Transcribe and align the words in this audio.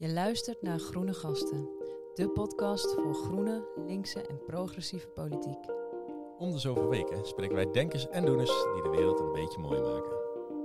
Je 0.00 0.08
luistert 0.08 0.62
naar 0.62 0.78
Groene 0.78 1.14
Gasten, 1.14 1.68
de 2.14 2.28
podcast 2.28 2.94
voor 2.94 3.14
groene, 3.14 3.68
linkse 3.86 4.26
en 4.26 4.42
progressieve 4.44 5.08
politiek. 5.08 5.58
Om 6.38 6.50
de 6.52 6.58
zoveel 6.58 6.88
weken 6.88 7.26
spreken 7.26 7.54
wij 7.54 7.70
denkers 7.70 8.08
en 8.08 8.24
doeners 8.24 8.50
die 8.74 8.82
de 8.82 8.88
wereld 8.88 9.20
een 9.20 9.32
beetje 9.32 9.58
mooi 9.58 9.80
maken. 9.80 10.12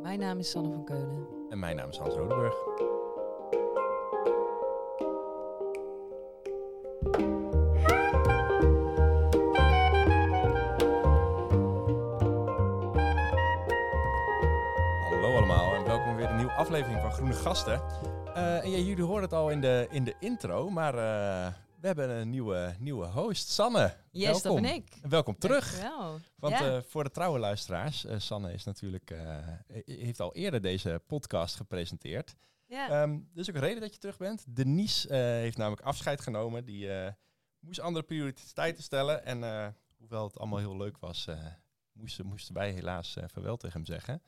Mijn 0.02 0.20
naam 0.20 0.40
is 0.40 0.50
Sanne 0.50 0.72
van 0.72 0.86
Keulen. 0.86 1.28
En 1.50 1.60
mijn 1.60 1.76
naam 1.76 1.90
is 1.90 1.98
Hans 1.98 2.16
Rodenburg. 2.16 2.56
Hallo 15.10 15.36
allemaal 15.36 15.74
en 15.74 15.86
welkom 15.86 16.16
weer 16.16 16.30
een 16.30 16.38
nieuwe 16.38 16.56
aflevering 16.56 17.02
van 17.02 17.12
Groene 17.12 17.34
Gasten. 17.34 17.82
Uh, 18.36 18.64
en 18.64 18.70
ja, 18.70 18.78
jullie 18.78 19.04
horen 19.04 19.22
het 19.22 19.34
al 19.34 19.50
in 19.50 19.62
de, 19.62 19.88
in 19.92 20.04
de 20.04 20.16
intro, 20.20 20.70
maar 20.70 20.94
uh, 20.94 21.54
we 21.80 21.88
hebben 21.88 22.10
een 22.10 22.30
nieuwe, 22.30 22.76
nieuwe 22.80 23.06
host, 23.06 23.50
Sanne. 23.50 23.96
Yes, 24.12 24.42
welkom. 24.42 24.52
dat 24.52 24.62
ben 24.62 24.74
ik. 24.74 24.98
En 25.02 25.10
welkom 25.10 25.38
terug. 25.38 25.72
Dankjewel. 25.72 26.20
Want 26.36 26.60
Ja. 26.60 26.76
uh, 26.76 26.82
voor 26.82 27.04
de 27.04 27.12
trouwe 27.12 27.40
luisteraars, 27.40 28.06
Sanne 28.18 28.54
is 28.54 28.64
natuurlijk, 28.64 29.16
heeft 29.86 30.20
al 30.20 30.34
eerder 30.34 30.62
deze 30.62 31.02
podcast 31.08 31.56
gepresenteerd. 31.56 32.36
Ja. 32.66 33.02
Um, 33.02 33.30
dus 33.34 33.50
ook 33.50 33.56
een 33.56 33.62
reden 33.62 33.82
dat 33.82 33.94
je 33.94 34.00
terug 34.00 34.18
bent. 34.18 34.56
Denise 34.56 35.14
heeft 35.16 35.58
namelijk 35.58 35.82
afscheid 35.82 36.22
genomen. 36.22 36.66
Die 36.66 36.90
moest 37.60 37.80
andere 37.80 38.06
prioriteiten 38.06 38.84
stellen. 38.84 39.26
En 39.26 39.76
hoewel 39.98 40.24
het 40.24 40.38
allemaal 40.40 40.60
heel 40.60 40.78
leuk 40.78 40.98
was, 40.98 41.28
moesten, 41.92 42.26
moesten 42.26 42.54
wij 42.54 42.72
helaas 42.72 43.18
vaarwel 43.28 43.58
tegen 43.58 43.78
hem 43.78 43.86
zeggen. 43.86 44.22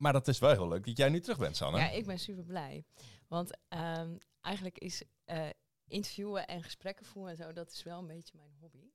Maar 0.00 0.12
dat 0.12 0.28
is 0.28 0.38
wel 0.38 0.50
heel 0.50 0.68
leuk 0.68 0.84
dat 0.84 0.96
jij 0.96 1.08
nu 1.08 1.20
terug 1.20 1.38
bent, 1.38 1.56
Sanne. 1.56 1.78
Ja, 1.78 1.90
ik 1.90 2.06
ben 2.06 2.18
super 2.18 2.44
blij. 2.44 2.84
Want 3.28 3.58
um, 3.68 4.18
eigenlijk 4.40 4.78
is 4.78 5.02
uh, 5.26 5.48
interviewen 5.88 6.46
en 6.46 6.62
gesprekken 6.62 7.06
voeren 7.06 7.30
en 7.30 7.36
zo, 7.36 7.52
dat 7.52 7.72
is 7.72 7.82
wel 7.82 7.98
een 7.98 8.06
beetje 8.06 8.32
mijn 8.36 8.52
hobby. 8.60 8.90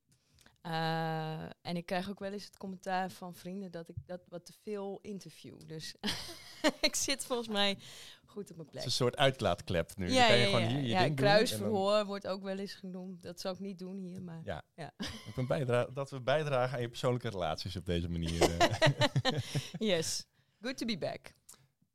Uh, 0.67 1.44
en 1.44 1.75
ik 1.75 1.86
krijg 1.86 2.09
ook 2.09 2.20
wel 2.20 2.31
eens 2.31 2.45
het 2.45 2.58
commentaar 2.58 3.09
van 3.09 3.34
vrienden 3.34 3.72
dat 3.72 3.89
ik 3.89 3.95
dat 4.06 4.25
wat 4.30 4.45
te 4.45 4.53
veel 4.64 5.00
interview. 5.02 5.59
Dus 5.67 5.95
ik 6.81 6.95
zit 6.95 7.25
volgens 7.25 7.47
mij 7.47 7.78
goed 8.25 8.50
op 8.50 8.56
mijn 8.56 8.69
plek. 8.69 8.84
Het 8.84 8.92
is 8.92 9.00
een 9.00 9.06
soort 9.06 9.17
uitlaatklep 9.17 9.97
nu. 9.97 10.12
Ja, 10.12 10.28
kan 10.28 10.38
je 10.38 10.42
ja, 10.42 10.45
gewoon 10.45 10.62
ja. 10.62 10.67
hier 10.67 10.81
je 10.81 10.88
ja, 10.88 11.03
ding 11.03 11.16
kruisverhoor 11.16 11.90
doen. 11.90 11.97
Dan... 11.97 12.06
wordt 12.06 12.28
ook 12.28 12.44
wel 12.44 12.58
eens 12.58 12.73
genoemd. 12.73 13.22
Dat 13.22 13.40
zou 13.40 13.53
ik 13.53 13.59
niet 13.59 13.80
doen 13.80 13.97
hier, 13.97 14.22
maar 14.22 14.42
ja. 14.44 14.64
ja. 14.75 14.94
Ik 15.36 15.47
ben 15.47 15.94
dat 15.94 16.09
we 16.09 16.22
bijdragen 16.22 16.75
aan 16.75 16.81
je 16.81 16.90
persoonlijke 16.90 17.30
relaties 17.30 17.75
op 17.75 17.86
deze 17.86 18.09
manier. 18.09 18.42
eh. 18.58 19.40
yes, 19.78 20.25
good 20.66 20.78
to 20.78 20.86
be 20.86 20.98
back. 20.98 21.34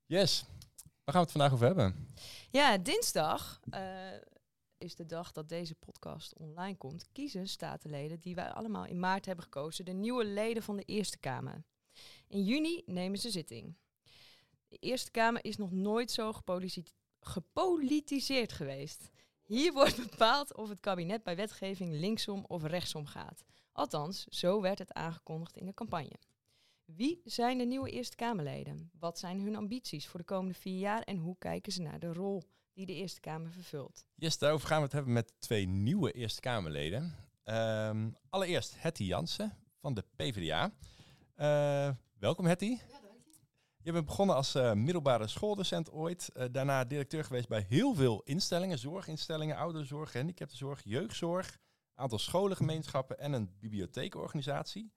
Yes. 0.07 0.45
Waar 1.05 1.15
gaan 1.15 1.15
we 1.15 1.19
het 1.21 1.31
vandaag 1.31 1.53
over 1.53 1.67
hebben? 1.67 2.09
Ja, 2.51 2.79
dinsdag 2.79 3.61
uh, 3.75 3.81
is 4.79 4.95
de 4.95 5.07
dag 5.07 5.33
dat 5.33 5.49
deze 5.49 5.75
podcast 5.75 6.35
online 6.39 6.77
komt. 6.77 7.09
Kiezen 7.13 7.49
statenleden 7.49 8.21
die 8.21 8.35
wij 8.35 8.51
allemaal 8.51 8.85
in 8.85 8.99
maart 8.99 9.27
hebben 9.27 9.45
gekozen, 9.45 9.85
de 9.85 9.93
nieuwe 9.93 10.25
leden 10.25 10.63
van 10.63 10.77
de 10.77 10.83
Eerste 10.83 11.19
Kamer. 11.19 11.65
In 12.27 12.45
juni 12.45 12.83
nemen 12.87 13.19
ze 13.19 13.31
zitting. 13.31 13.77
De 14.69 14.77
Eerste 14.77 15.11
Kamer 15.11 15.45
is 15.45 15.57
nog 15.57 15.71
nooit 15.71 16.11
zo 16.11 16.33
gepolitiseerd 17.21 18.53
geweest. 18.53 19.11
Hier 19.43 19.73
wordt 19.73 19.97
bepaald 20.11 20.57
of 20.57 20.69
het 20.69 20.81
kabinet 20.81 21.23
bij 21.23 21.37
wetgeving 21.37 21.93
linksom 21.93 22.45
of 22.49 22.63
rechtsom 22.63 23.07
gaat. 23.07 23.45
Althans, 23.73 24.25
zo 24.25 24.61
werd 24.61 24.79
het 24.79 24.93
aangekondigd 24.93 25.57
in 25.57 25.67
de 25.67 25.75
campagne. 25.75 26.19
Wie 26.97 27.21
zijn 27.25 27.59
de 27.59 27.65
nieuwe 27.65 27.91
Eerste 27.91 28.17
Kamerleden? 28.17 28.91
Wat 28.99 29.19
zijn 29.19 29.41
hun 29.41 29.57
ambities 29.57 30.07
voor 30.07 30.21
de 30.21 30.27
komende 30.27 30.55
vier 30.55 30.79
jaar 30.79 31.03
en 31.03 31.17
hoe 31.17 31.39
kijken 31.39 31.73
ze 31.73 31.83
naar 31.83 31.99
de 31.99 32.13
rol 32.13 32.43
die 32.73 32.87
de 32.87 32.95
Eerste 32.95 33.21
Kamer 33.21 33.51
vervult? 33.51 34.05
Yes, 34.15 34.39
daarover 34.39 34.67
gaan 34.67 34.79
we 34.79 34.85
het 34.85 34.93
hebben 34.93 35.13
met 35.13 35.33
twee 35.39 35.67
nieuwe 35.67 36.13
Eerste 36.13 36.41
Kamerleden. 36.41 37.15
Um, 37.45 38.17
allereerst 38.29 38.75
Hetty 38.83 39.03
Jansen 39.03 39.57
van 39.81 39.95
de 39.95 40.05
PvdA. 40.17 40.73
Uh, 41.37 41.95
welkom 42.19 42.47
Hetty. 42.47 42.67
Ja, 42.67 43.01
dank 43.03 43.25
je. 43.25 43.33
Je 43.83 43.93
bent 43.93 44.07
begonnen 44.07 44.37
als 44.37 44.57
uh, 44.57 44.73
middelbare 44.73 45.27
schooldocent 45.27 45.91
ooit. 45.91 46.31
Uh, 46.37 46.45
daarna 46.53 46.85
directeur 46.85 47.25
geweest 47.25 47.49
bij 47.49 47.67
heel 47.69 47.95
veel 47.95 48.23
instellingen. 48.23 48.79
Zorginstellingen, 48.79 49.57
ouderenzorg, 49.57 50.11
gehandicaptenzorg, 50.11 50.81
jeugdzorg. 50.85 51.59
Aantal 51.95 52.19
scholengemeenschappen 52.19 53.19
en 53.19 53.33
een 53.33 53.51
bibliotheekorganisatie. 53.59 54.93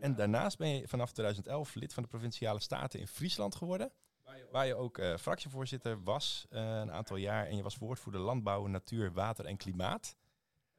En 0.00 0.14
daarnaast 0.14 0.58
ben 0.58 0.68
je 0.68 0.88
vanaf 0.88 1.12
2011 1.12 1.74
lid 1.74 1.92
van 1.94 2.02
de 2.02 2.08
Provinciale 2.08 2.60
Staten 2.60 3.00
in 3.00 3.06
Friesland 3.06 3.54
geworden. 3.54 3.92
Waar 4.50 4.66
je 4.66 4.74
ook 4.74 4.98
uh, 4.98 5.16
fractievoorzitter 5.16 6.02
was 6.02 6.46
uh, 6.50 6.60
een 6.60 6.92
aantal 6.92 7.16
jaar. 7.16 7.46
En 7.46 7.56
je 7.56 7.62
was 7.62 7.76
woordvoerder 7.76 8.20
landbouw, 8.20 8.66
natuur, 8.66 9.12
water 9.12 9.44
en 9.44 9.56
klimaat. 9.56 10.16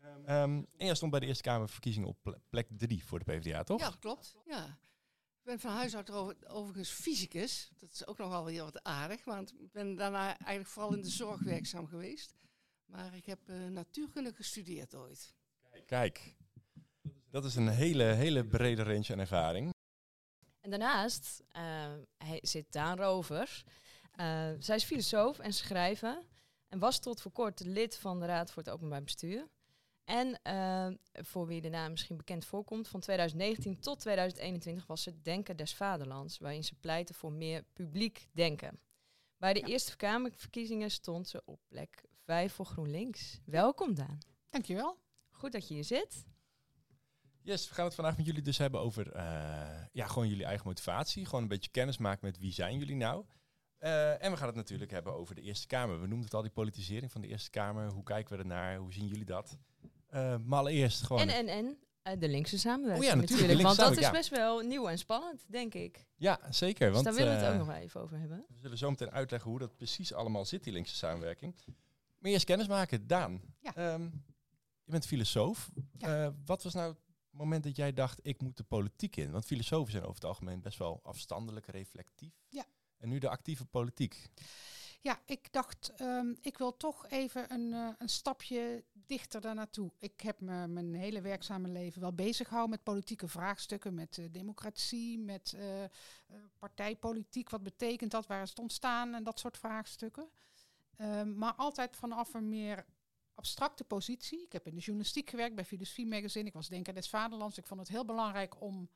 Um, 0.04 0.68
en 0.78 0.86
je 0.88 0.96
stond 0.96 1.12
bij 1.12 1.20
de 1.20 1.26
Eerste 1.26 1.44
Kamerverkiezingen 1.44 2.08
op 2.08 2.40
plek 2.50 2.68
3 2.78 3.06
voor 3.06 3.20
de 3.20 3.26
PvdA, 3.26 3.64
toch? 3.64 3.80
Ja, 3.80 3.94
klopt. 4.00 4.36
Ja. 4.46 4.66
Ik 5.38 5.48
ben 5.48 5.59
van 5.59 5.72
huis 5.72 5.96
uit 5.96 6.12
over, 6.12 6.36
overigens 6.48 6.90
fysicus. 6.90 7.72
Dat 7.78 7.92
is 7.92 8.08
ook 8.08 8.18
nogal 8.18 8.46
weer 8.46 8.64
wat 8.64 8.84
aardig. 8.84 9.26
Want 9.26 9.53
ik 9.59 9.72
ben 9.72 9.96
daarna 9.96 10.38
eigenlijk 10.38 10.68
vooral 10.68 10.94
in 10.94 11.02
de 11.02 11.09
zorg 11.09 11.40
werkzaam 11.40 11.88
geweest. 11.88 12.36
Maar 12.86 13.16
ik 13.16 13.26
heb 13.26 13.40
uh, 13.50 13.68
natuurkunde 13.68 14.34
gestudeerd 14.34 14.96
ooit. 14.96 15.36
Kijk, 15.86 16.36
dat 17.31 17.46
is 17.46 17.56
een 17.56 17.68
hele, 17.68 18.03
hele 18.03 18.46
brede 18.46 18.84
range 18.84 19.12
aan 19.12 19.19
ervaring. 19.19 19.74
En 20.59 20.69
daarnaast 20.69 21.44
uh, 21.58 21.62
hij 22.18 22.40
zit 22.42 22.72
Daan 22.72 22.97
Rover. 22.97 23.64
Uh, 24.19 24.50
zij 24.59 24.75
is 24.75 24.84
filosoof 24.84 25.40
en 25.40 25.53
schrijver. 25.53 26.24
En 26.68 26.80
was 26.80 27.00
tot 27.00 27.22
voor 27.22 27.31
kort 27.31 27.59
lid 27.59 27.97
van 27.97 28.20
de 28.20 28.25
Raad 28.25 28.52
voor 28.52 28.64
het 28.64 28.72
Openbaar 28.72 29.03
Bestuur. 29.03 29.47
En 30.03 30.40
uh, 30.47 30.88
voor 31.14 31.47
wie 31.47 31.62
de 31.62 31.70
naam 31.70 31.91
misschien 31.91 32.18
bekend 32.18 32.46
voorkomt, 32.46 32.88
van 32.88 33.00
2019 33.00 33.80
tot 33.80 34.00
2021 34.00 34.88
was 34.88 35.03
ze 35.03 35.22
Denker 35.22 35.56
des 35.56 35.74
Vaderlands, 35.74 36.38
waarin 36.38 36.64
ze 36.64 36.75
pleitte 36.75 37.14
voor 37.14 37.31
meer 37.31 37.64
publiek 37.74 38.28
denken. 38.31 38.80
Bij 39.38 39.53
de 39.53 39.59
ja. 39.59 39.66
Eerste 39.66 39.96
Kamerverkiezingen 39.96 40.91
stond 40.91 41.28
ze 41.28 41.41
op 41.46 41.59
plek 41.68 42.03
5 42.24 42.53
voor 42.53 42.66
GroenLinks. 42.66 43.40
Welkom 43.46 43.94
Daan. 43.94 44.18
Dankjewel. 44.50 44.97
Goed 45.30 45.52
dat 45.52 45.68
je 45.68 45.74
hier 45.74 45.84
zit. 45.84 46.25
Yes, 47.44 47.69
we 47.69 47.74
gaan 47.75 47.85
het 47.85 47.96
vandaag 47.96 48.18
met 48.18 48.25
jullie 48.25 48.41
dus 48.41 48.57
hebben 48.57 48.79
over 48.79 49.16
uh, 49.16 49.22
ja, 49.91 50.07
gewoon 50.07 50.28
jullie 50.28 50.46
eigen 50.46 50.68
motivatie. 50.68 51.25
Gewoon 51.25 51.41
een 51.41 51.47
beetje 51.47 51.72
kennis 51.72 51.97
maken 51.97 52.25
met 52.25 52.38
wie 52.38 52.53
zijn 52.53 52.78
jullie 52.78 52.96
nou. 52.96 53.25
Uh, 53.79 54.24
en 54.24 54.31
we 54.31 54.38
gaan 54.38 54.47
het 54.47 54.56
natuurlijk 54.56 54.91
hebben 54.91 55.13
over 55.13 55.35
de 55.35 55.41
Eerste 55.41 55.68
Kamer. 55.68 55.96
We 55.96 56.07
noemden 56.07 56.25
het 56.25 56.34
al, 56.34 56.41
die 56.41 56.52
politisering 56.52 57.12
van 57.12 57.22
de 57.22 57.28
Eerste 57.28 57.50
Kamer. 57.50 57.91
Hoe 57.91 58.03
kijken 58.03 58.35
we 58.35 58.41
ernaar? 58.41 58.78
Hoe 58.78 58.94
zien 58.94 59.07
jullie 59.07 59.25
dat? 59.25 59.57
Uh, 60.13 60.35
maar 60.38 60.59
allereerst 60.59 61.03
gewoon... 61.03 61.29
En, 61.29 61.47
en, 61.47 61.78
en 62.02 62.19
de 62.19 62.29
linkse 62.29 62.59
samenwerking 62.59 63.06
oh 63.06 63.12
ja, 63.12 63.22
natuurlijk. 63.22 63.47
natuurlijk. 63.47 63.78
Want 63.78 63.90
dat 63.90 64.00
ja. 64.00 64.12
is 64.12 64.18
best 64.18 64.29
wel 64.29 64.59
nieuw 64.59 64.88
en 64.88 64.97
spannend, 64.97 65.46
denk 65.47 65.73
ik. 65.73 66.08
Ja, 66.16 66.40
zeker. 66.50 66.91
Want, 66.91 67.06
dus 67.06 67.16
daar 67.16 67.23
willen 67.23 67.40
we 67.40 67.46
het 67.46 67.53
ook 67.53 67.68
nog 67.68 67.75
even 67.75 68.02
over 68.02 68.19
hebben. 68.19 68.46
We 68.47 68.59
zullen 68.62 68.78
zo 68.78 68.90
meteen 68.90 69.12
uitleggen 69.12 69.50
hoe 69.50 69.59
dat 69.59 69.78
precies 69.78 70.13
allemaal 70.13 70.46
zit, 70.46 70.63
die 70.63 70.73
linkse 70.73 70.96
samenwerking. 70.96 71.56
Maar 72.18 72.31
eerst 72.31 72.46
kennis 72.46 72.68
maken. 72.68 73.08
Daan, 73.08 73.41
ja. 73.59 73.94
um, 73.94 74.23
je 74.84 74.91
bent 74.91 75.06
filosoof. 75.06 75.69
Ja. 75.97 76.25
Uh, 76.25 76.31
wat 76.46 76.63
was 76.63 76.73
nou 76.73 76.96
het 77.31 77.40
moment 77.40 77.64
dat 77.64 77.75
jij 77.75 77.94
dacht, 77.94 78.19
ik 78.22 78.42
moet 78.42 78.58
de 78.58 78.64
politiek 78.64 79.16
in? 79.16 79.31
Want 79.31 79.46
filosofen 79.46 79.92
zijn 79.92 80.03
over 80.03 80.16
het 80.16 80.25
algemeen 80.25 80.62
best 80.62 80.78
wel 80.78 81.00
afstandelijk, 81.03 81.66
reflectief. 81.66 82.34
Ja. 82.50 82.66
En 82.97 83.09
nu 83.09 83.19
de 83.19 83.30
actieve 83.30 83.66
politiek. 83.66 84.30
Ja, 85.03 85.19
ik 85.25 85.52
dacht, 85.52 86.02
um, 86.02 86.38
ik 86.41 86.58
wil 86.58 86.78
toch 86.78 87.08
even 87.08 87.53
een, 87.53 87.72
uh, 87.72 87.90
een 87.97 88.09
stapje 88.09 88.84
dichter 88.94 89.41
daar 89.41 89.56
naartoe. 89.56 89.91
Ik 90.00 90.22
heb 90.22 90.41
me 90.41 90.68
mijn 90.68 90.94
hele 90.94 91.22
werkzame 91.22 91.68
leven 91.68 92.02
wel 92.02 92.14
bezig 92.14 92.47
gehouden 92.47 92.75
met 92.75 92.84
politieke 92.84 93.28
vraagstukken, 93.28 93.94
met 93.94 94.18
uh, 94.18 94.25
democratie, 94.31 95.20
met 95.20 95.53
uh, 95.56 95.84
partijpolitiek. 96.59 97.50
Wat 97.50 97.64
betekent 97.64 98.12
dat? 98.12 98.28
Waar 98.28 98.41
is 98.41 98.50
het 98.50 98.59
ontstaan? 98.59 99.14
En 99.14 99.24
dat 99.24 99.40
soort 99.40 99.58
vraagstukken. 99.58 100.30
Um, 100.97 101.38
maar 101.38 101.53
altijd 101.53 101.97
vanaf 101.97 102.34
een 102.34 102.50
meer 102.50 102.85
abstracte 103.41 103.84
positie. 103.84 104.43
Ik 104.43 104.52
heb 104.52 104.67
in 104.67 104.76
de 104.76 104.82
journalistiek 104.82 105.29
gewerkt 105.29 105.55
bij 105.55 105.66
Filosofie 105.66 106.08
Magazine. 106.08 106.47
Ik 106.47 106.53
was 106.53 106.67
denker 106.67 106.93
des 106.93 107.09
Vaderlands. 107.09 107.58
Ik 107.58 107.67
vond 107.67 107.79
het 107.79 107.90
heel 107.90 108.05
belangrijk 108.05 108.61
om, 108.61 108.90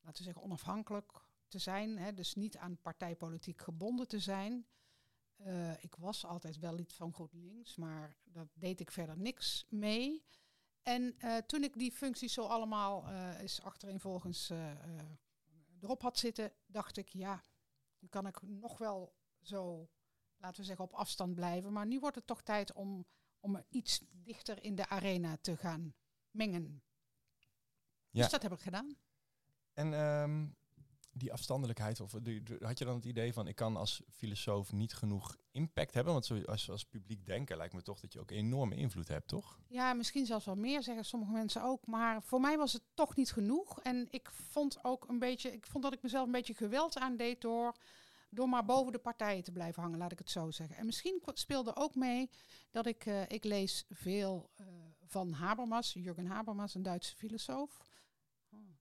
laten 0.00 0.18
we 0.18 0.24
zeggen, 0.24 0.42
onafhankelijk 0.42 1.12
te 1.48 1.58
zijn. 1.58 1.98
Hè, 1.98 2.12
dus 2.14 2.34
niet 2.34 2.56
aan 2.56 2.80
partijpolitiek 2.82 3.60
gebonden 3.60 4.08
te 4.08 4.18
zijn. 4.18 4.66
Uh, 5.36 5.82
ik 5.82 5.94
was 5.94 6.24
altijd 6.24 6.58
wel 6.58 6.74
lid 6.74 6.92
van 6.92 7.12
GroenLinks, 7.12 7.76
maar 7.76 8.16
dat 8.24 8.48
deed 8.54 8.80
ik 8.80 8.90
verder 8.90 9.18
niks 9.18 9.66
mee. 9.68 10.24
En 10.82 11.14
uh, 11.18 11.36
toen 11.36 11.62
ik 11.62 11.78
die 11.78 11.92
functies 11.92 12.32
zo 12.32 12.42
allemaal 12.42 13.08
uh, 13.08 13.40
eens 13.40 13.62
achtereenvolgens 13.62 14.52
erop 15.80 16.02
had 16.02 16.18
zitten, 16.18 16.52
dacht 16.66 16.96
ik, 16.96 17.08
ja, 17.08 17.42
nu 17.98 18.08
kan 18.08 18.26
ik 18.26 18.42
nog 18.42 18.78
wel 18.78 19.14
zo, 19.40 19.88
laten 20.36 20.60
we 20.60 20.66
zeggen, 20.66 20.84
op 20.84 20.92
afstand 20.92 21.34
blijven. 21.34 21.72
Maar 21.72 21.86
nu 21.86 21.98
wordt 21.98 22.16
het 22.16 22.26
toch 22.26 22.42
tijd 22.42 22.72
om, 22.72 23.06
om 23.40 23.62
iets 23.70 24.00
dichter 24.10 24.64
in 24.64 24.74
de 24.74 24.88
arena 24.88 25.36
te 25.40 25.56
gaan 25.56 25.94
mengen. 26.30 26.82
Ja. 28.10 28.22
Dus 28.22 28.30
dat 28.30 28.42
heb 28.42 28.52
ik 28.52 28.60
gedaan. 28.60 28.96
En 29.72 29.92
um, 29.92 30.56
die 31.12 31.32
afstandelijkheid, 31.32 32.00
of 32.00 32.10
de- 32.10 32.42
de- 32.42 32.58
had 32.60 32.78
je 32.78 32.84
dan 32.84 32.94
het 32.94 33.04
idee 33.04 33.32
van 33.32 33.46
ik 33.46 33.54
kan 33.56 33.76
als 33.76 34.02
filosoof 34.10 34.72
niet 34.72 34.94
genoeg 34.94 35.36
impact 35.50 35.94
hebben? 35.94 36.12
Want 36.12 36.26
zo, 36.26 36.42
als, 36.42 36.70
als 36.70 36.84
publiek 36.84 37.26
denken 37.26 37.56
lijkt 37.56 37.74
me 37.74 37.82
toch 37.82 38.00
dat 38.00 38.12
je 38.12 38.20
ook 38.20 38.30
enorme 38.30 38.76
invloed 38.76 39.08
hebt, 39.08 39.28
toch? 39.28 39.60
Ja, 39.68 39.92
misschien 39.92 40.26
zelfs 40.26 40.44
wel 40.44 40.56
meer, 40.56 40.82
zeggen 40.82 41.04
sommige 41.04 41.32
mensen 41.32 41.62
ook. 41.62 41.86
Maar 41.86 42.22
voor 42.22 42.40
mij 42.40 42.56
was 42.56 42.72
het 42.72 42.82
toch 42.94 43.16
niet 43.16 43.32
genoeg. 43.32 43.80
En 43.80 44.06
ik 44.10 44.30
vond 44.30 44.84
ook 44.84 45.08
een 45.08 45.18
beetje, 45.18 45.52
ik 45.52 45.66
vond 45.66 45.84
dat 45.84 45.92
ik 45.92 46.02
mezelf 46.02 46.26
een 46.26 46.32
beetje 46.32 46.54
geweld 46.54 46.98
aandeed 46.98 47.40
door, 47.40 47.76
door 48.30 48.48
maar 48.48 48.64
boven 48.64 48.92
de 48.92 48.98
partijen 48.98 49.44
te 49.44 49.52
blijven 49.52 49.82
hangen, 49.82 49.98
laat 49.98 50.12
ik 50.12 50.18
het 50.18 50.30
zo 50.30 50.50
zeggen. 50.50 50.76
En 50.76 50.86
misschien 50.86 51.22
speelde 51.24 51.76
ook 51.76 51.94
mee 51.94 52.30
dat 52.70 52.86
ik, 52.86 53.06
eh, 53.06 53.22
ik 53.28 53.44
lees 53.44 53.84
veel 53.88 54.50
eh, 54.56 54.66
van 55.06 55.32
Habermas, 55.32 55.92
Jurgen 55.92 56.26
Habermas, 56.26 56.74
een 56.74 56.82
Duitse 56.82 57.16
filosoof. 57.16 57.78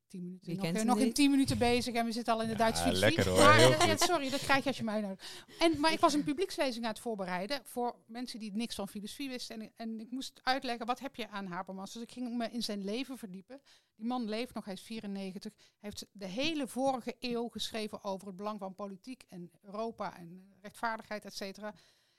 Tien 0.10 0.24
minuten. 0.24 0.46
Wie 0.48 0.56
nog 0.56 0.66
kent 0.66 0.78
eh, 0.78 0.84
nog 0.84 1.00
in 1.00 1.14
tien 1.14 1.30
minuten 1.32 1.58
bezig 1.58 1.94
en 1.94 2.06
we 2.06 2.12
zitten 2.12 2.34
al 2.34 2.42
in 2.42 2.48
de 2.48 2.52
Ja, 2.54 2.58
Duitse 2.58 2.84
filosofie. 2.84 3.16
lekker 3.16 3.32
hoor, 3.34 3.44
Maar, 3.44 3.60
eh, 3.60 3.88
ja, 3.88 3.98
sorry, 3.98 4.30
dat 4.30 4.40
krijg 4.40 4.64
je 4.64 4.68
als 4.70 4.78
je 4.78 4.84
mij 4.84 4.94
uitnodigt. 4.94 5.46
En, 5.60 5.80
maar 5.80 5.92
ik 5.92 6.00
was 6.00 6.14
een 6.14 6.24
publiekslezing 6.24 6.86
aan 6.86 6.92
het 6.92 7.00
voorbereiden 7.00 7.62
voor 7.64 7.96
mensen 8.08 8.40
die 8.40 8.52
niks 8.56 8.76
van 8.76 8.88
filosofie 8.88 9.30
wisten. 9.30 9.62
En, 9.62 9.72
en 9.76 10.00
ik 10.00 10.12
moest 10.12 10.40
uitleggen, 10.44 10.86
wat 10.86 11.00
heb 11.00 11.16
je 11.16 11.30
aan 11.30 11.46
Habermas? 11.46 11.94
Dus 11.94 12.02
ik 12.02 12.12
ging 12.12 12.38
me 12.38 12.50
in 12.50 12.64
zijn 12.64 12.84
leven 12.84 13.18
verdiepen. 13.18 13.62
Die 13.96 14.06
man 14.06 14.30
leeft 14.30 14.54
nog, 14.54 14.66
hij 14.66 14.74
is 14.74 14.82
94. 14.82 15.54
Hij 15.56 15.74
heeft 15.80 16.06
de 16.12 16.26
hele 16.26 16.68
vorige 16.68 17.16
eeuw 17.20 17.48
geschreven 17.48 18.04
over 18.04 18.28
het 18.28 18.36
belang 18.36 18.60
van 18.60 18.76
politiek 18.76 19.24
en 19.28 19.52
Europa 19.62 20.18
en 20.18 20.54
rechtvaardigheid, 20.62 21.26
et 21.26 21.36
cetera. 21.36 21.74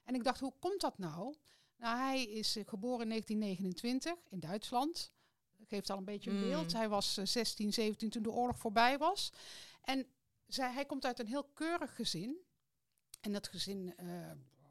En 0.04 0.14
ik 0.14 0.24
dacht, 0.24 0.40
hoe 0.40 0.52
komt 0.58 0.80
dat 0.80 0.98
nou? 0.98 1.34
Nou, 1.76 1.98
hij 1.98 2.22
is 2.22 2.56
eh, 2.56 2.64
geboren 2.66 3.02
in 3.02 3.08
1929 3.08 4.30
in 4.30 4.40
Duitsland. 4.40 5.12
Geeft 5.68 5.90
al 5.90 5.98
een 5.98 6.04
beetje 6.04 6.30
een 6.30 6.36
Mm. 6.36 6.42
beeld. 6.48 6.72
Hij 6.72 6.88
was 6.88 7.16
eh, 7.16 7.26
16, 7.26 7.72
17 7.72 8.10
toen 8.10 8.22
de 8.22 8.30
oorlog 8.30 8.58
voorbij 8.58 8.98
was. 8.98 9.32
En 9.82 10.06
zij, 10.46 10.72
hij 10.72 10.84
komt 10.86 11.04
uit 11.06 11.18
een 11.18 11.26
heel 11.26 11.44
keurig 11.44 11.94
gezin. 11.94 12.36
En 13.20 13.32
dat 13.32 13.48
gezin, 13.48 13.96
eh, 13.96 14.06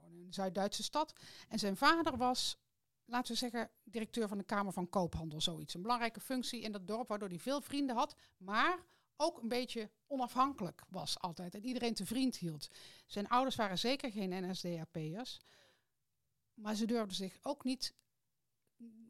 een 0.03 0.27
Zuid-Duitse 0.30 0.83
stad. 0.83 1.13
En 1.50 1.59
zijn 1.59 1.77
vader 1.77 2.18
was, 2.18 2.57
laten 3.06 3.31
we 3.31 3.38
zeggen, 3.38 3.69
directeur 3.83 4.27
van 4.27 4.38
de 4.38 4.44
Kamer 4.44 4.74
van 4.74 4.89
Koophandel, 4.89 5.41
zoiets. 5.41 5.74
Een 5.74 5.81
belangrijke 5.81 6.19
functie 6.19 6.62
in 6.62 6.71
dat 6.71 6.88
dorp, 6.88 7.07
waardoor 7.07 7.30
hij 7.30 7.39
veel 7.39 7.62
vrienden 7.62 7.95
had. 7.95 8.15
Maar 8.38 8.80
ook 9.15 9.41
een 9.41 9.47
beetje 9.47 9.89
onafhankelijk 10.07 10.81
was 10.89 11.19
altijd. 11.19 11.56
En 11.56 11.65
iedereen 11.65 11.94
te 11.94 12.06
vriend 12.06 12.38
hield. 12.38 12.68
Zijn 13.06 13.27
ouders 13.27 13.56
waren 13.56 13.77
zeker 13.80 14.12
geen 14.12 14.50
NSDAP'ers. 14.50 15.39
Maar 16.53 16.75
ze 16.75 16.86
durfden 16.86 17.15
zich 17.15 17.38
ook 17.41 17.63
niet 17.63 17.94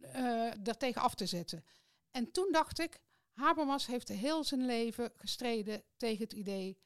eh 0.01 0.51
daartegen 0.59 1.01
af 1.01 1.15
te 1.15 1.25
zetten. 1.25 1.63
En 2.11 2.31
toen 2.31 2.51
dacht 2.51 2.79
ik, 2.79 2.99
Habermas 3.31 3.85
heeft 3.85 4.07
heel 4.07 4.43
zijn 4.43 4.65
leven 4.65 5.11
gestreden 5.15 5.83
tegen 5.97 6.23
het 6.23 6.33
idee 6.33 6.77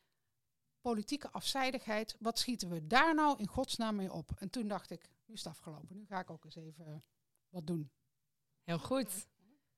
politieke 0.81 1.29
afzijdigheid. 1.31 2.15
Wat 2.19 2.39
schieten 2.39 2.69
we 2.69 2.87
daar 2.87 3.15
nou 3.15 3.39
in 3.39 3.47
godsnaam 3.47 3.95
mee 3.95 4.11
op? 4.11 4.31
En 4.37 4.49
toen 4.49 4.67
dacht 4.67 4.89
ik, 4.89 5.09
nu 5.25 5.33
is 5.33 5.43
het 5.43 5.53
afgelopen. 5.53 5.95
Nu 5.95 6.05
ga 6.05 6.19
ik 6.19 6.29
ook 6.29 6.45
eens 6.45 6.55
even 6.55 7.03
wat 7.49 7.67
doen. 7.67 7.91
Heel 8.63 8.79
goed. 8.79 9.27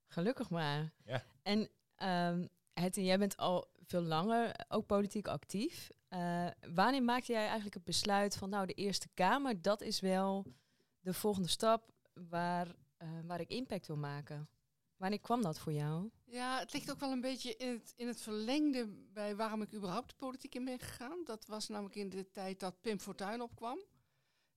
Gelukkig 0.07 0.49
maar. 0.49 0.93
Ja. 1.03 1.23
En 1.41 1.69
ehm 1.95 2.47
Hetty, 2.79 3.01
jij 3.01 3.19
bent 3.19 3.37
al 3.37 3.67
veel 3.81 4.01
langer 4.01 4.55
ook 4.67 4.85
politiek 4.85 5.27
actief. 5.27 5.89
Eh, 6.07 6.47
wanneer 6.73 7.03
maakte 7.03 7.31
jij 7.31 7.43
eigenlijk 7.43 7.73
het 7.73 7.83
besluit 7.83 8.37
van 8.37 8.49
nou 8.49 8.65
de 8.65 8.73
Eerste 8.73 9.09
Kamer, 9.13 9.61
dat 9.61 9.81
is 9.81 9.99
wel 9.99 10.45
de 10.99 11.13
volgende 11.13 11.47
stap 11.47 11.91
waar, 12.13 12.75
eh, 12.97 13.09
waar 13.25 13.39
ik 13.39 13.49
impact 13.49 13.87
wil 13.87 13.97
maken? 13.97 14.49
Wanneer 14.97 15.19
kwam 15.19 15.41
dat 15.41 15.59
voor 15.59 15.73
jou? 15.73 16.09
Ja, 16.23 16.59
het 16.59 16.73
ligt 16.73 16.91
ook 16.91 16.99
wel 16.99 17.11
een 17.11 17.21
beetje 17.21 17.55
in 17.55 17.69
het, 17.69 17.93
in 17.95 18.07
het 18.07 18.21
verlengde 18.21 18.87
bij 19.13 19.35
waarom 19.35 19.61
ik 19.61 19.73
überhaupt 19.73 20.17
politiek 20.17 20.55
in 20.55 20.65
ben 20.65 20.79
gegaan. 20.79 21.23
Dat 21.23 21.45
was 21.45 21.67
namelijk 21.67 21.95
in 21.95 22.09
de 22.09 22.31
tijd 22.31 22.59
dat 22.59 22.81
Pim 22.81 22.99
Fortuyn 22.99 23.41
opkwam. 23.41 23.79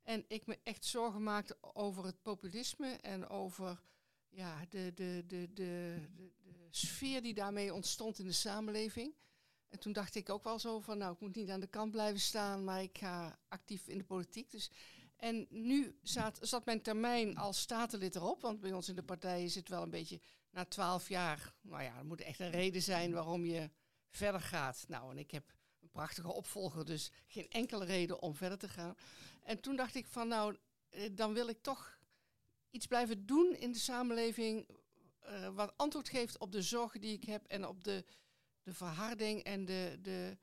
En 0.02 0.24
ik 0.28 0.46
me 0.46 0.58
echt 0.62 0.84
zorgen 0.84 1.22
maakte 1.22 1.56
over 1.60 2.04
het 2.04 2.22
populisme 2.22 2.88
en 2.88 3.28
over 3.28 3.82
ja, 4.28 4.66
de, 4.68 4.92
de, 4.94 5.24
de, 5.26 5.52
de, 5.54 6.08
de, 6.14 6.32
de 6.42 6.66
sfeer 6.70 7.22
die 7.22 7.34
daarmee 7.34 7.74
ontstond 7.74 8.18
in 8.18 8.26
de 8.26 8.32
samenleving. 8.32 9.14
En 9.68 9.78
toen 9.78 9.92
dacht 9.92 10.14
ik 10.14 10.28
ook 10.28 10.44
wel 10.44 10.58
zo 10.58 10.80
van, 10.80 10.98
nou, 10.98 11.12
ik 11.12 11.20
moet 11.20 11.36
niet 11.36 11.50
aan 11.50 11.60
de 11.60 11.66
kant 11.66 11.90
blijven 11.90 12.20
staan, 12.20 12.64
maar 12.64 12.82
ik 12.82 12.98
ga 12.98 13.38
actief 13.48 13.88
in 13.88 13.98
de 13.98 14.04
politiek. 14.04 14.50
Dus, 14.50 14.70
en 15.18 15.46
nu 15.50 15.98
zat, 16.02 16.38
zat 16.40 16.64
mijn 16.64 16.82
termijn 16.82 17.36
als 17.36 17.60
statenlid 17.60 18.14
erop, 18.14 18.42
want 18.42 18.60
bij 18.60 18.72
ons 18.72 18.88
in 18.88 18.94
de 18.94 19.02
partij 19.02 19.44
is 19.44 19.54
het 19.54 19.68
wel 19.68 19.82
een 19.82 19.90
beetje 19.90 20.20
na 20.50 20.64
twaalf 20.64 21.08
jaar, 21.08 21.54
nou 21.60 21.82
ja, 21.82 21.96
er 21.96 22.04
moet 22.04 22.20
echt 22.20 22.40
een 22.40 22.50
reden 22.50 22.82
zijn 22.82 23.12
waarom 23.12 23.44
je 23.44 23.70
verder 24.10 24.40
gaat. 24.40 24.84
Nou, 24.88 25.10
en 25.10 25.18
ik 25.18 25.30
heb 25.30 25.52
een 25.80 25.90
prachtige 25.90 26.32
opvolger, 26.32 26.84
dus 26.84 27.10
geen 27.26 27.48
enkele 27.48 27.84
reden 27.84 28.22
om 28.22 28.34
verder 28.34 28.58
te 28.58 28.68
gaan. 28.68 28.94
En 29.42 29.60
toen 29.60 29.76
dacht 29.76 29.94
ik 29.94 30.06
van, 30.06 30.28
nou, 30.28 30.56
eh, 30.88 31.08
dan 31.12 31.32
wil 31.32 31.48
ik 31.48 31.62
toch 31.62 31.98
iets 32.70 32.86
blijven 32.86 33.26
doen 33.26 33.56
in 33.58 33.72
de 33.72 33.78
samenleving 33.78 34.68
eh, 35.20 35.48
wat 35.48 35.72
antwoord 35.76 36.08
geeft 36.08 36.38
op 36.38 36.52
de 36.52 36.62
zorgen 36.62 37.00
die 37.00 37.12
ik 37.12 37.24
heb 37.24 37.46
en 37.46 37.66
op 37.66 37.84
de, 37.84 38.04
de 38.62 38.74
verharding 38.74 39.42
en 39.42 39.64
de, 39.64 39.98
de, 40.02 40.38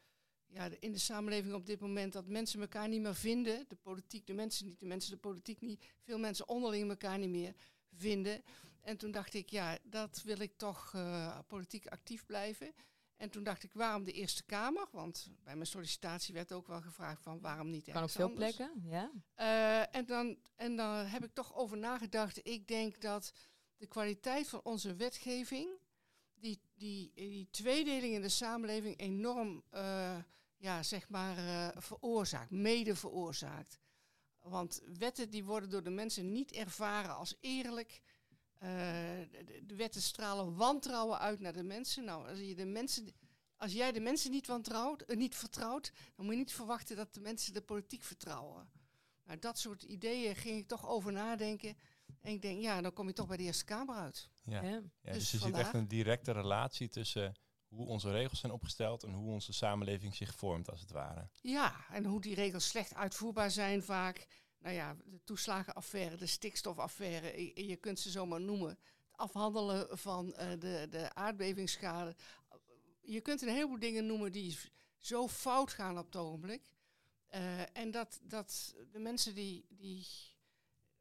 ja, 0.56 0.70
in 0.80 0.92
de 0.92 0.98
samenleving 0.98 1.54
op 1.54 1.66
dit 1.66 1.80
moment 1.80 2.14
dat 2.14 2.28
mensen 2.28 2.62
elkaar 2.62 2.88
niet 2.88 3.02
meer 3.02 3.16
vinden, 3.16 3.66
de 3.68 3.76
politiek, 3.76 4.28
de 4.28 4.34
mensen 4.34 4.66
niet, 4.66 4.80
de 4.80 4.86
mensen 4.86 5.12
de 5.12 5.18
politiek 5.18 5.62
niet, 5.62 5.86
veel 6.02 6.20
mensen 6.20 6.48
onderling 6.48 6.90
elkaar 6.90 7.20
niet 7.20 7.30
meer 7.30 7.54
vinden. 7.94 8.44
En 8.82 8.98
toen 8.98 9.12
dacht 9.12 9.34
ik, 9.34 9.50
ja, 9.50 9.78
dat 9.84 10.22
wil 10.24 10.40
ik 10.40 10.58
toch 10.58 10.92
eh, 10.96 11.40
politiek 11.48 11.88
actief 11.88 12.26
blijven. 12.26 12.74
En 13.18 13.30
toen 13.30 13.44
dacht 13.44 13.64
ik, 13.64 13.74
waarom 13.74 14.04
de 14.04 14.12
Eerste 14.12 14.44
Kamer? 14.44 14.88
Want 14.92 15.30
bij 15.44 15.56
mijn 15.56 15.68
sollicitatie 15.68 16.34
werd 16.34 16.52
ook 16.52 16.68
wel 16.68 16.82
gevraagd 16.82 17.22
van 17.22 17.42
waarom 17.42 17.70
niet 17.70 17.84
Kan 17.84 17.94
op 17.94 17.96
ergens 17.96 18.16
veel 18.16 18.28
anders? 18.28 18.56
plekken, 18.56 18.84
ja. 18.90 19.12
Eh, 19.34 19.96
en, 19.96 20.06
dan, 20.06 20.38
en 20.56 20.76
dan 20.76 21.06
heb 21.06 21.24
ik 21.24 21.34
toch 21.34 21.56
over 21.56 21.78
nagedacht. 21.78 22.40
Ik 22.48 22.68
denk 22.68 23.02
dat 23.02 23.34
de 23.78 23.88
kwaliteit 23.88 24.48
van 24.48 24.62
onze 24.64 24.96
wetgeving, 24.96 25.70
die, 26.34 26.60
die, 26.76 27.12
die 27.16 27.48
tweedeling 27.52 28.14
in 28.14 28.22
de 28.22 28.30
samenleving 28.30 29.00
enorm, 29.00 29.64
eh, 29.70 30.18
ja, 30.58 30.84
zeg 30.84 31.10
maar, 31.10 31.38
eh, 31.38 31.82
veroorzaakt, 31.82 32.52
mede 32.52 32.96
veroorzaakt. 32.96 33.80
Want 34.40 34.82
wetten 34.98 35.30
die 35.30 35.44
worden 35.44 35.70
door 35.70 35.84
de 35.84 35.90
mensen 35.90 36.32
niet 36.32 36.52
ervaren 36.52 37.16
als 37.16 37.36
eerlijk. 37.40 38.02
Eh, 38.54 38.70
de, 39.64 39.76
wetten 39.76 40.02
stralen 40.02 40.56
wantrouwen 40.56 41.20
uit 41.20 41.40
naar 41.40 41.54
de 41.54 41.64
mensen. 41.64 42.04
Nou, 42.04 42.30
als, 42.30 42.40
je 42.40 42.56
de 42.56 42.66
mensen, 42.66 43.08
als 43.58 43.74
jij 43.74 43.92
de 43.92 44.00
mensen 44.00 44.32
niet, 44.32 44.48
wantrouwt, 44.48 45.02
eh, 45.02 45.18
niet 45.18 45.36
vertrouwt, 45.36 45.92
dan 46.16 46.26
moet 46.26 46.34
je 46.34 46.40
niet 46.40 46.54
verwachten 46.54 46.96
dat 46.96 47.14
de 47.14 47.20
mensen 47.22 47.54
de 47.54 47.62
politiek 47.62 48.04
vertrouwen. 48.04 48.70
Nou, 49.24 49.40
dat 49.40 49.60
soort 49.60 49.84
ideeën 49.84 50.36
ging 50.36 50.58
ik 50.58 50.68
toch 50.68 50.88
over 50.88 51.12
nadenken. 51.12 51.78
En 52.22 52.32
ik 52.32 52.42
denk, 52.42 52.62
ja, 52.62 52.82
dan 52.82 52.94
kom 52.94 53.08
je 53.08 53.14
toch 53.14 53.28
bij 53.28 53.38
de 53.38 53.44
Eerste 53.44 53.66
Kamer 53.66 53.96
uit. 53.96 54.30
Ja. 54.44 54.62
Ja. 54.62 54.70
Ja, 54.70 54.80
Dus 54.80 55.14
dus 55.14 55.16
je 55.16 55.22
ziet 55.30 55.40
vandaar- 55.40 55.62
echt 55.62 55.74
een 55.74 55.88
directe 55.88 56.32
relatie 56.32 56.90
tussen 56.90 57.36
hoe 57.76 57.88
onze 57.88 58.12
regels 58.12 58.40
zijn 58.40 58.52
opgesteld 58.52 59.04
en 59.04 59.12
hoe 59.12 59.32
onze 59.32 59.54
samenleving 59.54 60.16
zich 60.16 60.36
vormt, 60.36 60.70
als 60.70 60.82
het 60.82 60.92
ware. 60.92 61.28
Ja, 61.42 61.86
en 61.90 62.06
hoe 62.06 62.22
die 62.22 62.36
regels 62.36 62.68
slecht 62.68 62.94
uitvoerbaar 62.94 63.52
zijn 63.52 63.84
vaak. 63.84 64.28
Nou 64.60 64.76
ja, 64.76 64.96
de 65.06 65.24
toeslagenaffaire, 65.24 66.16
de 66.16 66.26
stikstofaffaire, 66.26 67.52
je, 67.68 67.76
kunt 67.76 68.00
ze 68.00 68.10
zomaar 68.10 68.42
noemen. 68.42 68.70
Het 68.70 69.18
afhandelen 69.18 69.98
van 69.98 70.34
eh, 70.34 70.50
de, 70.60 70.88
de 70.90 71.14
aardbevingsschade. 71.14 72.16
Je 73.02 73.22
kunt 73.22 73.42
een 73.42 73.54
heleboel 73.54 73.80
dingen 73.80 74.06
noemen 74.06 74.32
die 74.32 74.58
zo 74.98 75.28
fout 75.28 75.72
gaan 75.72 75.98
op 75.98 76.06
het 76.06 76.16
ogenblik. 76.16 76.72
Eh, 77.28 77.78
en 77.78 77.92
dat, 77.92 78.20
dat 78.24 78.76
de 78.92 79.00
mensen 79.00 79.36
die, 79.36 79.66
die... 79.70 80.08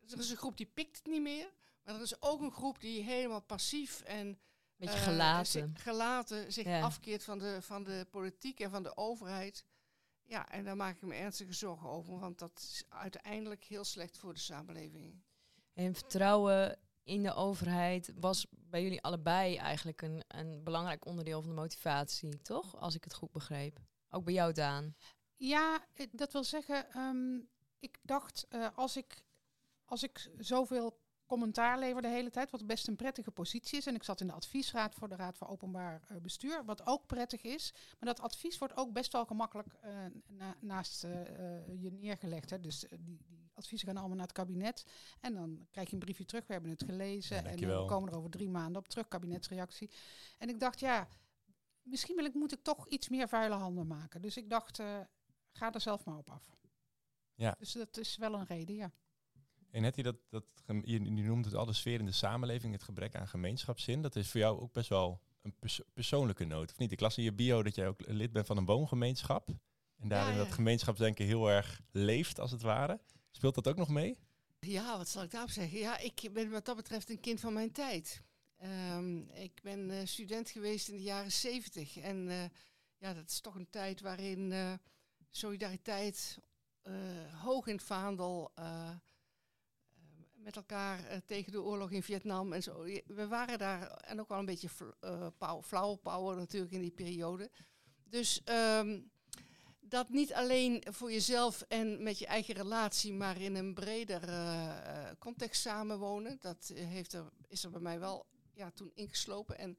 Er 0.08 0.18
is 0.18 0.30
een 0.30 0.36
groep 0.36 0.56
die 0.56 0.70
pikt 0.74 0.96
het 0.96 1.06
niet 1.06 1.22
meer. 1.22 1.52
Maar 1.84 1.94
er 1.94 2.00
is 2.00 2.22
ook 2.22 2.40
een 2.40 2.52
groep 2.52 2.80
die 2.80 3.02
helemaal 3.02 3.42
passief 3.42 4.00
en 4.00 4.38
Beetje 4.76 4.98
eh, 4.98 5.02
gelaten. 5.04 5.46
zich, 5.46 5.82
gelaten 5.82 6.52
zich 6.52 6.64
Ja. 6.64 6.80
afkeert 6.80 7.24
van 7.24 7.38
de, 7.38 7.62
van 7.62 7.82
de 7.84 8.06
politiek 8.10 8.60
en 8.60 8.70
van 8.70 8.82
de 8.82 8.96
overheid. 8.96 9.64
Ja, 10.22 10.50
en 10.50 10.64
daar 10.64 10.76
maak 10.76 10.96
ik 10.96 11.02
me 11.02 11.14
ernstige 11.14 11.52
zorgen 11.52 11.88
over, 11.88 12.18
want 12.18 12.38
dat 12.38 12.58
is 12.58 12.84
uiteindelijk 12.88 13.64
heel 13.64 13.84
slecht 13.84 14.18
voor 14.18 14.34
de 14.34 14.40
samenleving. 14.40 15.22
En 15.72 15.94
vertrouwen 15.94 16.78
in 17.02 17.22
de 17.22 17.34
overheid 17.34 18.12
was 18.20 18.46
bij 18.50 18.82
jullie 18.82 19.02
allebei 19.02 19.56
eigenlijk 19.56 20.02
een, 20.02 20.24
een 20.28 20.64
belangrijk 20.64 21.06
onderdeel 21.06 21.40
van 21.40 21.50
de 21.54 21.60
motivatie, 21.60 22.42
toch? 22.42 22.76
Als 22.76 22.94
ik 22.94 23.04
het 23.04 23.14
goed 23.14 23.32
begreep. 23.32 23.78
Ook 24.08 24.24
bij 24.24 24.34
jou, 24.34 24.52
Daan. 24.52 24.96
Ja, 25.36 25.86
dat 26.12 26.32
wil 26.32 26.44
zeggen, 26.44 26.90
ehm, 26.90 27.38
ik 27.78 27.98
dacht 28.02 28.46
eh, 28.48 28.68
als, 28.74 28.96
ik, 28.96 29.24
als 29.84 30.02
ik 30.02 30.30
zoveel 30.38 31.02
commentaar 31.26 31.78
lever 31.78 32.02
de 32.02 32.08
hele 32.08 32.30
tijd, 32.30 32.50
wat 32.50 32.66
best 32.66 32.88
een 32.88 32.96
prettige 32.96 33.30
positie 33.30 33.78
is. 33.78 33.86
En 33.86 33.94
ik 33.94 34.02
zat 34.02 34.20
in 34.20 34.26
de 34.26 34.32
adviesraad 34.32 34.94
voor 34.94 35.08
de 35.08 35.16
Raad 35.16 35.36
voor 35.36 35.48
Openbaar 35.48 36.02
eh, 36.08 36.16
Bestuur, 36.16 36.64
wat 36.64 36.86
ook 36.86 37.06
prettig 37.06 37.42
is. 37.42 37.72
Maar 37.98 38.14
dat 38.14 38.20
advies 38.20 38.58
wordt 38.58 38.76
ook 38.76 38.92
best 38.92 39.12
wel 39.12 39.24
gemakkelijk 39.26 39.68
eh, 39.80 40.04
na- 40.26 40.56
naast 40.60 41.04
eh, 41.04 41.10
je 41.82 41.90
neergelegd. 41.92 42.50
Hè. 42.50 42.60
Dus 42.60 42.84
die, 43.00 43.20
die 43.26 43.50
adviezen 43.54 43.88
gaan 43.88 43.96
allemaal 43.96 44.16
naar 44.16 44.26
het 44.26 44.36
kabinet. 44.36 44.84
En 45.20 45.34
dan 45.34 45.66
krijg 45.70 45.86
je 45.88 45.94
een 45.94 45.98
briefje 45.98 46.24
terug, 46.24 46.46
we 46.46 46.52
hebben 46.52 46.70
het 46.70 46.84
gelezen. 46.84 47.36
Ja, 47.36 47.42
en 47.42 47.58
we 47.58 47.84
komen 47.86 48.10
er 48.10 48.18
over 48.18 48.30
drie 48.30 48.50
maanden 48.50 48.82
op 48.82 48.88
terug, 48.88 49.08
kabinetsreactie. 49.08 49.90
En 50.38 50.48
ik 50.48 50.60
dacht, 50.60 50.80
ja, 50.80 51.08
misschien 51.82 52.16
wil 52.16 52.24
ik, 52.24 52.34
moet 52.34 52.52
ik 52.52 52.62
toch 52.62 52.88
iets 52.88 53.08
meer 53.08 53.28
vuile 53.28 53.54
handen 53.54 53.86
maken. 53.86 54.22
Dus 54.22 54.36
ik 54.36 54.50
dacht, 54.50 54.76
ga 55.52 55.72
er 55.72 55.80
zelf 55.80 56.04
maar 56.04 56.18
op 56.18 56.30
af. 56.30 56.50
Ja. 57.34 57.54
Dus 57.58 57.72
dat 57.72 57.96
is 57.96 58.16
wel 58.16 58.34
een 58.34 58.46
reden, 58.46 58.74
ja. 58.74 58.92
En 59.74 59.82
net 59.82 60.04
dat, 60.04 60.16
dat, 60.30 60.44
je, 60.84 61.04
je 61.04 61.22
noemt 61.22 61.44
het 61.44 61.54
al 61.54 61.64
de 61.64 61.72
sfeer 61.72 61.98
in 61.98 62.04
de 62.04 62.12
samenleving, 62.12 62.72
het 62.72 62.82
gebrek 62.82 63.14
aan 63.14 63.28
gemeenschapszin. 63.28 64.02
Dat 64.02 64.16
is 64.16 64.30
voor 64.30 64.40
jou 64.40 64.60
ook 64.60 64.72
best 64.72 64.88
wel 64.88 65.20
een 65.42 65.54
persoonlijke 65.94 66.44
noot, 66.44 66.70
of 66.70 66.78
niet? 66.78 66.92
Ik 66.92 67.00
las 67.00 67.18
in 67.18 67.24
je 67.24 67.32
bio 67.32 67.62
dat 67.62 67.74
jij 67.74 67.88
ook 67.88 68.00
lid 68.06 68.32
bent 68.32 68.46
van 68.46 68.56
een 68.56 68.64
woongemeenschap. 68.64 69.48
En 69.96 70.08
daarin 70.08 70.36
dat 70.36 70.52
gemeenschapsdenken 70.52 71.26
heel 71.26 71.50
erg 71.50 71.80
leeft, 71.90 72.40
als 72.40 72.50
het 72.50 72.62
ware. 72.62 73.00
Speelt 73.30 73.54
dat 73.54 73.68
ook 73.68 73.76
nog 73.76 73.88
mee? 73.88 74.18
Ja, 74.58 74.96
wat 74.96 75.08
zal 75.08 75.22
ik 75.22 75.30
daarop 75.30 75.50
zeggen? 75.50 75.78
Ja, 75.78 75.98
ik 75.98 76.28
ben 76.32 76.50
wat 76.50 76.64
dat 76.64 76.76
betreft 76.76 77.10
een 77.10 77.20
kind 77.20 77.40
van 77.40 77.52
mijn 77.52 77.72
tijd. 77.72 78.22
Ehm, 78.56 79.18
ik 79.18 79.60
ben 79.62 79.90
uh, 79.90 79.98
student 80.04 80.50
geweest 80.50 80.88
in 80.88 80.96
de 80.96 81.02
jaren 81.02 81.32
zeventig. 81.32 81.96
En 81.96 82.26
uh, 82.26 82.44
ja, 82.98 83.14
dat 83.14 83.30
is 83.30 83.40
toch 83.40 83.54
een 83.54 83.70
tijd 83.70 84.00
waarin 84.00 84.50
uh, 84.50 84.72
solidariteit 85.30 86.38
hoog 87.42 87.66
in 87.66 87.74
het 87.74 87.84
vaandel 87.84 88.52
met 90.44 90.56
elkaar 90.56 91.22
tegen 91.26 91.52
de 91.52 91.62
oorlog 91.62 91.90
in 91.90 92.02
Vietnam 92.02 92.52
en 92.52 92.62
zo. 92.62 92.82
We 93.06 93.26
waren 93.28 93.58
daar 93.58 93.90
en 93.90 94.20
ook 94.20 94.28
wel 94.28 94.38
een 94.38 94.44
beetje 94.44 94.68
flauw 95.62 95.94
power 95.94 96.36
natuurlijk 96.36 96.72
in 96.72 96.80
die 96.80 96.90
periode. 96.90 97.50
Dus 98.04 98.42
um, 98.78 99.10
dat 99.80 100.08
niet 100.08 100.32
alleen 100.32 100.84
voor 100.90 101.12
jezelf 101.12 101.60
en 101.60 102.02
met 102.02 102.18
je 102.18 102.26
eigen 102.26 102.54
relatie, 102.54 103.12
maar 103.12 103.40
in 103.40 103.54
een 103.54 103.74
breder 103.74 104.28
uh, 104.28 105.10
context 105.18 105.60
samenwonen. 105.60 106.36
Dat 106.40 106.72
heeft 106.74 107.12
er, 107.12 107.24
is 107.48 107.64
er 107.64 107.70
bij 107.70 107.80
mij 107.80 108.00
wel 108.00 108.26
ja, 108.52 108.70
toen 108.70 108.90
ingeslopen. 108.94 109.58
En 109.58 109.78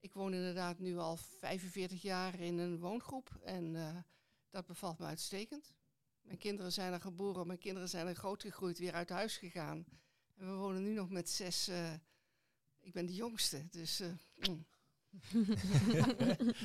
ik 0.00 0.14
woon 0.14 0.34
inderdaad 0.34 0.78
nu 0.78 0.98
al 0.98 1.16
45 1.16 2.02
jaar 2.02 2.40
in 2.40 2.58
een 2.58 2.78
woongroep. 2.78 3.38
En 3.42 3.76
dat 4.50 4.66
bevalt 4.66 4.98
me 4.98 5.06
uitstekend. 5.06 5.72
Mijn 6.22 6.38
kinderen 6.38 6.72
zijn 6.72 6.92
er 6.92 7.00
geboren, 7.00 7.46
mijn 7.46 7.58
kinderen 7.58 7.88
zijn 7.88 8.06
er 8.06 8.14
grootgegroeid, 8.14 8.78
weer 8.78 8.92
uit 8.92 9.08
huis 9.08 9.36
gegaan. 9.36 9.84
En 10.36 10.46
we 10.46 10.52
wonen 10.52 10.82
nu 10.82 10.92
nog 10.92 11.10
met 11.10 11.30
zes. 11.30 11.68
Uh, 11.68 11.92
ik 12.80 12.92
ben 12.92 13.06
de 13.06 13.14
jongste, 13.14 13.68
dus. 13.70 14.02
Mm. 14.34 14.66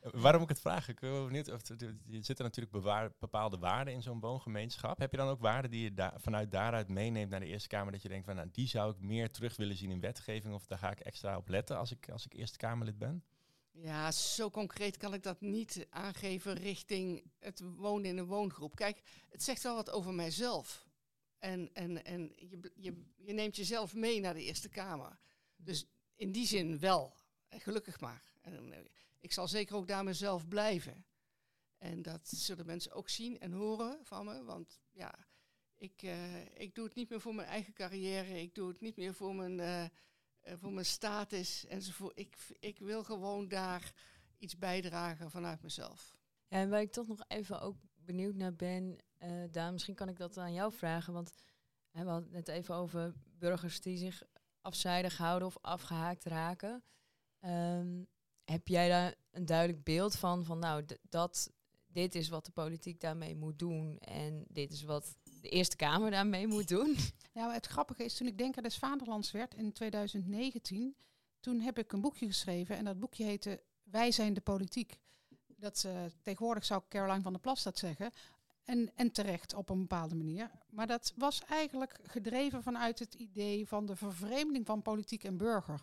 Waarom 0.00 0.42
ik 0.42 0.48
het 0.48 0.60
vraag? 0.60 0.88
Ik 0.88 1.00
ben 1.00 1.26
benieuwd. 1.26 1.52
Of, 1.52 1.60
je 2.06 2.22
zitten 2.22 2.44
natuurlijk 2.44 2.72
bewaar, 2.72 3.12
bepaalde 3.18 3.58
waarden 3.58 3.94
in 3.94 4.02
zo'n 4.02 4.20
woongemeenschap. 4.20 4.98
Heb 4.98 5.10
je 5.10 5.16
dan 5.16 5.28
ook 5.28 5.40
waarden 5.40 5.70
die 5.70 5.82
je 5.82 5.94
da 5.94 6.14
vanuit 6.16 6.50
daaruit 6.50 6.88
meeneemt 6.88 7.30
naar 7.30 7.40
de 7.40 7.46
Eerste 7.46 7.68
Kamer? 7.68 7.92
Dat 7.92 8.02
je 8.02 8.08
denkt 8.08 8.26
van 8.26 8.34
nou, 8.34 8.48
die 8.52 8.68
zou 8.68 8.92
ik 8.92 9.00
meer 9.00 9.30
terug 9.30 9.56
willen 9.56 9.76
zien 9.76 9.90
in 9.90 10.00
wetgeving. 10.00 10.54
Of 10.54 10.66
daar 10.66 10.78
ga 10.78 10.90
ik 10.90 11.00
extra 11.00 11.36
op 11.36 11.48
letten 11.48 11.78
als 11.78 11.90
ik, 11.90 12.10
als 12.10 12.24
ik 12.24 12.34
Eerste 12.34 12.58
Kamerlid 12.58 12.98
ben? 12.98 13.24
Ja, 13.70 14.12
zo 14.12 14.50
concreet 14.50 14.96
kan 14.96 15.14
ik 15.14 15.22
dat 15.22 15.40
niet 15.40 15.86
aangeven 15.90 16.54
richting 16.54 17.30
het 17.38 17.60
wonen 17.76 18.10
in 18.10 18.18
een 18.18 18.26
woongroep. 18.26 18.76
Kijk, 18.76 19.02
het 19.28 19.42
zegt 19.42 19.62
wel 19.62 19.74
wat 19.74 19.90
over 19.90 20.14
mijzelf. 20.14 20.87
En, 21.38 21.74
en, 21.74 22.04
en 22.04 22.32
je, 22.36 22.72
je, 22.74 23.04
je 23.16 23.32
neemt 23.32 23.56
jezelf 23.56 23.94
mee 23.94 24.20
naar 24.20 24.34
de 24.34 24.42
Eerste 24.42 24.68
Kamer. 24.68 25.18
Dus 25.56 25.86
in 26.16 26.32
die 26.32 26.46
zin 26.46 26.78
wel. 26.78 27.16
Gelukkig 27.48 28.00
maar. 28.00 28.22
En, 28.40 28.72
eh, 28.72 28.78
ik 29.18 29.32
zal 29.32 29.48
zeker 29.48 29.76
ook 29.76 29.88
daar 29.88 30.04
mezelf 30.04 30.48
blijven. 30.48 31.06
En 31.78 32.02
dat 32.02 32.28
zullen 32.28 32.66
mensen 32.66 32.92
ook 32.92 33.08
zien 33.08 33.40
en 33.40 33.52
horen 33.52 33.98
van 34.02 34.24
me. 34.24 34.44
Want 34.44 34.80
ja, 34.90 35.14
ik, 35.76 36.02
uh, 36.02 36.60
ik 36.60 36.74
doe 36.74 36.84
het 36.84 36.94
niet 36.94 37.08
meer 37.10 37.20
voor 37.20 37.34
mijn 37.34 37.48
eigen 37.48 37.72
carrière. 37.72 38.40
Ik 38.40 38.54
doe 38.54 38.68
het 38.68 38.80
niet 38.80 38.96
meer 38.96 39.14
voor 39.14 39.34
mijn, 39.34 39.90
voor 40.42 40.72
mijn 40.72 40.86
status 40.86 41.66
enzovoort. 41.66 42.18
Ik, 42.18 42.36
ik 42.58 42.78
wil 42.78 43.04
gewoon 43.04 43.48
daar 43.48 43.92
iets 44.38 44.58
bijdragen 44.58 45.30
vanuit 45.30 45.62
mezelf. 45.62 46.16
Ja, 46.48 46.56
en 46.56 46.70
waar 46.70 46.80
ik 46.80 46.92
toch 46.92 47.08
nog 47.08 47.24
even 47.28 47.60
ook 47.60 47.76
benieuwd 47.94 48.34
naar 48.34 48.54
ben, 48.54 48.98
uh, 49.22 49.44
Daan, 49.50 49.72
misschien 49.72 49.94
kan 49.94 50.08
ik 50.08 50.16
dat 50.16 50.38
aan 50.38 50.52
jou 50.52 50.72
vragen. 50.72 51.12
Want 51.12 51.32
hè, 51.90 52.04
we 52.04 52.10
hadden 52.10 52.32
het 52.32 52.46
net 52.46 52.56
even 52.56 52.74
over 52.74 53.14
burgers 53.38 53.80
die 53.80 53.96
zich 53.96 54.22
afzijdig 54.60 55.16
houden 55.16 55.48
of 55.48 55.58
afgehaakt 55.60 56.24
raken. 56.24 56.82
Um, 57.40 58.08
heb 58.44 58.68
jij 58.68 58.88
daar 58.88 59.14
een 59.30 59.46
duidelijk 59.46 59.84
beeld 59.84 60.16
van, 60.16 60.44
van 60.44 60.58
nou, 60.58 60.84
dat, 61.08 61.50
dit 61.86 62.14
is 62.14 62.28
wat 62.28 62.44
de 62.44 62.52
politiek 62.52 63.00
daarmee 63.00 63.36
moet 63.36 63.58
doen 63.58 63.98
en 63.98 64.44
dit 64.48 64.72
is 64.72 64.82
wat 64.82 65.16
de 65.40 65.48
Eerste 65.48 65.76
Kamer 65.76 66.10
daarmee 66.10 66.46
moet 66.46 66.68
doen? 66.68 66.96
Nou, 67.32 67.52
het 67.52 67.66
grappige 67.66 68.04
is, 68.04 68.16
toen 68.16 68.26
ik 68.26 68.38
Denker 68.38 68.62
des 68.62 68.78
Vaderlands 68.78 69.30
werd 69.30 69.54
in 69.54 69.72
2019, 69.72 70.96
toen 71.40 71.60
heb 71.60 71.78
ik 71.78 71.92
een 71.92 72.00
boekje 72.00 72.26
geschreven 72.26 72.76
en 72.76 72.84
dat 72.84 72.98
boekje 72.98 73.24
heette 73.24 73.62
Wij 73.82 74.12
zijn 74.12 74.34
de 74.34 74.40
politiek. 74.40 74.98
Dat 75.46 75.82
uh, 75.86 76.04
tegenwoordig 76.22 76.64
zou 76.64 76.82
Caroline 76.88 77.22
van 77.22 77.32
der 77.32 77.40
Plas 77.40 77.62
dat 77.62 77.78
zeggen. 77.78 78.12
En, 78.68 78.90
en 78.94 79.12
terecht 79.12 79.54
op 79.54 79.70
een 79.70 79.80
bepaalde 79.80 80.14
manier. 80.14 80.50
Maar 80.70 80.86
dat 80.86 81.12
was 81.16 81.42
eigenlijk 81.48 81.98
gedreven 82.02 82.62
vanuit 82.62 82.98
het 82.98 83.14
idee 83.14 83.66
van 83.66 83.86
de 83.86 83.96
vervreemding 83.96 84.66
van 84.66 84.82
politiek 84.82 85.24
en 85.24 85.36
burger. 85.36 85.82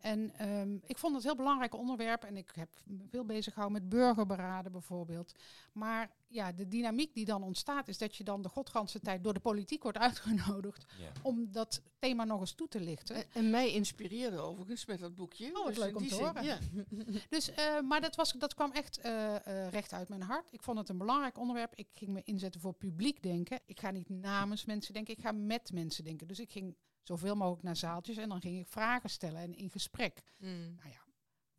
En 0.00 0.48
um, 0.48 0.80
ik 0.86 0.98
vond 0.98 1.14
het 1.14 1.22
een 1.22 1.28
heel 1.28 1.38
belangrijk 1.38 1.74
onderwerp 1.74 2.24
en 2.24 2.36
ik 2.36 2.50
heb 2.54 2.68
me 2.84 3.04
veel 3.10 3.24
bezig 3.24 3.52
gehouden 3.52 3.82
met 3.82 3.90
burgerberaden 3.90 4.72
bijvoorbeeld. 4.72 5.32
Maar 5.72 6.10
ja, 6.26 6.52
de 6.52 6.68
dynamiek 6.68 7.14
die 7.14 7.24
dan 7.24 7.42
ontstaat 7.42 7.88
is 7.88 7.98
dat 7.98 8.16
je 8.16 8.24
dan 8.24 8.42
de 8.42 8.48
godganse 8.48 9.00
tijd 9.00 9.24
door 9.24 9.34
de 9.34 9.40
politiek 9.40 9.82
wordt 9.82 9.98
uitgenodigd 10.08 10.84
om 11.22 11.52
dat 11.52 11.82
thema 11.98 12.24
nog 12.24 12.40
eens 12.40 12.52
toe 12.52 12.68
te 12.68 12.80
lichten. 12.80 13.32
En, 13.32 13.50
mij 13.50 13.72
inspireerde 13.72 14.38
overigens 14.38 14.86
met 14.86 14.98
dat 14.98 15.14
boekje. 15.14 15.48
Oh, 15.48 15.54
wat 15.54 15.66
dus 15.66 15.78
leuk 15.78 15.96
om 15.96 16.08
te 16.08 16.14
horen. 16.14 16.44
Ja. 16.44 16.58
dus, 17.28 17.50
uh, 17.50 17.80
maar 17.80 18.00
dat, 18.00 18.16
was, 18.16 18.32
dat 18.32 18.54
kwam 18.54 18.72
echt 18.72 19.00
uh, 19.04 19.34
uh, 19.48 19.68
recht 19.68 19.92
uit 19.92 20.08
mijn 20.08 20.22
hart. 20.22 20.52
Ik 20.52 20.62
vond 20.62 20.78
het 20.78 20.88
een 20.88 20.98
belangrijk 20.98 21.38
onderwerp. 21.38 21.72
Ik 21.74 21.88
ging 21.94 22.10
me 22.10 22.22
inzetten 22.24 22.60
voor 22.60 22.74
publiek 22.74 23.22
denken. 23.22 23.60
Ik 23.66 23.80
ga 23.80 23.90
niet 23.90 24.08
namens 24.08 24.64
mensen 24.64 24.94
denken, 24.94 25.16
ik 25.16 25.22
ga 25.22 25.32
met 25.32 25.72
mensen 25.72 26.04
denken. 26.04 26.28
Dus 26.28 26.40
ik 26.40 26.50
ging 26.50 26.74
zoveel 27.10 27.36
mogelijk 27.36 27.62
naar 27.62 27.76
zaaltjes 27.76 28.16
en 28.16 28.28
dan 28.28 28.40
ging 28.40 28.58
ik 28.58 28.66
vragen 28.66 29.10
stellen 29.10 29.40
en 29.40 29.54
in 29.54 29.70
gesprek. 29.70 30.22
Mm. 30.36 30.74
Nou 30.74 30.88
ja, 30.90 31.04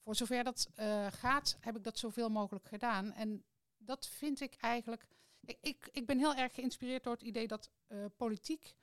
voor 0.04 0.16
zover 0.16 0.44
dat 0.44 0.70
uh, 0.80 1.08
gaat, 1.12 1.58
heb 1.60 1.76
ik 1.76 1.84
dat 1.84 1.98
zoveel 1.98 2.30
mogelijk 2.30 2.68
gedaan. 2.68 3.14
En 3.14 3.44
dat 3.78 4.08
vind 4.08 4.42
ik 4.42 4.56
eigenlijk. 4.56 5.08
Ik, 5.42 5.58
ik, 5.62 5.90
ik 5.92 6.06
ben 6.06 6.18
heel 6.18 6.36
erg 6.36 6.54
geïnspireerd 6.54 7.04
door 7.04 7.14
het 7.14 7.22
idee 7.22 7.48
dat 7.48 7.70
uh, 7.88 8.06
politiek 8.18 8.76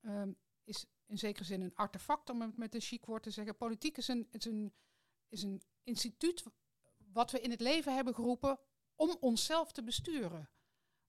um, 0.00 0.36
is 0.64 0.86
in 1.06 1.18
zekere 1.18 1.44
zin 1.44 1.60
een 1.60 1.74
artefact, 1.74 2.30
om 2.30 2.40
het 2.40 2.56
met 2.56 2.74
een 2.74 2.80
chic 2.80 3.04
woord 3.04 3.22
te 3.22 3.30
zeggen. 3.30 3.56
Politiek 3.56 3.96
is 3.96 4.08
een, 4.08 4.28
is 4.30 4.44
een, 4.44 4.72
is 5.28 5.42
een 5.42 5.62
instituut 5.82 6.44
wat 7.12 7.30
we 7.30 7.40
in 7.40 7.50
het 7.50 7.60
leven 7.60 7.94
hebben 7.94 8.14
geroepen 8.14 8.58
om 8.96 9.16
onszelf 9.20 9.72
te 9.72 9.82
besturen. 9.82 10.48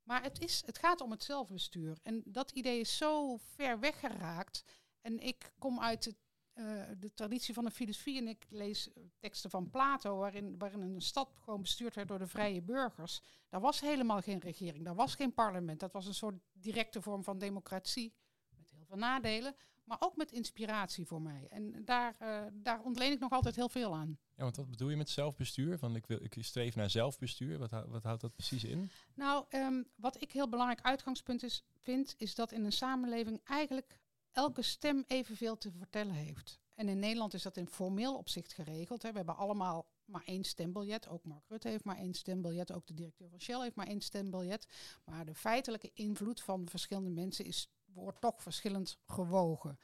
Maar 0.03 0.23
het, 0.23 0.41
is, 0.41 0.63
het 0.65 0.77
gaat 0.77 1.01
om 1.01 1.11
het 1.11 1.23
zelfbestuur. 1.23 1.97
En 2.03 2.21
dat 2.25 2.51
idee 2.51 2.79
is 2.79 2.97
zo 2.97 3.37
ver 3.37 3.79
weggeraakt. 3.79 4.63
En 5.01 5.19
ik 5.19 5.53
kom 5.59 5.79
uit 5.79 6.15
uh, 6.53 6.83
de 6.99 7.13
traditie 7.13 7.53
van 7.53 7.63
de 7.63 7.71
filosofie 7.71 8.17
en 8.17 8.27
ik 8.27 8.45
lees 8.49 8.89
teksten 9.19 9.49
van 9.49 9.69
Plato, 9.69 10.17
waarin, 10.17 10.57
waarin 10.57 10.81
een 10.81 11.01
stad 11.01 11.29
gewoon 11.39 11.61
bestuurd 11.61 11.95
werd 11.95 12.07
door 12.07 12.19
de 12.19 12.27
vrije 12.27 12.61
burgers. 12.61 13.21
Daar 13.49 13.61
was 13.61 13.79
helemaal 13.79 14.21
geen 14.21 14.39
regering, 14.39 14.85
daar 14.85 14.95
was 14.95 15.15
geen 15.15 15.33
parlement. 15.33 15.79
Dat 15.79 15.91
was 15.91 16.05
een 16.05 16.13
soort 16.13 16.39
directe 16.51 17.01
vorm 17.01 17.23
van 17.23 17.37
democratie, 17.37 18.13
met 18.55 18.71
heel 18.71 18.85
veel 18.85 18.97
nadelen 18.97 19.55
maar 19.83 19.97
ook 19.99 20.15
met 20.15 20.31
inspiratie 20.31 21.05
voor 21.05 21.21
mij. 21.21 21.47
En 21.49 21.85
daar, 21.85 22.15
uh, 22.21 22.41
daar 22.53 22.81
ontleen 22.81 23.11
ik 23.11 23.19
nog 23.19 23.31
altijd 23.31 23.55
heel 23.55 23.69
veel 23.69 23.95
aan. 23.95 24.17
Ja, 24.35 24.43
want 24.43 24.55
wat 24.55 24.69
bedoel 24.69 24.89
je 24.89 24.95
met 24.95 25.09
zelfbestuur? 25.09 25.77
Van 25.77 25.95
ik, 25.95 26.05
wil, 26.05 26.23
ik 26.23 26.35
streef 26.39 26.75
naar 26.75 26.89
zelfbestuur. 26.89 27.57
Wat, 27.57 27.71
wat 27.87 28.03
houdt 28.03 28.21
dat 28.21 28.35
precies 28.35 28.63
in? 28.63 28.89
Nou, 29.13 29.45
um, 29.49 29.87
wat 29.95 30.21
ik 30.21 30.31
heel 30.31 30.49
belangrijk 30.49 30.81
uitgangspunt 30.81 31.43
is, 31.43 31.63
vind, 31.77 32.15
is 32.17 32.35
dat 32.35 32.51
in 32.51 32.65
een 32.65 32.71
samenleving 32.71 33.41
eigenlijk 33.43 33.99
elke 34.31 34.61
stem 34.61 35.03
evenveel 35.07 35.57
te 35.57 35.71
vertellen 35.71 36.15
heeft. 36.15 36.61
En 36.75 36.89
in 36.89 36.99
Nederland 36.99 37.33
is 37.33 37.41
dat 37.41 37.57
in 37.57 37.67
formeel 37.67 38.17
opzicht 38.17 38.53
geregeld. 38.53 39.01
Hè. 39.01 39.09
We 39.09 39.17
hebben 39.17 39.35
allemaal 39.35 39.87
maar 40.05 40.23
één 40.25 40.43
stembiljet. 40.43 41.07
Ook 41.07 41.23
Mark 41.23 41.47
Rutte 41.47 41.67
heeft 41.67 41.83
maar 41.83 41.97
één 41.97 42.13
stembiljet. 42.13 42.71
Ook 42.71 42.87
de 42.87 42.93
directeur 42.93 43.29
van 43.29 43.41
Shell 43.41 43.61
heeft 43.61 43.75
maar 43.75 43.87
één 43.87 44.01
stembiljet. 44.01 44.67
Maar 45.05 45.25
de 45.25 45.35
feitelijke 45.35 45.91
invloed 45.93 46.41
van 46.41 46.69
verschillende 46.69 47.09
mensen 47.09 47.45
is 47.45 47.69
wordt 47.93 48.21
toch 48.21 48.41
verschillend 48.41 48.97
gewogen. 49.05 49.79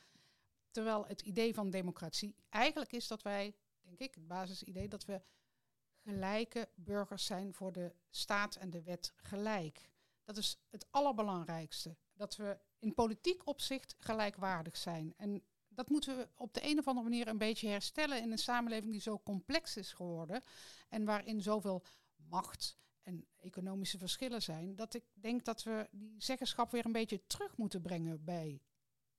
Terwijl 0.72 1.06
het 1.06 1.22
idee 1.22 1.54
van 1.54 1.70
democratie 1.70 2.36
eigenlijk 2.50 2.92
is 2.92 3.08
dat 3.08 3.22
wij, 3.22 3.56
denk 3.82 4.00
ik, 4.00 4.16
het 4.16 4.28
basisidee 4.28 4.88
dat 4.88 5.06
we 5.06 5.22
gelijke 6.04 6.70
burgers 6.76 7.26
zijn 7.26 7.54
voor 7.54 7.72
de 7.72 7.94
staat 8.10 8.56
en 8.56 8.70
de 8.70 8.84
wet 8.84 9.14
gelijk. 9.16 9.90
Dat 10.24 10.38
is 10.38 10.60
het 10.70 10.88
allerbelangrijkste. 10.90 11.98
Dat 12.14 12.36
we 12.36 12.60
in 12.80 12.94
politiek 12.94 13.48
opzicht 13.48 13.96
gelijkwaardig 13.98 14.78
zijn. 14.78 15.14
En 15.18 15.44
dat 15.68 15.90
moeten 15.90 16.18
we 16.18 16.30
op 16.36 16.54
de 16.54 16.64
een 16.64 16.80
of 16.80 16.88
andere 16.88 17.10
manier 17.10 17.28
een 17.28 17.38
beetje 17.38 17.68
herstellen 17.68 18.22
in 18.22 18.32
een 18.32 18.38
samenleving 18.38 18.92
die 18.92 19.02
zo 19.02 19.20
complex 19.20 19.78
is 19.78 19.94
geworden 19.94 20.44
en 20.90 21.06
waarin 21.06 21.42
zoveel 21.42 21.84
macht 22.16 22.78
en 23.10 23.26
economische 23.38 23.98
verschillen 23.98 24.42
zijn, 24.42 24.76
dat 24.76 24.94
ik 24.94 25.04
denk 25.14 25.46
dat 25.46 25.64
we 25.64 25.88
die 25.92 26.16
zeggenschap 26.18 26.72
weer 26.72 26.86
een 26.86 26.92
beetje 26.92 27.26
terug 27.28 27.58
moeten 27.58 27.82
brengen 27.82 28.24
bij, 28.24 28.62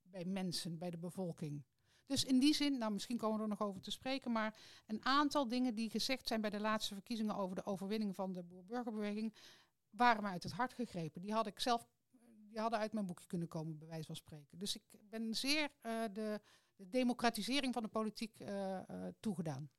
bij 0.02 0.25
mensen, 0.25 0.78
bij 0.78 0.90
de 0.90 0.99
bevolking. 0.99 1.64
Dus 2.06 2.25
in 2.25 2.38
die 2.38 2.54
zin, 2.54 2.78
nou 2.78 2.92
misschien 2.92 3.16
komen 3.16 3.37
we 3.37 3.42
er 3.42 3.49
nog 3.49 3.61
over 3.61 3.80
te 3.80 3.90
spreken, 3.90 4.32
maar 4.32 4.59
een 4.87 5.04
aantal 5.04 5.49
dingen 5.49 5.75
die 5.75 5.90
gezegd 5.90 6.26
zijn 6.26 6.40
bij 6.40 6.50
de 6.50 6.61
laatste 6.61 6.94
verkiezingen 6.94 7.37
over 7.37 7.56
de 7.56 7.66
overwinning 7.66 8.14
van 8.14 8.32
de 8.32 8.42
boer-burgerbeweging, 8.42 9.35
waren 9.90 10.23
me 10.23 10.28
uit 10.28 10.42
het 10.42 10.52
hart 10.52 10.75
gegrepen. 10.75 11.20
Die 11.20 11.32
had 11.32 11.47
ik 11.47 11.61
zelf, 11.61 11.88
die 12.49 12.59
hadden 12.59 12.78
uit 12.78 12.92
mijn 12.92 13.06
boekje 13.06 13.26
kunnen 13.26 13.49
komen, 13.49 13.78
bij 13.78 13.88
wijze 13.88 14.06
van 14.06 14.16
spreken. 14.16 14.59
Dus 14.59 14.76
ik 14.76 14.82
ben 15.11 15.35
zeer 15.35 15.62
uh, 15.82 16.02
de, 16.12 16.40
de, 16.76 16.88
democratisering 16.88 17.73
van 17.75 17.82
de 17.82 17.88
politiek 17.88 18.40
uh, 18.40 18.49
uh, 18.49 19.06
toegedaan. 19.20 19.70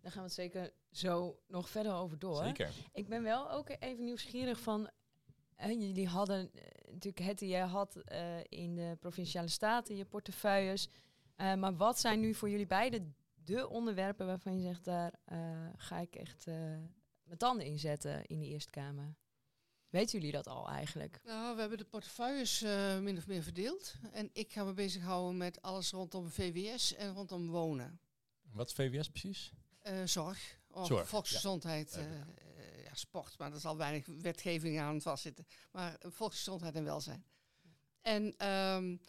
Daar 0.00 0.12
gaan 0.12 0.22
we 0.22 0.28
het 0.28 0.32
zeker 0.32 0.72
zo 0.90 1.38
nog 1.48 1.68
verder 1.68 1.92
over 1.92 2.18
door. 2.18 2.44
Zeker. 2.44 2.70
Ik 2.92 3.08
ben 3.08 3.22
wel 3.22 3.50
ook 3.50 3.68
even 3.78 4.04
nieuwsgierig 4.04 4.60
van. 4.60 4.90
jullie 5.56 6.08
hadden 6.08 6.50
natuurlijk 6.86 7.18
het 7.18 7.38
die 7.38 7.48
je 7.48 7.56
had 7.56 7.96
in 8.48 8.74
de 8.74 8.96
provinciale 9.00 9.48
staten, 9.48 9.96
je 9.96 10.04
portefeuilles. 10.04 10.88
Uh, 11.36 11.54
maar 11.54 11.76
wat 11.76 12.00
zijn 12.00 12.20
nu 12.20 12.34
voor 12.34 12.50
jullie 12.50 12.66
beiden 12.66 13.16
de 13.34 13.68
onderwerpen 13.68 14.26
waarvan 14.26 14.56
je 14.56 14.62
zegt, 14.62 14.84
daar 14.84 15.14
uh, 15.32 15.38
ga 15.76 15.98
ik 15.98 16.14
echt 16.14 16.46
uh, 16.46 16.54
mijn 17.22 17.38
tanden 17.38 17.66
in 17.66 17.78
zetten 17.78 18.26
in 18.26 18.38
de 18.38 18.46
Eerste 18.46 18.70
Kamer? 18.70 19.14
Weten 19.88 20.18
jullie 20.18 20.32
dat 20.34 20.46
al 20.46 20.68
eigenlijk? 20.68 21.20
Nou, 21.24 21.54
we 21.54 21.60
hebben 21.60 21.78
de 21.78 21.84
portefeuilles 21.84 22.60
min 23.00 23.16
of 23.16 23.26
meer 23.26 23.42
verdeeld. 23.42 23.94
En 24.12 24.30
ik 24.32 24.52
ga 24.52 24.64
me 24.64 24.72
bezighouden 24.72 25.36
met 25.36 25.62
alles 25.62 25.90
rondom 25.90 26.30
VWS 26.30 26.94
en 26.94 27.12
rondom 27.12 27.48
wonen. 27.48 28.00
Wat 28.56 28.68
is 28.68 28.74
VWS 28.74 29.08
precies? 29.08 29.52
zorg, 30.04 30.58
of 30.70 30.86
zorg, 30.86 31.08
volksgezondheid, 31.08 31.94
ja. 31.94 32.26
ja. 32.84 32.94
sport. 32.94 33.38
Maar 33.38 33.52
er 33.52 33.60
zal 33.60 33.76
weinig 33.76 34.06
wetgeving 34.06 34.80
aan 34.80 35.00
vastzitten. 35.00 35.46
Maar 35.70 35.98
volksgezondheid 36.00 36.74
en 36.74 36.84
welzijn. 36.84 37.24
En 38.00 38.24
um, 38.48 39.00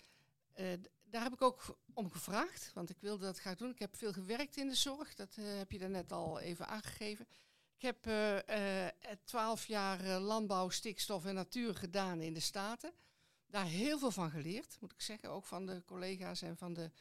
daar 1.04 1.24
heb 1.24 1.34
ik 1.34 1.42
ook 1.42 1.80
om 1.94 2.12
gevraagd, 2.12 2.72
want 2.74 2.90
ik 2.90 2.98
wilde 3.00 3.26
dat 3.26 3.40
graag 3.40 3.56
doen. 3.56 3.70
Ik 3.70 3.80
heb 3.80 3.96
veel 3.96 4.14
gewerkt 4.14 4.58
in 4.58 4.68
de 4.68 4.76
zorg, 4.76 5.16
dat 5.16 5.36
heb 5.36 5.72
je 5.72 5.80
daarnet 5.80 6.12
al 6.12 6.40
even 6.40 6.68
aangegeven. 6.68 7.28
Ik 7.78 7.82
heb 7.82 8.08
twaalf 9.24 9.66
jaar 9.66 10.20
landbouw, 10.20 10.70
stikstof 10.70 11.26
en 11.26 11.36
natuur 11.36 11.76
gedaan 11.76 12.22
in 12.22 12.34
de 12.34 12.40
Staten. 12.40 12.94
Daar 13.48 13.66
heel 13.66 14.00
veel 14.00 14.12
van 14.12 14.30
geleerd, 14.30 14.78
moet 14.80 14.92
ik 14.92 15.02
zeggen. 15.02 15.30
Ook 15.30 15.46
van 15.46 15.66
de 15.66 15.84
collega's 15.86 16.42
en 16.42 16.58
van 16.58 16.74
de 16.74 16.92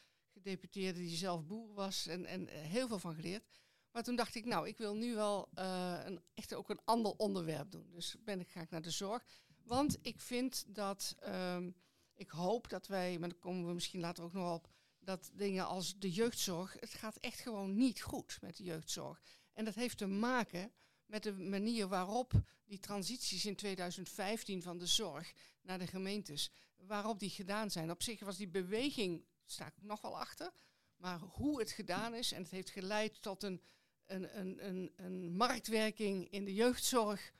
gedeputeerde 0.47 1.01
die 1.01 1.17
zelf 1.17 1.47
boer 1.47 1.75
was. 1.75 2.07
En, 2.07 2.27
en 2.27 2.49
heel 2.49 2.89
veel 2.89 2.99
van 2.99 3.15
geleerd. 3.15 3.45
Maar 3.91 4.03
toen 4.03 4.17
dacht 4.17 4.35
ik, 4.35 4.45
nou, 4.45 4.69
ik 4.69 4.79
wil 4.79 4.95
nu 4.95 5.15
wel 5.15 5.49
een, 5.55 6.21
echt 6.35 6.55
ook 6.55 6.71
een 6.71 6.81
ander 6.85 7.13
onderwerp 7.17 7.71
doen. 7.71 7.91
Dus 7.91 8.17
ben 8.25 8.41
ik, 8.41 8.49
ga 8.49 8.61
ik 8.61 8.71
naar 8.71 8.83
de 8.83 8.91
zorg. 8.91 9.25
Want 9.63 9.99
ik 10.03 10.21
vind 10.21 10.65
dat... 10.69 11.17
Um, 11.27 11.75
ik 12.17 12.31
hoop 12.31 12.69
dat 12.69 12.87
wij, 12.87 13.19
maar 13.19 13.29
daar 13.29 13.39
komen 13.39 13.67
we 13.67 13.75
misschien 13.75 14.01
later 14.01 14.25
ook 14.25 14.33
nog 14.33 14.55
op, 14.55 14.69
dat 14.99 15.31
dingen 15.35 15.67
als 15.67 15.99
de 15.99 16.11
jeugdzorg, 16.11 16.77
het 16.81 16.95
gaat 16.95 17.17
echt 17.17 17.41
gewoon 17.41 17.77
niet 17.77 18.03
goed 18.03 18.39
met 18.41 18.57
de 18.57 18.65
jeugdzorg. 18.65 19.23
En 19.53 19.65
dat 19.65 19.75
heeft 19.75 19.99
te 19.99 20.07
maken 20.07 20.73
met 21.07 21.23
de 21.23 21.33
manier 21.33 21.89
waarop 21.89 22.33
die 22.65 22.79
transities 22.79 23.47
in 23.47 23.57
2015 23.57 24.63
van 24.63 24.79
de 24.79 24.87
zorg 24.87 25.33
naar 25.63 25.79
de 25.79 25.87
gemeentes, 25.87 26.51
waarop 26.77 27.19
die 27.19 27.31
gedaan 27.31 27.71
zijn. 27.71 27.91
Op 27.91 28.03
zich 28.03 28.21
was 28.21 28.37
die 28.37 28.49
beweging, 28.49 29.25
sta 29.47 29.67
ik 29.67 29.73
nog 29.81 30.01
wel 30.01 30.19
achter, 30.19 30.53
maar 30.97 31.19
hoe 31.19 31.59
het 31.59 31.71
gedaan 31.71 32.15
is, 32.15 32.33
en 32.33 32.43
het 32.43 32.51
heeft 32.51 32.71
geleid 32.71 33.23
tot 33.23 33.43
een, 33.43 33.63
een, 34.07 34.39
een, 34.39 34.67
een, 34.67 34.93
een 34.97 35.37
marktwerking 35.37 36.31
in 36.31 36.45
de 36.45 36.55
jeugdzorg, 36.55 37.33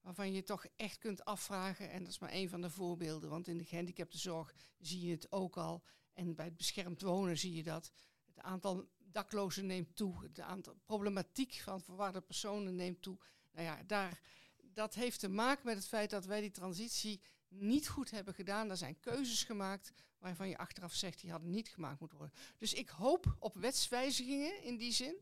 waarvan 0.00 0.32
je 0.32 0.42
toch 0.42 0.66
echt 0.76 0.98
kunt 0.98 1.24
afvragen, 1.24 1.90
en 1.90 2.02
dat 2.02 2.12
is 2.12 2.18
maar 2.18 2.32
een 2.32 2.48
van 2.48 2.60
de 2.60 2.70
voorbeelden, 2.70 3.30
want 3.30 3.48
in 3.48 3.58
de 3.58 3.64
gehandicaptenzorg 3.64 4.54
zie 4.78 5.06
je 5.06 5.10
het 5.10 5.32
ook 5.32 5.56
al, 5.56 5.84
en 6.12 6.34
bij 6.34 6.44
het 6.44 6.56
beschermd 6.56 7.02
wonen 7.02 7.38
zie 7.38 7.54
je 7.54 7.62
dat. 7.62 7.92
Het 8.24 8.38
aantal 8.38 8.88
daklozen 8.98 9.66
neemt 9.66 9.96
toe, 9.96 10.22
het 10.22 10.40
aantal 10.40 10.74
problematiek 10.84 11.60
van 11.62 11.80
verwarde 11.80 12.20
personen 12.20 12.74
neemt 12.74 13.02
toe. 13.02 13.18
Nou 13.52 13.66
ja, 13.66 13.82
daar, 13.86 14.20
dat 14.62 14.94
heeft 14.94 15.20
te 15.20 15.28
maken 15.28 15.66
met 15.66 15.76
het 15.76 15.86
feit 15.86 16.10
dat 16.10 16.24
wij 16.24 16.40
die 16.40 16.50
transitie 16.50 17.22
niet 17.52 17.88
goed 17.88 18.10
hebben 18.10 18.34
gedaan. 18.34 18.70
Er 18.70 18.76
zijn 18.76 19.00
keuzes 19.00 19.44
gemaakt 19.44 19.92
waarvan 20.18 20.48
je 20.48 20.58
achteraf 20.58 20.94
zegt 20.94 21.20
die 21.20 21.30
hadden 21.30 21.50
niet 21.50 21.68
gemaakt 21.68 22.00
moeten 22.00 22.18
worden. 22.18 22.36
Dus 22.56 22.72
ik 22.74 22.88
hoop 22.88 23.36
op 23.38 23.54
wetswijzigingen 23.54 24.62
in 24.62 24.76
die 24.76 24.92
zin. 24.92 25.16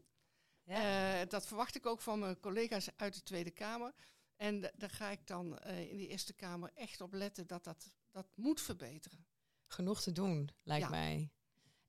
Ja. 0.65 1.21
Uh, 1.21 1.29
dat 1.29 1.47
verwacht 1.47 1.75
ik 1.75 1.87
ook 1.87 2.01
van 2.01 2.19
mijn 2.19 2.41
collega's 2.41 2.89
uit 2.97 3.15
de 3.15 3.23
Tweede 3.23 3.51
Kamer. 3.51 3.95
En 4.37 4.61
daar 4.61 4.91
ga 4.91 5.11
ik 5.11 5.27
dan 5.27 5.59
uh, 5.67 5.91
in 5.91 5.97
de 5.97 6.07
Eerste 6.07 6.33
Kamer 6.33 6.71
echt 6.75 7.01
op 7.01 7.13
letten 7.13 7.47
dat 7.47 7.65
dat, 7.65 7.93
dat 8.11 8.27
moet 8.35 8.61
verbeteren. 8.61 9.27
Genoeg 9.67 10.03
te 10.03 10.13
doen, 10.13 10.51
lijkt 10.63 10.85
ja. 10.85 10.91
mij. 10.91 11.31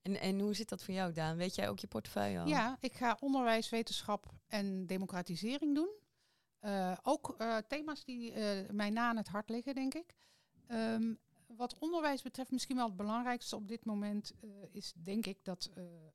En, 0.02 0.20
en 0.20 0.40
hoe 0.40 0.54
zit 0.54 0.70
dat 0.70 0.84
voor 0.84 0.94
jou, 0.94 1.14
Daan? 1.14 1.38
Weet 1.38 1.56
jij 1.56 1.70
ook 1.70 1.80
je 1.80 1.88
portefeuille 1.88 2.40
al? 2.40 2.48
Ja, 2.48 2.78
ik 2.80 2.94
ga 2.94 3.18
onderwijs, 3.20 3.70
wetenschap 3.70 4.34
en 4.48 4.86
democratisering 4.86 5.76
doen. 5.76 5.90
Uh, 6.62 6.98
ook 7.02 7.36
uh, 7.38 7.58
thema's 7.58 8.04
die 8.04 8.34
mij 8.72 8.90
na 8.90 9.10
aan 9.10 9.18
het 9.18 9.28
hart 9.28 9.50
liggen, 9.50 9.76
denk 9.76 9.94
ik. 9.94 10.16
Um, 10.72 11.20
wat 11.48 11.78
onderwijs 11.80 12.22
betreft, 12.22 12.52
misschien 12.52 12.76
wel 12.76 12.88
het 12.88 12.96
belangrijkste 12.96 13.56
op 13.56 13.68
dit 13.68 13.86
moment 13.86 14.34
is, 14.72 14.94
denk 14.96 15.26
ik, 15.26 15.44
dat 15.44 15.70
een 15.74 16.12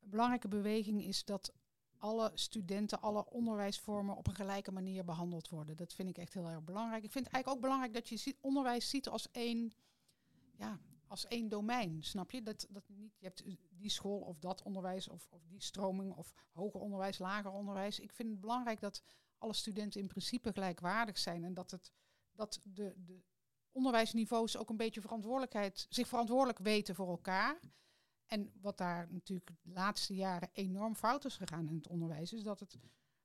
belangrijke 0.00 0.48
beweging 0.48 1.04
is 1.04 1.24
dat 1.24 1.52
alle 1.98 2.30
studenten, 2.34 3.00
alle 3.00 3.30
onderwijsvormen 3.30 4.16
op 4.16 4.26
een 4.26 4.34
gelijke 4.34 4.72
manier 4.72 5.04
behandeld 5.04 5.48
worden. 5.48 5.76
Dat 5.76 5.94
vind 5.94 6.08
ik 6.08 6.18
echt 6.18 6.34
heel 6.34 6.48
erg 6.48 6.64
belangrijk. 6.64 7.04
Ik 7.04 7.12
vind 7.12 7.24
het 7.24 7.34
eigenlijk 7.34 7.64
ook 7.64 7.70
belangrijk 7.70 8.08
dat 8.08 8.24
je 8.24 8.36
onderwijs 8.40 8.90
ziet 8.90 9.08
als 9.08 9.30
één, 9.30 9.72
ja, 10.56 10.80
als 11.06 11.26
één 11.26 11.48
domein. 11.48 12.02
Snap 12.02 12.30
je? 12.30 12.42
Dat, 12.42 12.66
dat 12.70 12.88
niet, 12.88 13.14
je 13.18 13.26
hebt 13.26 13.44
die 13.70 13.90
school 13.90 14.20
of 14.20 14.38
dat 14.38 14.62
onderwijs 14.62 15.08
of, 15.08 15.28
of 15.30 15.46
die 15.46 15.62
stroming 15.62 16.14
of 16.14 16.32
hoger 16.52 16.80
onderwijs, 16.80 17.18
lager 17.18 17.50
onderwijs. 17.50 18.00
Ik 18.00 18.12
vind 18.12 18.30
het 18.30 18.40
belangrijk 18.40 18.80
dat 18.80 19.02
alle 19.38 19.52
studenten 19.52 20.00
in 20.00 20.08
principe 20.08 20.52
gelijkwaardig 20.52 21.18
zijn 21.18 21.44
en 21.44 21.54
dat, 21.54 21.70
het, 21.70 21.92
dat 22.32 22.60
de, 22.62 22.94
de 22.96 23.22
onderwijsniveaus 23.76 24.56
ook 24.56 24.70
een 24.70 24.76
beetje 24.76 25.00
verantwoordelijkheid, 25.00 25.86
zich 25.88 26.08
verantwoordelijk 26.08 26.58
weten 26.58 26.94
voor 26.94 27.08
elkaar. 27.08 27.60
En 28.26 28.52
wat 28.60 28.78
daar 28.78 29.06
natuurlijk 29.10 29.50
de 29.62 29.72
laatste 29.72 30.14
jaren 30.14 30.50
enorm 30.52 30.94
fout 30.94 31.24
is 31.24 31.36
gegaan 31.36 31.68
in 31.68 31.76
het 31.76 31.88
onderwijs, 31.88 32.32
is 32.32 32.42
dat 32.42 32.60
het 32.60 32.78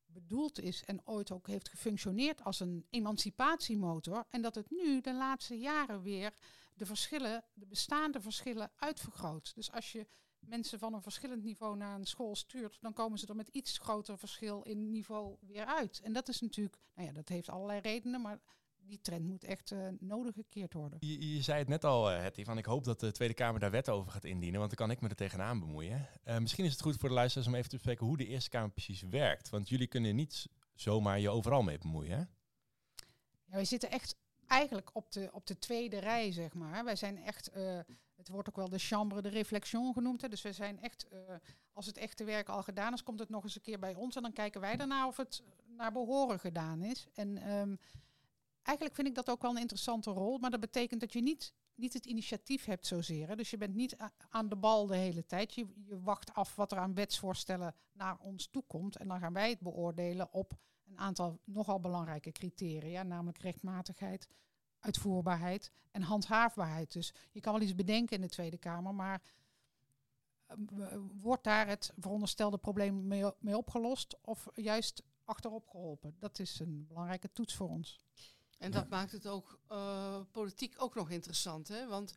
bedoeld 0.06 0.60
is 0.60 0.84
en 0.84 1.08
ooit 1.08 1.32
ook 1.32 1.48
heeft 1.48 1.70
gefunctioneerd 1.70 2.44
als 2.44 2.60
een 2.60 2.86
emancipatiemotor. 2.90 4.26
En 4.30 4.42
dat 4.42 4.56
het 4.56 4.70
nu 4.70 5.02
de 5.02 5.14
laatste 5.14 5.60
jaren 5.60 6.02
weer 6.02 6.34
de 6.74 6.86
verschillen, 6.86 7.44
de 7.54 7.66
bestaande 7.66 8.22
verschillen 8.22 8.72
uitvergroot. 8.76 9.56
Dus 9.56 9.72
als 9.72 9.92
je 9.92 10.08
mensen 10.40 10.80
van 10.80 10.94
een 10.94 11.02
verschillend 11.02 11.44
niveau 11.44 11.78
naar 11.78 11.96
een 11.96 12.06
school 12.06 12.36
stuurt, 12.36 12.78
dan 12.82 12.94
komen 12.94 13.20
ze 13.20 13.28
er 13.28 13.36
met 13.36 13.48
iets 13.48 13.78
groter 13.78 14.18
verschil 14.18 14.62
in 14.62 14.90
niveau 14.90 15.38
weer 15.40 15.66
uit. 15.66 16.00
En 16.04 16.14
dat 16.14 16.28
is 16.28 16.42
natuurlijk, 16.42 16.78
nou 16.96 17.08
ja, 17.08 17.14
dat 17.14 17.30
heeft 17.30 17.50
allerlei 17.50 17.80
redenen, 17.80 18.22
maar 18.22 18.42
die 18.88 19.02
trend 19.02 19.26
moet 19.26 19.44
echt 19.44 19.72
uh, 19.72 19.88
nodig 20.00 20.34
gekeerd 20.34 20.74
worden. 20.74 20.98
Je, 21.02 21.36
je, 21.36 21.42
zei 21.42 21.60
het 21.60 21.68
net 21.68 21.84
al, 21.84 22.12
uh, 22.12 22.22
Hetty, 22.22 22.44
van 22.44 22.58
ik 22.58 22.66
hoop 22.66 22.84
dat 22.84 23.00
de 23.00 23.12
Tweede 23.12 23.34
Kamer 23.34 23.60
daar 23.60 23.72
wet 23.72 23.90
over 23.90 24.12
gaat 24.12 24.24
indienen, 24.24 24.60
want 24.60 24.78
dan 24.78 24.88
kan 24.88 24.96
ik 24.96 25.02
me 25.02 25.10
er 25.10 25.16
tegenaan 25.16 25.60
bemoeien. 25.60 26.08
Uh, 26.26 26.38
misschien 26.38 26.66
is 26.66 26.72
het 26.72 26.82
goed 26.82 26.98
voor 26.98 27.10
de 27.10 27.16
luisteraars 27.16 27.48
om 27.48 27.56
even 27.56 27.70
te 27.70 27.76
bespreken 27.76 28.06
hoe 28.06 28.18
de 28.18 28.28
Eerste 28.28 28.50
Kamer 28.50 28.72
precies 28.72 29.02
werkt, 29.02 29.50
want 29.50 29.70
jullie 29.70 29.88
kunnen 29.88 30.16
niet 30.16 30.48
zomaar 30.74 31.20
je 31.20 31.30
overal 31.30 31.62
mee 31.62 31.78
bemoeien, 31.78 32.18
hè? 32.18 32.24
Ja, 33.46 33.56
wij 33.56 33.66
zitten 33.66 33.92
echt 33.92 34.16
eigenlijk 34.48 34.90
op 34.94 35.12
de, 35.12 35.30
op 35.32 35.48
de 35.48 35.60
tweede 35.60 36.00
rij, 36.00 36.32
zeg 36.32 36.54
maar. 36.54 36.84
Wij 36.84 36.96
zijn 36.96 37.18
echt, 37.18 37.52
het 38.16 38.30
wordt 38.30 38.50
ook 38.50 38.56
wel 38.56 38.70
de 38.70 38.78
chambre 38.78 39.22
de 39.22 39.30
réflexion 39.30 39.94
genoemd, 39.94 40.22
hè? 40.22 40.28
dus 40.28 40.42
we 40.42 40.54
zijn 40.54 40.82
echt, 40.82 41.08
als 41.74 41.86
het 41.86 41.98
echte 41.98 42.24
werk 42.24 42.50
al 42.50 42.64
gedaan 42.64 42.94
is, 42.94 43.04
komt 43.04 43.20
het 43.20 43.30
nog 43.30 43.44
eens 43.44 43.56
een 43.56 43.62
keer 43.62 43.80
bij 43.80 43.96
ons 43.96 44.16
en 44.16 44.22
dan 44.22 44.34
kijken 44.34 44.62
wij 44.62 44.76
daarna 44.76 45.08
of 45.08 45.18
het 45.18 45.44
naar 45.78 45.92
behoren 45.92 46.40
gedaan 46.40 46.84
is. 46.84 47.08
En... 47.14 47.52
Um, 47.52 47.80
eigenlijk 48.64 48.96
vind 48.96 49.08
ik 49.08 49.16
dat 49.16 49.30
ook 49.30 49.42
wel 49.42 49.52
een 49.52 49.62
interessante 49.62 50.10
rol. 50.10 50.38
Maar 50.38 50.50
dat 50.50 50.60
betekent 50.60 51.00
dat 51.00 51.14
je 51.14 51.22
niet, 51.22 51.54
niet 51.76 51.94
het 51.94 52.06
initiatief 52.06 52.66
hebt 52.66 52.88
zozeer. 52.88 53.28
Hè. 53.28 53.36
Dus 53.36 53.50
je 53.50 53.58
bent 53.58 53.76
niet 53.76 53.96
aan 54.30 54.50
de 54.50 54.56
bal 54.56 54.88
de 54.88 54.96
hele 54.96 55.26
tijd. 55.26 55.54
Je, 55.54 55.68
je 55.86 56.02
wacht 56.02 56.34
af 56.34 56.56
wat 56.56 56.72
er 56.72 56.78
aan 56.78 56.94
wetsvoorstellen 56.94 57.76
naar 57.92 58.18
ons 58.20 58.48
toe 58.48 58.64
komt. 58.68 58.96
En 58.96 59.08
dan 59.08 59.20
gaan 59.20 59.34
wij 59.34 59.50
het 59.50 59.60
beoordelen 59.60 60.34
op 60.34 60.58
een 60.88 61.00
aantal 61.00 61.40
nogal 61.44 61.80
belangrijke 61.80 62.32
criteria. 62.32 63.04
Namelijk 63.04 63.38
rechtmatigheid, 63.38 64.28
uitvoerbaarheid 64.80 65.72
en 65.92 66.02
handhaafbaarheid. 66.02 66.92
Dus 66.92 67.14
je 67.32 67.40
kan 67.40 67.54
wel 67.54 67.62
iets 67.62 67.76
bedenken 67.76 68.16
in 68.16 68.22
de 68.22 68.30
Tweede 68.30 68.58
Kamer, 68.58 68.96
maar 68.96 69.22
uh, 70.74 70.88
wordt 71.22 71.44
daar 71.44 71.68
het 71.68 71.92
veronderstelde 71.98 72.58
probleem 72.58 73.08
mee 73.40 73.58
opgelost 73.58 74.18
of 74.22 74.48
juist 74.54 75.04
achterop 75.26 75.68
geholpen? 75.70 76.16
Dat 76.20 76.40
is 76.40 76.60
een 76.60 76.86
belangrijke 76.88 77.32
toets 77.32 77.56
voor 77.56 77.70
ons. 77.70 78.00
En 78.62 78.72
dat 78.72 78.90
maakt 78.90 79.12
het 79.12 79.28
ook 79.28 79.60
uh, 79.72 80.22
politiek 80.32 80.74
ook 80.78 80.96
nog 80.96 81.10
interessant. 81.10 81.68
Hè? 81.68 81.88
Want 81.88 82.14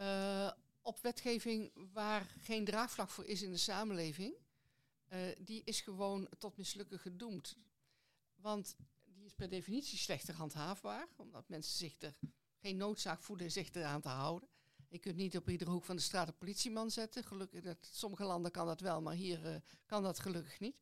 uh, 0.00 0.50
op 0.82 0.98
wetgeving 1.00 1.72
waar 1.92 2.34
geen 2.40 2.64
draagvlak 2.64 3.10
voor 3.10 3.24
is 3.24 3.42
in 3.42 3.50
de 3.50 3.56
samenleving, 3.56 4.34
uh, 5.12 5.18
die 5.38 5.62
is 5.64 5.80
gewoon 5.80 6.28
tot 6.38 6.56
mislukken 6.56 6.98
gedoemd. 6.98 7.56
Want 8.34 8.76
die 9.04 9.24
is 9.24 9.34
per 9.34 9.48
definitie 9.48 9.98
slechter 9.98 10.34
handhaafbaar, 10.34 11.08
omdat 11.16 11.48
mensen 11.48 11.78
zich 11.78 11.94
er 11.98 12.16
geen 12.60 12.76
noodzaak 12.76 13.22
voelen 13.22 13.50
zich 13.50 13.72
eraan 13.72 14.00
te 14.00 14.08
houden. 14.08 14.48
Je 14.88 14.98
kunt 14.98 15.16
niet 15.16 15.36
op 15.36 15.48
iedere 15.48 15.70
hoek 15.70 15.84
van 15.84 15.96
de 15.96 16.02
straat 16.02 16.28
een 16.28 16.38
politieman 16.38 16.90
zetten. 16.90 17.24
Gelukkig, 17.24 17.62
dat, 17.62 17.88
sommige 17.90 18.24
landen 18.24 18.50
kan 18.50 18.66
dat 18.66 18.80
wel, 18.80 19.02
maar 19.02 19.14
hier 19.14 19.46
eh, 19.46 19.60
kan 19.86 20.02
dat 20.02 20.18
gelukkig 20.18 20.60
niet. 20.60 20.76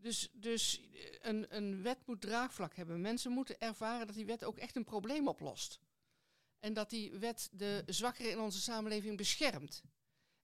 Dus, 0.00 0.28
dus 0.32 0.80
eh, 0.80 1.00
een, 1.20 1.56
een 1.56 1.82
wet 1.82 1.98
moet 2.06 2.20
draagvlak 2.20 2.74
hebben. 2.74 3.00
Mensen 3.00 3.32
moeten 3.32 3.60
ervaren 3.60 4.06
dat 4.06 4.16
die 4.16 4.26
wet 4.26 4.44
ook 4.44 4.58
echt 4.58 4.76
een 4.76 4.84
probleem 4.84 5.28
oplost. 5.28 5.80
En 6.58 6.72
dat 6.72 6.90
die 6.90 7.12
wet 7.12 7.48
de 7.52 7.82
zwakkeren 7.86 8.30
in 8.30 8.38
onze 8.38 8.60
samenleving 8.60 9.16
beschermt. 9.16 9.82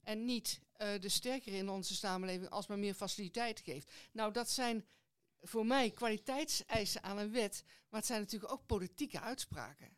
En 0.03 0.25
niet 0.25 0.61
uh, 0.79 1.01
de 1.01 1.09
sterkere 1.09 1.57
in 1.57 1.69
onze 1.69 1.95
samenleving 1.95 2.51
alsmaar 2.51 2.79
meer 2.79 2.95
faciliteit 2.95 3.61
geeft. 3.61 3.93
Nou, 4.13 4.33
dat 4.33 4.51
zijn 4.51 4.87
voor 5.41 5.67
mij 5.67 5.91
kwaliteitseisen 5.91 7.03
aan 7.03 7.19
een 7.19 7.33
wet, 7.33 7.65
maar 7.89 8.01
het 8.01 8.09
zijn 8.09 8.21
natuurlijk 8.21 8.53
ook 8.53 8.67
politieke 8.67 9.21
uitspraken. 9.21 9.97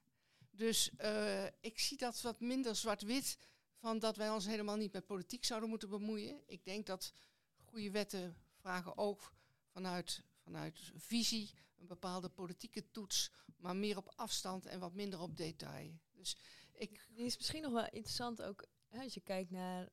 Dus 0.51 0.91
uh, 1.01 1.45
ik 1.45 1.79
zie 1.79 1.97
dat 1.97 2.21
wat 2.21 2.41
minder 2.41 2.77
zwart-wit 2.77 3.39
van 3.75 3.99
dat 3.99 4.17
wij 4.17 4.31
ons 4.31 4.47
helemaal 4.47 4.77
niet 4.77 4.93
met 4.93 5.07
politiek 5.07 5.45
zouden 5.45 5.69
moeten 5.69 5.89
bemoeien. 5.89 6.43
Ik 6.47 6.65
denk 6.65 6.87
dat 6.87 7.13
goede 7.65 7.91
wetten 7.91 8.37
vragen 8.61 8.99
ook 8.99 9.33
vanuit, 9.79 10.23
vanuit 10.37 10.93
visie 10.97 11.51
een 11.77 11.87
bepaalde 11.87 12.29
politieke 12.29 12.91
toets, 12.91 13.31
maar 13.57 13.77
meer 13.77 13.97
op 13.97 14.13
afstand 14.17 14.67
en 14.67 14.81
wat 14.81 14.95
minder 14.95 15.21
op 15.21 15.37
detail. 15.37 15.99
Dus 16.13 16.37
ik. 16.73 17.07
Is 17.15 17.37
misschien 17.37 17.63
nog 17.63 17.73
wel 17.73 17.85
interessant 17.85 18.43
ook 18.43 18.67
als 18.89 19.15
je 19.15 19.21
kijkt 19.21 19.51
naar 19.51 19.83
uh, 19.83 19.89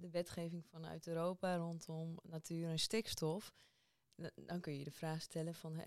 de 0.00 0.08
wetgeving 0.10 0.66
vanuit 0.66 1.06
Europa 1.06 1.56
rondom 1.56 2.18
natuur 2.22 2.68
en 2.68 2.78
stikstof. 2.78 3.54
Dan 4.34 4.60
kun 4.60 4.78
je 4.78 4.84
de 4.84 4.90
vraag 4.90 5.22
stellen 5.22 5.54
van 5.54 5.82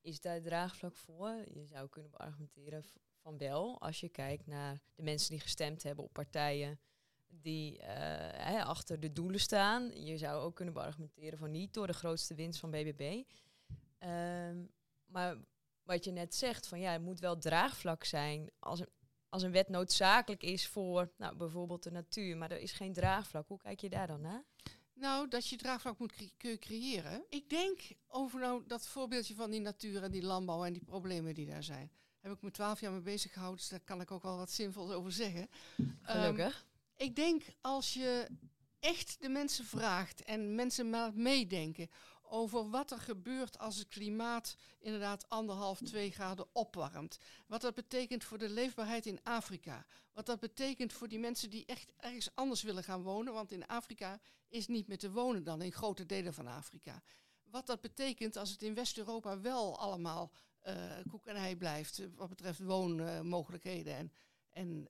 is 0.00 0.20
daar 0.20 0.42
draagvlak 0.42 0.96
voor? 0.96 1.44
Je 1.48 1.64
zou 1.64 1.88
kunnen 1.88 2.10
beargumenteren 2.10 2.84
van 3.22 3.38
wel, 3.38 3.80
als 3.80 4.00
je 4.00 4.08
kijkt 4.08 4.46
naar 4.46 4.80
de 4.94 5.02
mensen 5.02 5.30
die 5.30 5.40
gestemd 5.40 5.82
hebben 5.82 6.04
op 6.04 6.12
partijen 6.12 6.80
die 7.40 7.80
uh, 7.80 8.66
achter 8.66 9.00
de 9.00 9.12
doelen 9.12 9.40
staan. 9.40 10.04
Je 10.04 10.18
zou 10.18 10.42
ook 10.42 10.54
kunnen 10.54 10.74
beargumenteren 10.74 11.38
van 11.38 11.50
niet 11.50 11.74
door 11.74 11.86
de 11.86 11.92
grootste 11.92 12.34
winst 12.34 12.60
van 12.60 12.70
BBB. 12.70 13.00
Um, 13.00 13.24
ehm, 13.98 14.64
maar 15.06 15.36
wat 15.82 16.04
je 16.04 16.10
net 16.10 16.34
zegt, 16.34 16.66
van 16.66 16.80
ja, 16.80 16.92
het 16.92 17.02
moet 17.02 17.20
wel 17.20 17.38
draagvlak 17.38 18.04
zijn 18.04 18.50
als 18.58 18.80
een, 18.80 18.88
als 19.28 19.42
een 19.42 19.52
wet 19.52 19.68
noodzakelijk 19.68 20.42
is 20.42 20.68
voor 20.68 21.12
nou, 21.16 21.36
bijvoorbeeld 21.36 21.82
de 21.82 21.90
natuur, 21.90 22.36
maar 22.36 22.50
er 22.50 22.60
is 22.60 22.72
geen 22.72 22.92
draagvlak. 22.92 23.48
Hoe 23.48 23.58
kijk 23.58 23.80
je 23.80 23.90
daar 23.90 24.06
dan 24.06 24.20
naar? 24.20 24.44
Nou, 24.94 25.28
dat 25.28 25.48
je 25.48 25.56
draagvlak 25.56 25.98
moet 25.98 26.32
cre 26.38 26.58
creëren. 26.58 27.24
Ik 27.28 27.50
denk 27.50 27.80
over 28.06 28.40
nou 28.40 28.62
dat 28.66 28.86
voorbeeldje 28.86 29.34
van 29.34 29.50
die 29.50 29.60
natuur 29.60 30.02
en 30.02 30.10
die 30.10 30.22
landbouw 30.22 30.64
en 30.64 30.72
die 30.72 30.84
problemen 30.84 31.34
die 31.34 31.46
daar 31.46 31.62
zijn. 31.62 31.90
Heb 32.20 32.32
ik 32.32 32.42
me 32.42 32.50
twaalf 32.50 32.80
jaar 32.80 32.92
mee 32.92 33.00
bezig 33.00 33.32
gehouden, 33.32 33.60
dus 33.60 33.68
daar 33.68 33.80
kan 33.80 34.00
ik 34.00 34.10
ook 34.10 34.22
wel 34.22 34.36
wat 34.36 34.50
zinvols 34.50 34.90
over 34.90 35.12
zeggen. 35.12 35.48
Gelukkig. 36.02 36.60
Um, 36.60 36.71
ik 37.02 37.16
denk 37.16 37.42
als 37.60 37.94
je 37.94 38.26
echt 38.80 39.16
de 39.20 39.28
mensen 39.28 39.64
vraagt 39.64 40.22
en 40.22 40.54
mensen 40.54 40.90
maar 40.90 41.14
meedenken 41.14 41.90
over 42.22 42.70
wat 42.70 42.90
er 42.90 42.98
gebeurt 42.98 43.58
als 43.58 43.76
het 43.76 43.88
klimaat 43.88 44.56
inderdaad 44.78 45.28
anderhalf, 45.28 45.80
twee 45.80 46.10
graden 46.10 46.46
opwarmt. 46.52 47.18
Wat 47.46 47.60
dat 47.60 47.74
betekent 47.74 48.24
voor 48.24 48.38
de 48.38 48.48
leefbaarheid 48.48 49.06
in 49.06 49.22
Afrika. 49.22 49.86
Wat 50.12 50.26
dat 50.26 50.40
betekent 50.40 50.92
voor 50.92 51.08
die 51.08 51.18
mensen 51.18 51.50
die 51.50 51.66
echt 51.66 51.92
ergens 51.96 52.34
anders 52.34 52.62
willen 52.62 52.84
gaan 52.84 53.02
wonen. 53.02 53.32
Want 53.32 53.52
in 53.52 53.66
Afrika 53.66 54.20
is 54.48 54.66
niet 54.66 54.86
meer 54.86 54.98
te 54.98 55.10
wonen 55.10 55.44
dan 55.44 55.62
in 55.62 55.72
grote 55.72 56.06
delen 56.06 56.34
van 56.34 56.46
Afrika. 56.46 57.02
Wat 57.42 57.66
dat 57.66 57.80
betekent 57.80 58.36
als 58.36 58.50
het 58.50 58.62
in 58.62 58.74
West-Europa 58.74 59.40
wel 59.40 59.78
allemaal 59.78 60.32
uh, 60.66 60.74
koek 61.10 61.26
en 61.26 61.36
ei 61.36 61.56
blijft. 61.56 61.98
Eh, 61.98 62.06
wat 62.16 62.28
betreft 62.28 62.58
woonmogelijkheden. 62.58 63.94
en, 63.94 64.12
en 64.50 64.88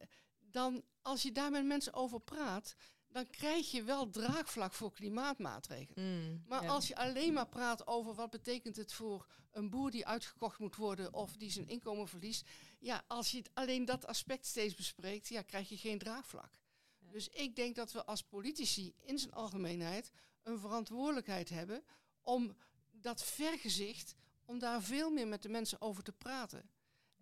dan, 0.53 0.83
als 1.03 1.23
je 1.23 1.33
daar 1.33 1.51
met 1.51 1.65
mensen 1.65 1.95
over 1.95 2.21
praat, 2.21 2.75
dan 3.09 3.31
krijg 3.31 3.71
je 3.71 3.83
wel 3.83 4.11
draagvlak 4.11 4.73
voor 4.73 4.93
klimaatmaatregelen. 4.93 6.05
Mm, 6.05 6.43
maar 6.47 6.69
als 6.69 6.89
je 6.89 6.97
alleen 6.97 7.33
maar 7.33 7.49
praat 7.49 7.87
over 7.87 8.15
wat 8.15 8.31
betekent 8.31 8.77
het 8.77 8.93
voor 8.93 9.27
een 9.51 9.71
boer 9.71 9.91
die 9.91 10.07
uitgekocht 10.07 10.59
moet 10.59 10.77
worden 10.77 11.15
of 11.15 11.37
die 11.37 11.51
zijn 11.51 11.69
inkomen 11.69 12.09
verliest, 12.09 12.49
ja, 12.79 13.05
als 13.07 13.31
je 13.31 13.43
alleen 13.53 13.85
dat 13.85 14.07
aspect 14.07 14.47
steeds 14.47 14.75
bespreekt, 14.75 15.29
ja, 15.29 15.43
krijg 15.43 15.69
je 15.69 15.77
geen 15.77 15.99
draagvlak. 15.99 16.61
Dus 16.99 17.29
ik 17.29 17.57
denk 17.57 17.77
dat 17.77 17.93
we 17.93 18.05
als 18.05 18.23
politici 18.23 18.95
in 19.05 19.19
zijn 19.19 19.33
algemeenheid 19.33 20.11
een 20.43 20.59
verantwoordelijkheid 20.59 21.49
hebben 21.49 21.85
om 22.23 22.57
dat 22.91 23.25
vergezicht, 23.25 24.15
om 24.45 24.59
daar 24.59 24.83
veel 24.83 25.11
meer 25.11 25.29
met 25.29 25.43
de 25.43 25.49
mensen 25.49 25.81
over 25.81 26.03
te 26.03 26.13
praten. 26.13 26.71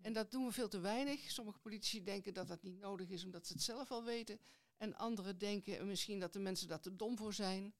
En 0.01 0.13
dat 0.13 0.31
doen 0.31 0.45
we 0.45 0.51
veel 0.51 0.67
te 0.67 0.79
weinig. 0.79 1.31
Sommige 1.31 1.59
politici 1.59 2.03
denken 2.03 2.33
dat 2.33 2.47
dat 2.47 2.63
niet 2.63 2.79
nodig 2.79 3.09
is 3.09 3.23
omdat 3.23 3.47
ze 3.47 3.53
het 3.53 3.61
zelf 3.61 3.91
al 3.91 4.03
weten. 4.03 4.39
En 4.77 4.95
anderen 4.95 5.37
denken 5.37 5.87
misschien 5.87 6.19
dat 6.19 6.33
de 6.33 6.39
mensen 6.39 6.67
daar 6.67 6.79
te 6.79 6.95
dom 6.95 7.17
voor 7.17 7.33
zijn. 7.33 7.73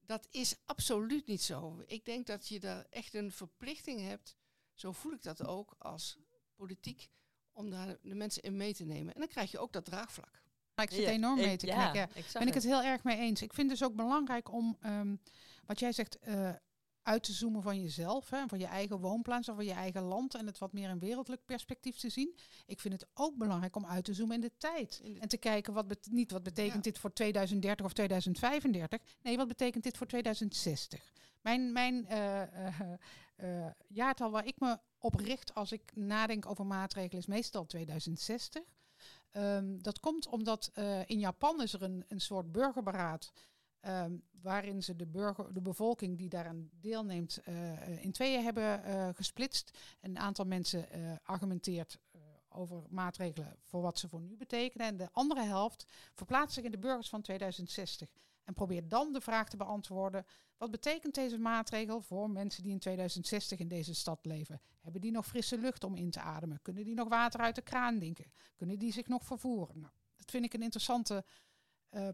Dat 0.00 0.26
is 0.30 0.56
absoluut 0.64 1.26
niet 1.26 1.42
zo. 1.42 1.82
Ik 1.86 2.04
denk 2.04 2.26
dat 2.26 2.48
je 2.48 2.60
daar 2.60 2.86
echt 2.90 3.14
een 3.14 3.32
verplichting 3.32 4.00
hebt, 4.00 4.36
zo 4.74 4.92
voel 4.92 5.12
ik 5.12 5.22
dat 5.22 5.46
ook 5.46 5.74
als 5.78 6.18
politiek, 6.54 7.10
om 7.52 7.70
daar 7.70 7.98
de 8.02 8.14
mensen 8.14 8.42
in 8.42 8.56
mee 8.56 8.74
te 8.74 8.84
nemen. 8.84 9.14
En 9.14 9.20
dan 9.20 9.28
krijg 9.28 9.50
je 9.50 9.58
ook 9.58 9.72
dat 9.72 9.84
draagvlak. 9.84 10.42
Ik 10.74 10.90
zit 10.90 11.06
enorm 11.06 11.36
mee 11.36 11.56
te 11.56 11.66
kijken. 11.66 12.00
Ja, 12.00 12.38
ben 12.38 12.48
ik 12.48 12.54
het 12.54 12.62
heel 12.62 12.82
erg 12.82 13.04
mee 13.04 13.18
eens. 13.18 13.42
Ik 13.42 13.52
vind 13.52 13.70
het 13.70 13.78
dus 13.78 13.88
ook 13.88 13.96
belangrijk 13.96 14.52
om, 14.52 14.78
um, 14.86 15.20
wat 15.66 15.78
jij 15.78 15.92
zegt, 15.92 16.18
uh, 16.28 16.52
uit 17.02 17.22
te 17.22 17.32
zoomen 17.32 17.62
van 17.62 17.82
jezelf, 17.82 18.30
hè, 18.30 18.46
van 18.46 18.58
je 18.58 18.66
eigen 18.66 18.98
woonplaats 18.98 19.48
of 19.48 19.54
van 19.54 19.64
je 19.64 19.72
eigen 19.72 20.02
land 20.02 20.34
en 20.34 20.46
het 20.46 20.58
wat 20.58 20.72
meer 20.72 20.88
in 20.88 20.98
wereldlijk 20.98 21.44
perspectief 21.44 21.98
te 21.98 22.08
zien. 22.08 22.36
Ik 22.66 22.80
vind 22.80 22.94
het 22.94 23.10
ook 23.14 23.36
belangrijk 23.36 23.76
om 23.76 23.86
uit 23.86 24.04
te 24.04 24.14
zoomen 24.14 24.34
in 24.34 24.40
de 24.40 24.52
tijd. 24.58 25.02
en 25.20 25.28
te 25.28 25.36
kijken, 25.36 25.72
wat 25.72 26.08
niet 26.10 26.30
wat 26.30 26.42
betekent 26.42 26.84
dit 26.84 26.98
voor 26.98 27.12
2030 27.12 27.86
of 27.86 27.92
2035, 27.92 29.00
nee, 29.22 29.36
wat 29.36 29.48
betekent 29.48 29.84
dit 29.84 29.96
voor 29.96 30.06
2060? 30.06 31.12
Mijn, 31.40 31.72
mijn 31.72 32.06
uh, 32.10 32.42
uh, 33.36 33.66
jaartal 33.86 34.30
waar 34.30 34.46
ik 34.46 34.60
me 34.60 34.78
op 34.98 35.14
richt 35.14 35.54
als 35.54 35.72
ik 35.72 35.92
nadenk 35.94 36.46
over 36.46 36.66
maatregelen 36.66 37.18
is 37.20 37.26
meestal 37.26 37.66
2060. 37.66 38.62
Um, 38.62 39.42
ehm, 39.42 39.78
dat 39.78 40.00
komt 40.00 40.26
omdat 40.26 40.70
in 41.06 41.18
Japan 41.18 41.62
is 41.62 41.72
er 41.72 41.82
een, 41.82 42.04
een 42.08 42.20
soort 42.20 42.52
burgerberaad 42.52 43.32
Um, 43.88 44.22
waarin 44.42 44.82
ze 44.82 44.96
de, 44.96 45.06
burger, 45.06 45.52
de 45.54 45.60
bevolking 45.60 46.18
die 46.18 46.28
daaraan 46.28 46.70
deelneemt 46.72 47.40
uh, 47.48 48.04
in 48.04 48.12
tweeën 48.12 48.42
hebben 48.42 48.82
uh, 48.86 49.08
gesplitst. 49.12 49.78
Een 50.00 50.18
aantal 50.18 50.44
mensen 50.44 50.86
uh, 50.94 51.12
argumenteert 51.22 51.98
over 52.48 52.82
maatregelen 52.88 53.56
voor 53.62 53.82
wat 53.82 53.98
ze 53.98 54.08
voor 54.08 54.20
nu 54.20 54.36
betekenen. 54.36 54.86
En 54.86 54.96
de 54.96 55.08
andere 55.12 55.42
helft 55.42 55.84
verplaatst 56.14 56.54
zich 56.54 56.64
in 56.64 56.70
de 56.70 56.78
burgers 56.78 57.08
van 57.08 57.22
2060. 57.22 58.08
En 58.44 58.54
probeert 58.54 58.90
dan 58.90 59.12
de 59.12 59.20
vraag 59.20 59.48
te 59.48 59.56
beantwoorden: 59.56 60.26
wat 60.56 60.70
betekent 60.70 61.14
deze 61.14 61.38
maatregel 61.38 62.00
voor 62.00 62.30
mensen 62.30 62.62
die 62.62 62.72
in 62.72 62.78
2060 62.78 63.58
in 63.58 63.68
deze 63.68 63.94
stad 63.94 64.24
leven? 64.24 64.60
Hebben 64.80 65.00
die 65.00 65.10
nog 65.10 65.26
frisse 65.26 65.58
lucht 65.58 65.84
om 65.84 65.94
in 65.94 66.10
te 66.10 66.20
ademen? 66.20 66.62
Kunnen 66.62 66.84
die 66.84 66.94
nog 66.94 67.08
water 67.08 67.40
uit 67.40 67.54
de 67.54 67.62
kraan 67.62 67.98
drinken? 67.98 68.32
Kunnen 68.56 68.78
die 68.78 68.92
zich 68.92 69.08
nog 69.08 69.24
vervoeren? 69.24 69.80
Nou, 69.80 69.92
dat 70.16 70.30
vind 70.30 70.44
ik 70.44 70.54
een 70.54 70.62
interessante 70.62 71.24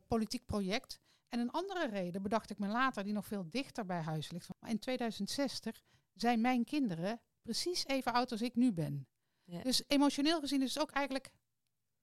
politiek 0.07 0.47
project. 0.47 1.01
En 1.29 1.39
een 1.39 1.51
andere 1.51 1.89
reden 1.89 2.23
bedacht 2.23 2.51
ik 2.51 2.59
me 2.59 2.67
later, 2.67 3.05
die 3.05 3.13
nog 3.13 3.27
veel 3.27 3.49
dichter 3.49 3.87
bij 3.87 4.01
huis 4.01 4.31
ligt. 4.31 4.49
Maar 4.61 4.71
in 4.71 4.79
2060 4.79 5.83
zijn 6.15 6.41
mijn 6.41 6.65
kinderen 6.65 7.21
precies 7.43 7.87
even 7.87 8.13
oud 8.13 8.33
als 8.33 8.43
ik 8.43 8.55
nu 8.55 8.73
ben. 8.73 9.07
Ja. 9.45 9.63
Dus 9.63 9.83
emotioneel 9.87 10.41
gezien 10.41 10.63
is 10.63 10.75
het 10.75 10.83
ook 10.83 10.91
eigenlijk 10.91 11.31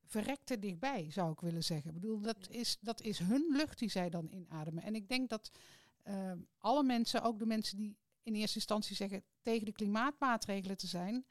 verrekte 0.05 0.59
dichtbij, 0.59 1.11
zou 1.11 1.31
ik 1.31 1.39
willen 1.39 1.63
zeggen. 1.63 1.87
Ik 1.87 1.99
bedoel, 2.01 2.19
dat, 2.19 2.49
is, 2.49 2.77
dat 2.81 3.01
is 3.01 3.19
hun 3.19 3.45
lucht 3.55 3.79
die 3.79 3.89
zij 3.89 4.09
dan 4.09 4.27
inademen. 4.29 4.83
En 4.83 4.95
ik 4.95 5.07
denk 5.07 5.29
dat 5.29 5.51
uh, 6.03 6.31
alle 6.57 6.83
mensen, 6.83 7.21
ook 7.21 7.39
de 7.39 7.45
mensen 7.45 7.77
die 7.77 7.97
in 8.23 8.35
eerste 8.35 8.55
instantie 8.55 8.95
zeggen 8.95 9.23
tegen 9.41 9.65
de 9.65 9.71
klimaatmaatregelen 9.71 10.77
te 10.77 10.87
zijn, 10.87 11.25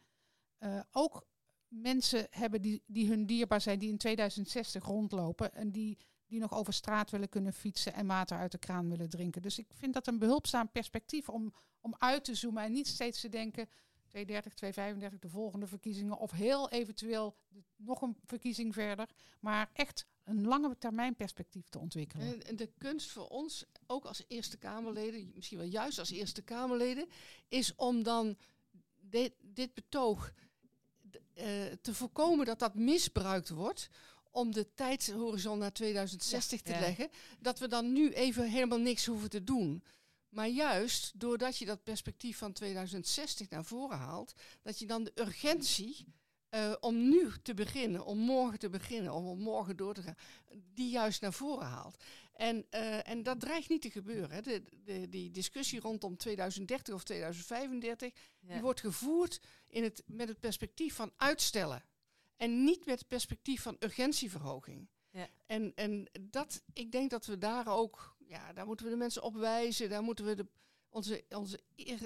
uh, 0.59 0.81
ook 0.91 1.27
mensen 1.69 2.27
hebben 2.31 2.63
die, 2.63 2.83
die 2.87 3.09
hun 3.09 3.27
dierbaar 3.27 3.61
zijn, 3.61 3.79
die 3.79 3.89
in 3.89 3.99
2060 3.99 4.85
rondlopen 4.85 5.53
en 5.53 5.71
die 5.71 5.99
die 6.27 6.41
nog 6.41 6.55
over 6.55 6.73
straat 6.73 7.11
willen 7.11 7.29
kunnen 7.29 7.53
fietsen 7.53 7.95
en 7.95 8.07
water 8.07 8.39
uit 8.39 8.53
de 8.53 8.59
kraan 8.59 8.89
willen 8.89 9.09
drinken. 9.09 9.43
Dus 9.43 9.59
ik 9.59 9.67
vind 9.75 9.95
dat 9.95 10.07
een 10.07 10.19
behulpzaam 10.19 10.71
perspectief 10.71 11.29
om, 11.29 11.55
om 11.81 11.95
uit 11.99 12.25
te 12.25 12.35
zoomen 12.35 12.63
en 12.63 12.73
niet 12.73 12.87
steeds 12.87 13.21
te 13.21 13.29
denken 13.29 13.69
230, 14.09 14.55
235, 14.55 15.19
de 15.19 15.29
volgende 15.29 15.67
verkiezingen 15.67 16.19
of 16.19 16.31
heel 16.31 16.71
eventueel 16.71 17.37
nog 17.77 18.03
een 18.03 18.17
verkiezing 18.25 18.75
verder, 18.75 19.09
maar 19.41 19.71
echt 19.73 20.07
een 20.25 20.47
lange 20.47 20.79
termijn 20.79 21.17
perspectief 21.17 21.69
te 21.69 21.79
ontwikkelen. 21.79 22.43
En 22.43 22.57
de 22.57 22.73
kunst 22.79 23.11
voor 23.11 23.29
ons, 23.29 23.65
ook 23.87 24.05
als 24.05 24.25
Eerste 24.29 24.57
Kamerleden, 24.57 25.31
misschien 25.35 25.59
wel 25.59 25.67
juist 25.67 25.99
als 25.99 26.11
Eerste 26.11 26.43
Kamerleden, 26.43 27.09
is 27.49 27.75
om 27.75 28.03
dan 28.03 28.37
dit, 29.01 29.33
dit 29.41 29.75
betoog 29.75 30.33
uh, 31.13 31.45
te 31.81 31.95
voorkomen 31.95 32.47
dat 32.47 32.59
dat 32.59 32.75
misbruikt 32.75 33.49
wordt 33.49 33.91
om 34.35 34.53
de 34.53 34.75
tijdshorizon 34.75 35.59
naar 35.59 35.73
2060 35.73 36.61
te 36.63 36.71
leggen, 36.81 37.09
dat 37.39 37.59
we 37.59 37.69
dan 37.69 37.93
nu 37.93 38.13
even 38.13 38.51
helemaal 38.51 38.79
niks 38.79 39.07
hoeven 39.07 39.31
te 39.31 39.45
doen. 39.45 39.85
Maar 40.29 40.49
juist 40.49 41.13
doordat 41.21 41.59
je 41.59 41.65
dat 41.65 41.83
perspectief 41.83 42.39
van 42.39 42.53
2060 42.53 43.49
naar 43.49 43.65
voren 43.65 43.99
haalt, 43.99 44.35
dat 44.63 44.79
je 44.79 44.87
dan 44.87 45.05
de 45.05 45.13
urgentie 45.15 46.05
eh, 46.49 46.73
om 46.81 47.09
nu 47.09 47.33
te 47.43 47.55
beginnen, 47.55 48.05
om 48.05 48.19
morgen 48.19 48.59
te 48.59 48.69
beginnen, 48.69 49.13
om 49.13 49.27
om 49.27 49.39
morgen 49.39 49.77
door 49.77 49.95
te 49.95 50.03
gaan, 50.03 50.17
die 50.75 50.91
juist 50.91 51.21
naar 51.21 51.33
voren 51.33 51.67
haalt. 51.67 52.03
En, 52.33 52.67
eh, 52.71 53.09
en 53.09 53.23
dat 53.23 53.41
dreigt 53.41 53.69
niet 53.69 53.83
te 53.83 53.91
gebeuren. 53.91 54.31
Hè. 54.31 54.41
De, 54.41 54.63
de, 54.85 55.09
die 55.09 55.31
discussie 55.31 55.81
rondom 55.81 56.17
2030 56.17 56.95
of 56.95 57.05
2035, 57.05 58.13
Ja. 58.41 58.53
die 58.53 58.63
wordt 58.63 58.81
gevoerd 58.81 59.41
in 59.69 59.83
het, 59.83 60.03
met 60.07 60.29
het 60.29 60.41
perspectief 60.41 60.95
van 60.95 61.13
uitstellen. 61.17 61.83
En 62.37 62.65
niet 62.65 62.87
met 62.87 62.99
het 62.99 63.09
perspectief 63.09 63.63
van 63.63 63.77
urgentieverhoging. 63.79 64.89
Ja. 65.11 65.29
En, 65.47 65.73
en 65.75 66.09
dat, 66.21 66.63
ik 66.73 66.93
denk 66.93 67.11
dat 67.11 67.27
we 67.27 67.39
daar 67.39 67.67
ook, 67.69 68.17
ja, 68.27 68.53
daar 68.53 68.67
moeten 68.67 68.85
we 68.87 68.93
de 68.93 68.99
mensen 68.99 69.23
op 69.23 69.35
wijzen. 69.35 69.89
Daar 69.89 70.03
moeten 70.03 70.25
we 70.25 70.35
de, 70.35 70.47
onze, 70.89 71.25
onze, 71.29 71.61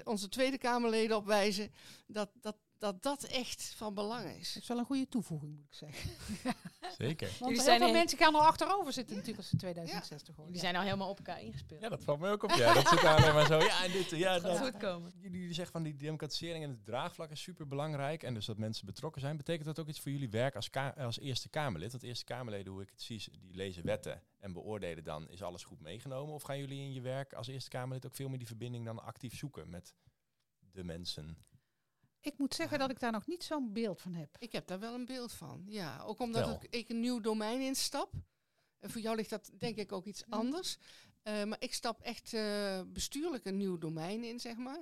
onze 0.04 0.28
Tweede 0.28 0.58
Kamerleden 0.58 1.16
op 1.16 1.26
wijzen. 1.26 1.72
Dat 2.06 2.30
dat, 2.40 2.56
dat 2.78 3.02
dat 3.02 3.22
echt 3.24 3.74
van 3.76 3.94
belang 3.94 4.24
Dat 4.26 4.36
is. 4.36 4.56
is 4.56 4.66
wel 4.68 4.78
een 4.78 4.84
goede 4.84 5.08
toevoeging, 5.08 5.54
moet 5.56 5.64
ik 5.64 5.74
zeggen. 5.74 6.10
Zeker. 6.98 7.26
Want 7.26 7.38
Jullie 7.38 7.54
heel 7.54 7.62
zijn 7.64 7.78
veel 7.80 7.92
mensen 7.92 8.18
gaan 8.18 8.34
er 8.34 8.40
achterover 8.40 8.92
zitten 8.92 9.12
natuurlijk 9.16 9.38
als 9.42 9.48
ze 9.50 9.56
2060 9.56 10.34
worden. 10.36 10.52
Die 10.52 10.62
zijn 10.62 10.76
al 10.76 10.82
helemaal 10.82 11.08
op 11.10 11.16
elkaar 11.16 11.42
ingespeeld. 11.42 11.80
Ja, 11.82 11.88
dat 11.88 12.02
valt 12.04 12.18
me 12.20 12.30
ook 12.30 12.42
op. 12.42 12.50
Ja, 12.50 12.74
dat 12.74 12.88
zit 12.88 13.00
daar 13.00 13.16
alleen 13.22 13.34
maar 13.34 13.46
zo. 13.46 13.58
Ja, 13.58 13.84
en 13.84 13.92
dit, 13.92 14.10
ja, 14.10 14.38
dat. 14.38 14.58
goed 14.58 14.76
komen. 14.76 15.12
Jullie, 15.20 15.52
zeggen 15.54 15.72
van 15.72 15.82
die 15.82 15.96
democratisering 15.96 16.64
en 16.64 16.70
het 16.70 16.84
draagvlak 16.84 17.30
is 17.30 17.40
super 17.42 17.68
belangrijk. 17.68 18.22
En 18.22 18.34
dus 18.34 18.46
dat 18.46 18.58
mensen 18.58 18.86
betrokken 18.86 19.20
zijn. 19.20 19.36
Betekent 19.36 19.64
dat 19.66 19.78
ook 19.78 19.88
iets 19.88 20.00
voor 20.00 20.10
jullie 20.12 20.30
werk 20.30 20.54
als, 20.56 20.70
ka- 20.70 20.94
als 20.96 21.18
Eerste 21.18 21.48
Kamerlid? 21.48 21.90
Want 21.90 22.02
Eerste 22.02 22.24
Kamerleden, 22.24 22.72
hoe 22.72 22.82
ik 22.82 22.90
het 22.90 23.02
zie, 23.02 23.22
die 23.40 23.54
lezen 23.54 23.84
wetten 23.84 24.22
en 24.38 24.52
beoordelen 24.52 25.04
dan, 25.04 25.30
is 25.30 25.42
alles 25.42 25.64
goed 25.64 25.80
meegenomen? 25.80 26.34
Of 26.34 26.42
gaan 26.42 26.58
jullie 26.58 26.80
in 26.80 26.92
je 26.92 27.00
werk 27.00 27.32
als 27.32 27.46
Eerste 27.46 27.70
Kamerlid 27.70 28.06
ook 28.06 28.14
veel 28.14 28.28
meer 28.28 28.38
die 28.38 28.46
verbinding 28.46 28.84
dan 28.84 29.02
actief 29.02 29.36
zoeken 29.36 29.70
met 29.70 29.94
de 30.72 30.84
mensen? 30.84 31.36
Ik 32.20 32.38
moet 32.38 32.54
zeggen 32.54 32.78
dat 32.78 32.90
ik 32.90 33.00
daar 33.00 33.12
nog 33.12 33.26
niet 33.26 33.44
zo'n 33.44 33.72
beeld 33.72 34.00
van 34.00 34.14
heb. 34.14 34.36
Ik 34.38 34.52
heb 34.52 34.66
daar 34.66 34.78
wel 34.78 34.94
een 34.94 35.06
beeld 35.06 35.32
van. 35.32 35.64
Ja, 35.66 36.02
ook 36.02 36.20
omdat 36.20 36.62
ik, 36.62 36.70
ik 36.70 36.88
een 36.88 37.00
nieuw 37.00 37.20
domein 37.20 37.60
instap. 37.60 38.12
En 38.78 38.90
voor 38.90 39.00
jou 39.00 39.16
ligt 39.16 39.30
dat 39.30 39.50
denk 39.58 39.76
ik 39.76 39.92
ook 39.92 40.04
iets 40.04 40.24
anders. 40.28 40.78
Eh, 41.22 41.44
maar 41.44 41.60
ik 41.60 41.74
stap 41.74 42.00
echt 42.00 42.34
eh, 42.34 42.80
bestuurlijk 42.86 43.44
een 43.44 43.56
nieuw 43.56 43.78
domein 43.78 44.24
in, 44.24 44.40
zeg 44.40 44.56
maar. 44.56 44.80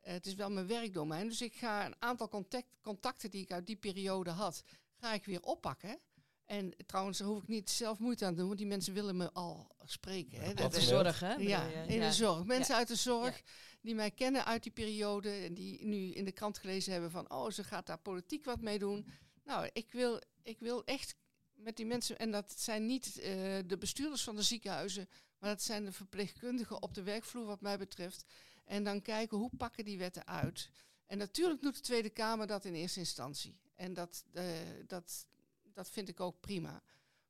Eh, 0.00 0.12
het 0.12 0.26
is 0.26 0.34
wel 0.34 0.50
mijn 0.50 0.66
werkdomein. 0.66 1.28
Dus 1.28 1.42
ik 1.42 1.54
ga 1.54 1.86
een 1.86 1.94
aantal 1.98 2.28
contact, 2.28 2.66
contacten 2.82 3.30
die 3.30 3.42
ik 3.42 3.52
uit 3.52 3.66
die 3.66 3.76
periode 3.76 4.30
had, 4.30 4.62
ga 5.00 5.12
ik 5.12 5.24
weer 5.24 5.42
oppakken. 5.42 5.98
En 6.44 6.74
trouwens, 6.86 7.18
daar 7.18 7.28
hoef 7.28 7.42
ik 7.42 7.48
niet 7.48 7.70
zelf 7.70 7.98
moeite 7.98 8.24
aan 8.24 8.30
te 8.30 8.38
doen, 8.38 8.46
want 8.46 8.58
die 8.58 8.68
mensen 8.68 8.94
willen 8.94 9.16
me 9.16 9.32
al 9.32 9.70
spreken. 9.84 10.40
Hè. 10.40 10.54
Dat 10.54 10.72
de 10.72 10.80
zorg, 10.80 11.20
hè? 11.20 11.34
ja, 11.34 11.62
in 11.66 12.00
de 12.00 12.12
zorg. 12.12 12.44
Mensen 12.44 12.74
uit 12.74 12.88
de 12.88 12.94
zorg 12.94 13.42
die 13.80 13.94
mij 13.94 14.10
kennen 14.10 14.44
uit 14.44 14.62
die 14.62 14.72
periode 14.72 15.30
en 15.30 15.54
die 15.54 15.84
nu 15.84 16.10
in 16.10 16.24
de 16.24 16.32
krant 16.32 16.58
gelezen 16.58 16.92
hebben 16.92 17.10
van, 17.10 17.30
oh, 17.30 17.50
ze 17.50 17.64
gaat 17.64 17.86
daar 17.86 17.98
politiek 17.98 18.44
wat 18.44 18.60
mee 18.60 18.78
doen. 18.78 19.06
Nou, 19.44 19.68
ik 19.72 19.92
wil, 19.92 20.20
ik 20.42 20.58
wil 20.58 20.84
echt 20.84 21.14
met 21.54 21.76
die 21.76 21.86
mensen, 21.86 22.18
en 22.18 22.30
dat 22.30 22.60
zijn 22.60 22.86
niet 22.86 23.18
eh, 23.18 23.58
de 23.66 23.76
bestuurders 23.78 24.22
van 24.22 24.36
de 24.36 24.42
ziekenhuizen, 24.42 25.08
maar 25.38 25.50
dat 25.50 25.62
zijn 25.62 25.84
de 25.84 25.92
verpleegkundigen 25.92 26.82
op 26.82 26.94
de 26.94 27.02
werkvloer 27.02 27.46
wat 27.46 27.60
mij 27.60 27.78
betreft. 27.78 28.24
En 28.64 28.84
dan 28.84 29.02
kijken 29.02 29.38
hoe 29.38 29.50
pakken 29.56 29.84
die 29.84 29.98
wetten 29.98 30.26
uit. 30.26 30.70
En 31.06 31.18
natuurlijk 31.18 31.62
doet 31.62 31.74
de 31.74 31.80
Tweede 31.80 32.10
Kamer 32.10 32.46
dat 32.46 32.64
in 32.64 32.74
eerste 32.74 32.98
instantie. 32.98 33.60
En 33.74 33.94
dat, 33.94 34.24
eh, 34.32 34.44
dat, 34.86 35.26
dat 35.62 35.90
vind 35.90 36.08
ik 36.08 36.20
ook 36.20 36.40
prima. 36.40 36.82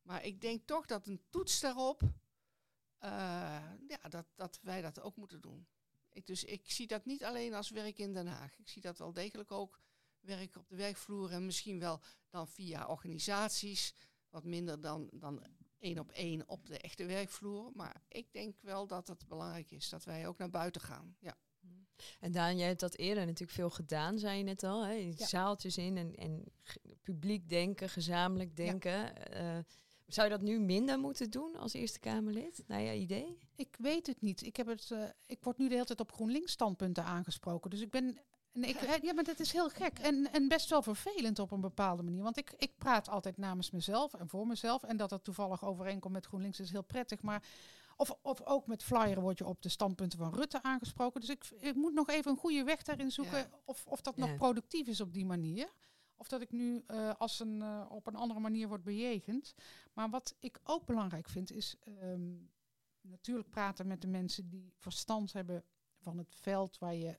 Maar 0.02 0.24
ik 0.24 0.40
denk 0.40 0.66
toch 0.66 0.86
dat 0.86 1.06
een 1.06 1.20
toets 1.30 1.60
daarop, 1.60 2.02
eh, 2.98 3.10
ja, 3.88 4.08
dat, 4.08 4.26
dat 4.34 4.58
wij 4.62 4.82
dat 4.82 5.00
ook 5.00 5.16
moeten 5.16 5.40
doen. 5.40 5.66
Ik, 6.12 6.26
dus 6.26 6.44
ik 6.44 6.70
zie 6.70 6.86
dat 6.86 7.04
niet 7.04 7.24
alleen 7.24 7.54
als 7.54 7.70
werk 7.70 7.98
in 7.98 8.12
Den 8.12 8.26
Haag. 8.26 8.58
Ik 8.58 8.68
zie 8.68 8.82
dat 8.82 8.98
wel 8.98 9.12
degelijk 9.12 9.52
ook 9.52 9.80
werk 10.20 10.56
op 10.56 10.68
de 10.68 10.76
werkvloer 10.76 11.32
en 11.32 11.46
misschien 11.46 11.78
wel 11.78 12.00
dan 12.30 12.48
via 12.48 12.86
organisaties. 12.86 13.94
Wat 14.30 14.44
minder 14.44 14.80
dan, 14.80 15.08
dan 15.12 15.46
één 15.78 15.98
op 15.98 16.10
één 16.10 16.48
op 16.48 16.66
de 16.66 16.78
echte 16.78 17.04
werkvloer. 17.04 17.70
Maar 17.74 18.02
ik 18.08 18.32
denk 18.32 18.60
wel 18.60 18.86
dat 18.86 19.08
het 19.08 19.28
belangrijk 19.28 19.70
is 19.70 19.88
dat 19.88 20.04
wij 20.04 20.26
ook 20.26 20.38
naar 20.38 20.50
buiten 20.50 20.80
gaan. 20.80 21.16
Ja. 21.20 21.36
En 22.20 22.32
Daan, 22.32 22.56
jij 22.56 22.66
hebt 22.66 22.80
dat 22.80 22.96
eerder 22.96 23.24
natuurlijk 23.24 23.52
veel 23.52 23.70
gedaan, 23.70 24.18
zei 24.18 24.38
je 24.38 24.44
net 24.44 24.62
al. 24.62 24.86
Hè? 24.86 24.92
Ja. 24.92 25.26
Zaaltjes 25.26 25.76
in 25.76 26.16
en, 26.16 26.44
publiek 27.02 27.48
denken, 27.48 27.88
gezamenlijk 27.88 28.56
denken. 28.56 29.30
Eh, 29.32 29.58
zou 30.08 30.28
je 30.28 30.32
dat 30.32 30.42
nu 30.42 30.58
minder 30.60 30.98
moeten 30.98 31.30
doen 31.30 31.56
als 31.56 31.72
Eerste 31.72 31.98
Kamerlid, 31.98 32.64
naar 32.66 32.80
je 32.80 32.94
idee? 32.94 33.38
Ik 33.56 33.76
weet 33.78 34.06
het 34.06 34.20
niet. 34.20 34.42
Ik, 34.46 34.56
heb 34.56 34.66
het, 34.66 34.90
eh, 34.90 35.02
ik 35.26 35.38
word 35.42 35.58
nu 35.58 35.68
de 35.68 35.74
hele 35.74 35.86
tijd 35.86 36.00
op 36.00 36.12
GroenLinks 36.12 36.52
standpunten 36.52 37.04
aangesproken. 37.04 37.70
Dus 37.70 37.80
ik 37.80 37.90
ben. 37.90 38.18
En 38.52 38.64
ik, 38.64 39.02
ja, 39.02 39.12
maar 39.12 39.24
dat 39.24 39.40
is 39.40 39.52
heel 39.52 39.68
gek. 39.68 39.98
En, 39.98 40.32
en 40.32 40.48
best 40.48 40.70
wel 40.70 40.82
vervelend 40.82 41.38
op 41.38 41.50
een 41.50 41.60
bepaalde 41.60 42.02
manier. 42.02 42.22
Want 42.22 42.36
ik, 42.36 42.52
ik 42.56 42.72
praat 42.78 43.08
altijd 43.08 43.36
namens 43.36 43.70
mezelf 43.70 44.14
en 44.14 44.28
voor 44.28 44.46
mezelf. 44.46 44.82
En 44.82 44.96
dat 44.96 45.10
dat 45.10 45.24
toevallig 45.24 45.64
overeenkomt 45.64 46.12
met 46.14 46.26
GroenLinks 46.26 46.60
is 46.60 46.70
heel 46.70 46.82
prettig. 46.82 47.22
Maar 47.22 47.42
of, 47.96 48.14
of 48.22 48.42
ook 48.44 48.66
met 48.66 48.82
flyeren 48.82 49.22
word 49.22 49.38
je 49.38 49.46
op 49.46 49.62
de 49.62 49.68
standpunten 49.68 50.18
van 50.18 50.34
Rutte 50.34 50.62
aangesproken. 50.62 51.20
Dus 51.20 51.30
ik, 51.30 51.44
ik 51.58 51.74
moet 51.74 51.94
nog 51.94 52.08
even 52.08 52.30
een 52.30 52.36
goede 52.36 52.64
weg 52.64 52.82
daarin 52.82 53.10
zoeken. 53.10 53.38
Ja. 53.38 53.48
Of, 53.64 53.86
of 53.86 54.00
dat 54.00 54.16
Ja. 54.16 54.26
nog 54.26 54.36
productief 54.36 54.86
is 54.86 55.00
op 55.00 55.12
die 55.12 55.26
manier. 55.26 55.68
Of 56.18 56.28
dat 56.28 56.40
ik 56.40 56.52
nu 56.52 56.84
eh, 56.86 57.14
als 57.18 57.40
een, 57.40 57.62
eh, 57.62 57.86
op 57.88 58.06
een 58.06 58.14
andere 58.14 58.40
manier 58.40 58.68
word 58.68 58.84
bejegend. 58.84 59.54
Maar 59.92 60.10
wat 60.10 60.36
ik 60.38 60.60
ook 60.64 60.86
belangrijk 60.86 61.28
vind 61.28 61.50
is 61.50 61.76
ehm, 61.80 62.36
natuurlijk 63.00 63.50
praten 63.50 63.86
met 63.86 64.00
de 64.00 64.08
mensen 64.08 64.48
die 64.48 64.72
verstand 64.76 65.32
hebben 65.32 65.64
van 65.98 66.18
het 66.18 66.34
veld 66.34 66.78
waar 66.78 66.94
je 66.94 67.18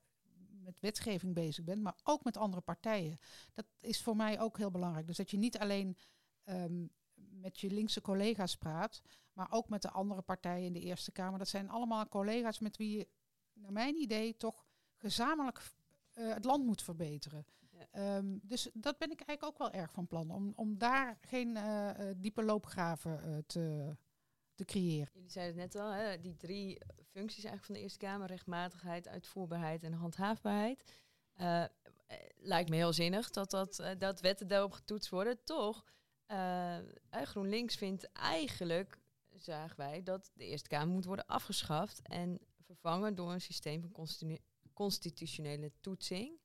met 0.63 0.79
wetgeving 0.79 1.33
bezig 1.33 1.63
bent, 1.63 1.81
maar 1.81 1.99
ook 2.03 2.23
met 2.23 2.37
andere 2.37 2.61
partijen. 2.61 3.17
Dat 3.53 3.65
is 3.79 4.01
voor 4.01 4.15
mij 4.15 4.39
ook 4.39 4.57
heel 4.57 4.71
belangrijk. 4.71 5.07
Dus 5.07 5.17
dat 5.17 5.31
je 5.31 5.37
niet 5.37 5.57
alleen 5.57 5.97
ehm, 6.43 6.85
met 7.13 7.59
je 7.59 7.71
linkse 7.71 8.01
collega's 8.01 8.55
praat, 8.55 9.01
maar 9.33 9.51
ook 9.51 9.69
met 9.69 9.81
de 9.81 9.91
andere 9.91 10.21
partijen 10.21 10.65
in 10.65 10.73
de 10.73 10.79
Eerste 10.79 11.11
Kamer. 11.11 11.39
Dat 11.39 11.47
zijn 11.47 11.69
allemaal 11.69 12.07
collega's 12.07 12.59
met 12.59 12.77
wie 12.77 12.97
je, 12.97 13.07
naar 13.53 13.71
mijn 13.71 13.95
idee, 13.95 14.37
toch 14.37 14.65
gezamenlijk 14.95 15.61
eh, 16.13 16.33
het 16.33 16.45
land 16.45 16.65
moet 16.65 16.81
verbeteren. 16.81 17.45
Ehm, 17.91 18.37
dus 18.41 18.69
dat 18.73 18.97
ben 18.97 19.11
ik 19.11 19.21
eigenlijk 19.21 19.43
ook 19.43 19.71
wel 19.71 19.81
erg 19.81 19.91
van 19.91 20.07
plan, 20.07 20.31
om, 20.31 20.53
om 20.55 20.77
daar 20.77 21.17
geen 21.21 21.57
eh, 21.57 21.89
eh, 21.89 22.15
diepe 22.17 22.43
loopgraven 22.43 23.23
eh, 23.23 23.37
te, 23.47 23.95
te 24.53 24.65
creëren. 24.65 25.09
Jullie 25.13 25.29
zeiden 25.29 25.61
het 25.61 25.73
net 25.73 25.83
al, 25.83 25.91
hè? 25.91 26.19
die 26.19 26.35
drie 26.35 26.81
functies 27.11 27.43
eigenlijk 27.43 27.65
van 27.65 27.75
de 27.75 27.81
Eerste 27.81 27.97
Kamer, 27.97 28.27
rechtmatigheid, 28.27 29.07
uitvoerbaarheid 29.07 29.83
en 29.83 29.93
handhaafbaarheid. 29.93 30.83
Eh, 31.33 31.63
lijkt 32.37 32.69
me 32.69 32.75
heel 32.75 32.93
zinnig 32.93 33.29
dat, 33.29 33.49
dat, 33.49 33.83
dat 33.97 34.21
wetten 34.21 34.47
daarop 34.47 34.71
getoetst 34.71 35.09
worden. 35.09 35.43
Toch, 35.43 35.85
GroenLinks 37.11 37.75
vindt 37.75 38.11
eigenlijk, 38.11 38.99
zagen 39.35 39.77
wij, 39.77 40.03
dat 40.03 40.31
de 40.33 40.45
Eerste 40.45 40.69
Kamer 40.69 40.93
moet 40.93 41.05
worden 41.05 41.25
afgeschaft 41.25 42.01
en 42.01 42.39
vervangen 42.61 43.15
door 43.15 43.31
een 43.31 43.41
systeem 43.41 43.81
van 43.81 43.91
constitu- 43.91 44.41
constitutionele 44.73 45.71
toetsing. 45.81 46.39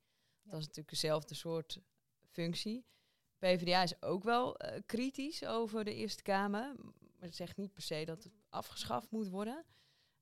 Dat 0.44 0.60
is 0.60 0.66
natuurlijk 0.66 0.90
dezelfde 0.90 1.34
soort 1.34 1.80
functie. 2.30 2.86
PvdA 3.38 3.82
is 3.82 4.02
ook 4.02 4.24
wel 4.24 4.56
eh, 4.56 4.80
kritisch 4.86 5.44
over 5.44 5.84
de 5.84 5.94
Eerste 5.94 6.22
Kamer. 6.22 6.74
Maar 6.98 7.28
het 7.28 7.36
zegt 7.36 7.56
niet 7.56 7.72
per 7.72 7.82
se 7.82 8.04
dat 8.04 8.24
het 8.24 8.32
afgeschaft 8.48 9.10
moet 9.10 9.28
worden. 9.28 9.64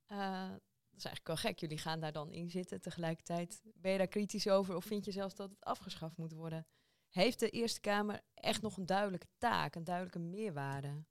Eh, 0.06 0.50
dat 0.50 1.00
is 1.00 1.04
eigenlijk 1.04 1.26
wel 1.26 1.36
gek. 1.36 1.58
Jullie 1.58 1.78
gaan 1.78 2.00
daar 2.00 2.12
dan 2.12 2.30
in 2.30 2.50
zitten 2.50 2.80
tegelijkertijd. 2.80 3.62
Ben 3.74 3.92
je 3.92 3.98
daar 3.98 4.06
kritisch 4.06 4.48
over 4.48 4.76
of 4.76 4.84
vind 4.84 5.04
je 5.04 5.10
zelfs 5.10 5.34
dat 5.34 5.50
het 5.50 5.64
afgeschaft 5.64 6.16
moet 6.16 6.32
worden? 6.32 6.66
Heeft 7.08 7.40
de 7.40 7.50
Eerste 7.50 7.80
Kamer 7.80 8.20
echt 8.34 8.62
nog 8.62 8.76
een 8.76 8.86
duidelijke 8.86 9.28
taak, 9.38 9.74
een 9.74 9.84
duidelijke 9.84 10.18
meerwaarde? 10.18 11.04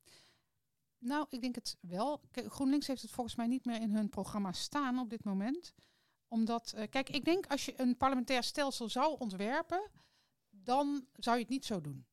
Nou, 0.98 1.26
ik 1.30 1.42
denk 1.42 1.56
het 1.56 1.78
wel. 1.80 2.22
Kijk, 2.32 2.54
GroenLinks 2.54 2.88
heeft 2.88 3.02
het 3.02 3.12
volgens 3.12 3.36
mij 3.36 3.48
niet 3.48 3.66
meer 3.66 3.82
in 3.82 3.92
hun 3.92 4.10
programma 4.10 4.52
staan 4.52 5.00
op 5.00 5.10
dit 5.10 5.24
moment. 5.24 5.74
Omdat, 6.32 6.72
eh, 6.76 6.90
kijk, 6.90 7.10
ik 7.10 7.26
denk 7.26 7.48
als 7.48 7.66
je 7.66 7.74
een 7.78 7.98
parlementair 7.98 8.44
stelsel 8.44 8.90
zou 8.90 9.16
ontwerpen, 9.20 9.90
dan 10.50 11.08
zou 11.16 11.36
je 11.36 11.42
het 11.42 11.52
niet 11.52 11.66
zo 11.66 11.82
doen. 11.82 12.06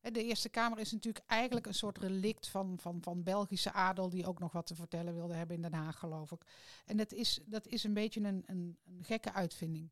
De 0.00 0.24
Eerste 0.24 0.48
Kamer 0.48 0.78
is 0.78 0.92
natuurlijk 0.92 1.24
eigenlijk 1.26 1.66
een 1.66 1.74
soort 1.74 1.98
relict 1.98 2.48
van, 2.48 2.78
van, 2.78 3.02
van 3.02 3.22
Belgische 3.22 3.72
adel 3.72 4.08
die 4.08 4.26
ook 4.26 4.38
nog 4.38 4.52
wat 4.52 4.66
te 4.66 4.74
vertellen 4.74 5.14
wilde 5.14 5.34
hebben 5.34 5.56
in 5.56 5.62
Den 5.62 5.72
Haag, 5.72 5.98
geloof 5.98 6.32
ik. 6.32 6.44
En 6.84 6.96
dat 6.96 7.12
is, 7.12 7.40
dat 7.44 7.66
is 7.66 7.84
een 7.84 7.94
beetje 7.94 8.20
een, 8.20 8.42
een, 8.46 8.78
een 8.84 9.04
gekke 9.04 9.32
uitvinding. 9.32 9.90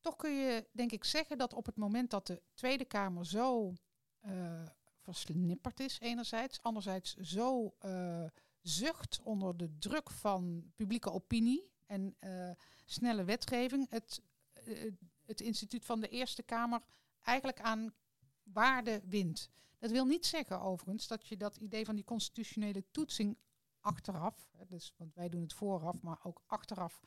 Toch 0.00 0.16
kun 0.16 0.30
je, 0.30 0.66
denk 0.72 0.92
ik, 0.92 1.04
zeggen 1.04 1.38
dat 1.38 1.54
op 1.54 1.66
het 1.66 1.76
moment 1.76 2.10
dat 2.10 2.26
de 2.26 2.42
Tweede 2.54 2.84
Kamer 2.84 3.26
zo 3.26 3.72
eh, 4.20 4.62
versnipperd 4.98 5.80
is, 5.80 6.00
enerzijds, 6.00 6.62
anderzijds 6.62 7.14
zo 7.14 7.74
eh, 7.78 8.24
zucht 8.60 9.20
onder 9.22 9.56
de 9.56 9.78
druk 9.78 10.10
van 10.10 10.72
publieke 10.76 11.10
opinie 11.10 11.72
en 11.94 12.14
eh, 12.18 12.50
snelle 12.84 13.24
wetgeving, 13.24 13.86
het, 13.90 14.22
eh, 14.52 14.92
het 15.24 15.40
instituut 15.40 15.84
van 15.84 16.00
de 16.00 16.08
Eerste 16.08 16.42
Kamer 16.42 16.80
eigenlijk 17.22 17.60
aan 17.60 17.94
waarde 18.42 19.02
wint. 19.04 19.50
Dat 19.78 19.90
wil 19.90 20.04
niet 20.04 20.26
zeggen 20.26 20.60
overigens 20.60 21.06
dat 21.06 21.26
je 21.28 21.36
dat 21.36 21.56
idee 21.56 21.84
van 21.84 21.94
die 21.94 22.04
constitutionele 22.04 22.84
toetsing 22.90 23.36
achteraf, 23.80 24.48
hè, 24.52 24.64
dus, 24.66 24.94
want 24.96 25.14
wij 25.14 25.28
doen 25.28 25.42
het 25.42 25.52
vooraf, 25.52 26.02
maar 26.02 26.18
ook 26.22 26.42
achteraf 26.46 27.00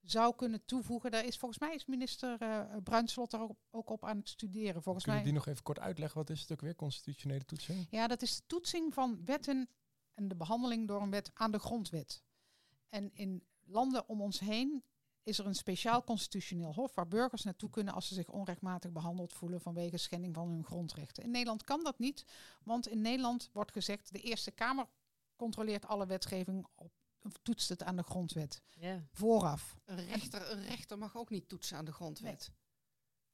zou 0.00 0.34
kunnen 0.34 0.64
toevoegen. 0.64 1.10
Daar 1.10 1.24
is 1.24 1.38
volgens 1.38 1.60
mij 1.60 1.74
is 1.74 1.86
minister 1.86 2.42
uh, 2.42 2.76
Bruinslot 2.82 3.32
er 3.32 3.40
ook, 3.40 3.56
ook, 3.70 3.90
op 3.90 4.04
aan 4.04 4.16
het 4.16 4.28
studeren. 4.28 4.82
Volgens 4.82 5.04
Kun 5.04 5.12
je 5.12 5.18
mij. 5.18 5.28
die 5.28 5.38
nog 5.38 5.46
even 5.46 5.62
kort 5.62 5.78
uitleggen? 5.78 6.18
Wat 6.18 6.30
is 6.30 6.40
het 6.40 6.52
ook 6.52 6.60
weer, 6.60 6.74
constitutionele 6.74 7.44
toetsing? 7.44 7.86
Ja, 7.90 8.06
dat 8.06 8.22
is 8.22 8.36
de 8.36 8.42
toetsing 8.46 8.94
van 8.94 9.24
wetten 9.24 9.68
en 10.14 10.28
de 10.28 10.36
behandeling 10.36 10.88
door 10.88 11.02
een 11.02 11.10
wet 11.10 11.30
aan 11.34 11.50
de 11.50 11.58
grondwet. 11.58 12.22
En 12.88 13.10
in 13.14 13.42
landen 13.70 14.08
om 14.08 14.20
ons 14.20 14.38
heen 14.40 14.84
is 15.22 15.38
er 15.38 15.46
een 15.46 15.54
speciaal 15.54 16.04
constitutioneel 16.04 16.74
hof 16.74 16.94
waar 16.94 17.08
burgers 17.08 17.42
naartoe 17.42 17.70
kunnen 17.70 17.94
als 17.94 18.08
ze 18.08 18.14
zich 18.14 18.28
onrechtmatig 18.28 18.92
behandeld 18.92 19.32
voelen 19.32 19.60
vanwege 19.60 19.96
schending 19.96 20.34
van 20.34 20.48
hun 20.48 20.64
grondrechten. 20.64 21.22
In 21.24 21.30
Nederland 21.30 21.64
kan 21.64 21.84
dat 21.84 21.98
niet, 21.98 22.24
want 22.64 22.88
in 22.88 23.00
Nederland 23.00 23.50
wordt 23.52 23.72
gezegd 23.72 24.12
de 24.12 24.20
Eerste 24.20 24.50
Kamer 24.50 24.86
controleert 25.36 25.86
alle 25.86 26.06
wetgeving 26.06 26.66
op, 26.74 26.92
of 27.22 27.32
toetst 27.42 27.68
het 27.68 27.82
aan 27.82 27.96
de 27.96 28.02
grondwet. 28.02 28.62
Ja. 28.70 29.06
Vooraf. 29.12 29.78
Een 29.84 30.04
rechter, 30.06 30.50
een 30.50 30.62
rechter 30.64 30.98
mag 30.98 31.16
ook 31.16 31.30
niet 31.30 31.48
toetsen 31.48 31.76
aan 31.76 31.84
de 31.84 31.92
grondwet. 31.92 32.50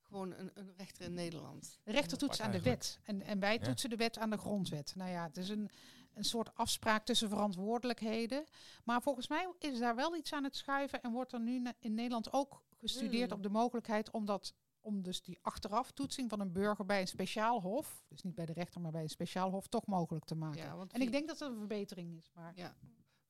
Gewoon 0.02 0.32
een, 0.32 0.50
een 0.54 0.72
rechter 0.76 1.04
in 1.04 1.14
Nederland. 1.14 1.78
De 1.82 1.92
rechter 1.92 2.18
toetst 2.18 2.40
aan 2.40 2.50
de 2.50 2.62
wet. 2.62 2.98
En, 3.02 3.22
en 3.22 3.38
wij 3.40 3.54
Ja. 3.54 3.62
toetsen 3.64 3.90
de 3.90 3.96
wet 3.96 4.18
aan 4.18 4.30
de 4.30 4.36
grondwet. 4.36 4.94
Nou 4.94 5.10
ja, 5.10 5.22
het 5.26 5.36
is 5.36 5.48
een, 5.48 5.70
een 6.16 6.24
soort 6.24 6.54
afspraak 6.54 7.04
tussen 7.04 7.28
verantwoordelijkheden. 7.28 8.44
Maar 8.84 9.02
volgens 9.02 9.28
mij 9.28 9.48
is 9.58 9.78
daar 9.78 9.94
wel 9.94 10.16
iets 10.16 10.32
aan 10.32 10.44
het 10.44 10.56
schuiven. 10.56 11.02
En 11.02 11.12
wordt 11.12 11.32
er 11.32 11.40
nu 11.40 11.66
in 11.78 11.94
Nederland 11.94 12.32
ook 12.32 12.62
gestudeerd 12.76 13.28
Hmm. 13.30 13.36
op 13.36 13.42
de 13.42 13.48
mogelijkheid 13.50 14.10
om 14.10 14.24
dat 14.24 14.54
om 14.80 15.02
dus 15.02 15.22
die 15.22 15.38
achteraf 15.42 15.90
toetsing 15.90 16.30
van 16.30 16.40
een 16.40 16.52
burger 16.52 16.84
bij 16.86 17.00
een 17.00 17.08
speciaal 17.08 17.60
hof, 17.60 18.04
dus 18.08 18.22
niet 18.22 18.34
bij 18.34 18.46
de 18.46 18.52
rechter, 18.52 18.80
maar 18.80 18.90
bij 18.90 19.02
een 19.02 19.08
speciaal 19.08 19.50
hof, 19.50 19.66
toch 19.66 19.86
mogelijk 19.86 20.24
te 20.24 20.34
maken. 20.34 20.62
Ja, 20.62 20.86
en 20.88 21.00
ik 21.00 21.12
denk 21.12 21.28
dat 21.28 21.38
dat 21.38 21.50
een 21.50 21.58
verbetering 21.58 22.16
is. 22.16 22.30
Maar 22.34 22.52
Ja. 22.56 22.76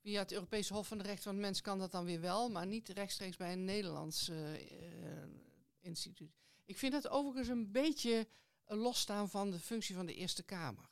Via 0.00 0.18
het 0.18 0.32
Europese 0.32 0.74
Hof 0.74 0.88
van 0.88 0.98
de 0.98 1.04
Rechten 1.04 1.22
van 1.24 1.34
de 1.34 1.40
Mens 1.40 1.60
kan 1.60 1.78
dat 1.78 1.90
dan 1.90 2.04
weer 2.04 2.20
wel, 2.20 2.50
maar 2.50 2.66
niet 2.66 2.88
rechtstreeks 2.88 3.36
bij 3.36 3.52
een 3.52 3.64
Nederlands 3.64 4.28
eh, 4.28 4.54
eh, 4.54 5.28
instituut. 5.80 6.38
Ik 6.64 6.78
vind 6.78 6.92
het 6.92 7.08
overigens 7.08 7.48
een 7.48 7.72
beetje 7.72 8.28
eh, 8.64 8.76
losstaan 8.78 9.28
van 9.28 9.50
de 9.50 9.58
functie 9.58 9.94
van 9.94 10.06
de 10.06 10.14
Eerste 10.14 10.42
Kamer. 10.42 10.90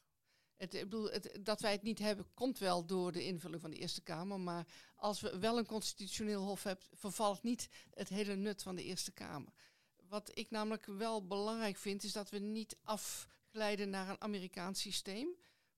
Het, 0.71 0.81
bedoel, 0.81 1.11
het, 1.11 1.39
dat 1.41 1.61
wij 1.61 1.73
het 1.73 1.83
niet 1.83 1.99
hebben, 1.99 2.27
komt 2.35 2.59
wel 2.59 2.87
door 2.87 3.13
de 3.13 3.25
invulling 3.25 3.61
van 3.61 3.71
de 3.71 3.77
Eerste 3.77 4.03
Kamer. 4.03 4.41
Maar 4.41 4.67
als 4.97 5.21
we 5.21 5.39
wel 5.39 5.59
een 5.59 5.67
constitutioneel 5.67 6.43
hof 6.43 6.63
hebben, 6.63 6.87
vervalt 6.93 7.43
niet 7.43 7.69
het 7.95 8.09
hele 8.09 8.37
nut 8.37 8.63
van 8.63 8.75
de 8.75 8.83
Eerste 8.83 9.13
Kamer. 9.13 9.53
Wat 10.09 10.31
ik 10.39 10.51
namelijk 10.51 10.87
wel 10.87 11.27
belangrijk 11.27 11.77
vind, 11.77 12.03
is 12.05 12.13
dat 12.13 12.31
we 12.31 12.39
niet 12.39 12.77
afglijden 12.83 13.91
naar 13.91 14.09
een 14.09 14.21
Amerikaans 14.21 14.81
systeem 14.81 15.29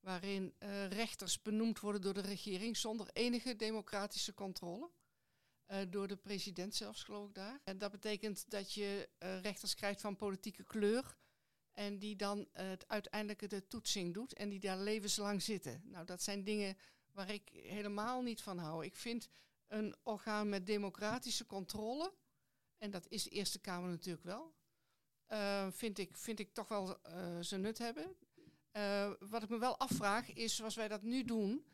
waarin 0.01 0.55
eh, 0.59 0.88
rechters 0.88 1.42
benoemd 1.42 1.81
worden 1.81 2.01
door 2.01 2.14
de 2.14 2.20
regering 2.20 2.77
zonder 2.77 3.09
enige 3.12 3.57
democratische 3.57 4.35
controle. 4.35 4.90
Eh, 5.66 5.79
door 5.88 6.09
de 6.09 6.16
president 6.16 6.75
zelfs, 6.75 7.03
geloof 7.03 7.29
ik 7.29 7.35
daar. 7.35 7.61
En 7.64 7.79
dat 7.79 7.90
betekent 7.90 8.51
dat 8.51 8.72
je 8.72 9.09
eh, 9.18 9.40
rechters 9.40 9.75
krijgt 9.75 10.01
van 10.01 10.16
politieke 10.16 10.64
kleur. 10.64 11.16
En 11.76 11.98
die 11.98 12.16
dan 12.16 12.48
eh, 12.52 12.68
het 12.68 12.88
uiteindelijk 12.88 13.50
de 13.50 13.66
toetsing 13.66 14.14
doet 14.14 14.32
en 14.32 14.48
die 14.48 14.60
daar 14.60 14.78
levenslang 14.78 15.42
zitten. 15.42 15.82
Nou, 15.84 16.04
dat 16.04 16.22
zijn 16.22 16.44
dingen 16.44 16.76
waar 17.12 17.30
ik 17.30 17.48
helemaal 17.52 18.22
niet 18.22 18.42
van 18.42 18.58
hou. 18.58 18.84
Ik 18.84 18.96
vind 18.96 19.28
een 19.66 19.96
orgaan 20.02 20.48
met 20.48 20.66
democratische 20.66 21.46
controle, 21.46 22.12
en 22.78 22.90
dat 22.90 23.06
is 23.08 23.22
de 23.22 23.30
Eerste 23.30 23.58
Kamer 23.58 23.88
natuurlijk 23.88 24.24
wel, 24.24 24.54
eh, 25.26 25.66
vind, 25.70 25.98
ik, 25.98 26.16
vind 26.16 26.38
ik 26.38 26.54
toch 26.54 26.68
wel 26.68 27.02
eh, 27.02 27.36
zijn 27.40 27.60
nut 27.60 27.78
hebben. 27.78 28.16
Wat 29.18 29.42
ik 29.42 29.48
me 29.48 29.58
wel 29.58 29.78
afvraag 29.78 30.32
is, 30.32 30.56
zoals 30.56 30.74
wij 30.74 30.88
dat 30.88 31.02
nu 31.02 31.24
doen, 31.24 31.66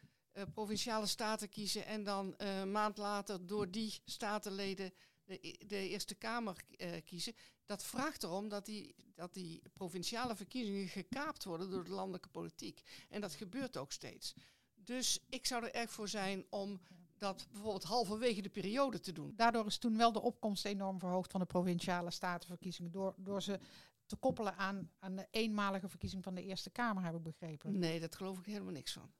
provinciale 0.52 1.06
staten 1.06 1.48
kiezen 1.48 1.86
en 1.86 2.04
dan 2.04 2.34
een 2.36 2.70
maand 2.70 2.96
later 2.96 3.46
door 3.46 3.70
die 3.70 4.00
statenleden 4.04 4.92
de, 5.24 5.58
de 5.66 5.88
Eerste 5.88 6.14
Kamer 6.14 6.56
kiezen. 7.04 7.34
Dat 7.64 7.84
vraagt 7.84 8.22
erom 8.22 8.48
dat 8.48 8.66
die, 8.66 8.94
dat 9.14 9.34
die 9.34 9.62
provinciale 9.72 10.36
verkiezingen 10.36 10.88
gekaapt 10.88 11.44
worden 11.44 11.70
door 11.70 11.84
de 11.84 11.90
landelijke 11.90 12.28
politiek. 12.28 12.82
En 13.08 13.20
dat 13.20 13.32
gebeurt 13.32 13.76
ook 13.76 13.92
steeds. 13.92 14.34
Dus 14.74 15.18
ik 15.28 15.46
zou 15.46 15.64
er 15.64 15.74
erg 15.74 15.90
voor 15.90 16.08
zijn 16.08 16.44
om 16.50 16.80
dat 17.16 17.46
bijvoorbeeld 17.50 17.84
halverwege 17.84 18.42
de 18.42 18.48
periode 18.48 19.00
te 19.00 19.12
doen. 19.12 19.32
daardoor 19.36 19.66
is 19.66 19.78
toen 19.78 19.96
wel 19.96 20.12
de 20.12 20.22
opkomst 20.22 20.64
enorm 20.64 20.98
verhoogd 20.98 21.30
van 21.30 21.40
de 21.40 21.46
provinciale 21.46 22.10
statenverkiezingen. 22.10 22.90
Door, 22.90 23.14
door 23.16 23.42
ze 23.42 23.58
te 24.06 24.16
koppelen 24.16 24.56
aan, 24.56 24.90
aan 24.98 25.16
de 25.16 25.26
eenmalige 25.30 25.88
verkiezing 25.88 26.22
van 26.22 26.34
de 26.34 26.42
Eerste 26.42 26.70
Kamer, 26.70 27.04
heb 27.04 27.14
ik 27.14 27.22
begrepen. 27.22 27.78
Nee, 27.78 28.00
dat 28.00 28.16
geloof 28.16 28.38
ik 28.38 28.46
helemaal 28.46 28.72
niks 28.72 28.92
van. 28.92 29.12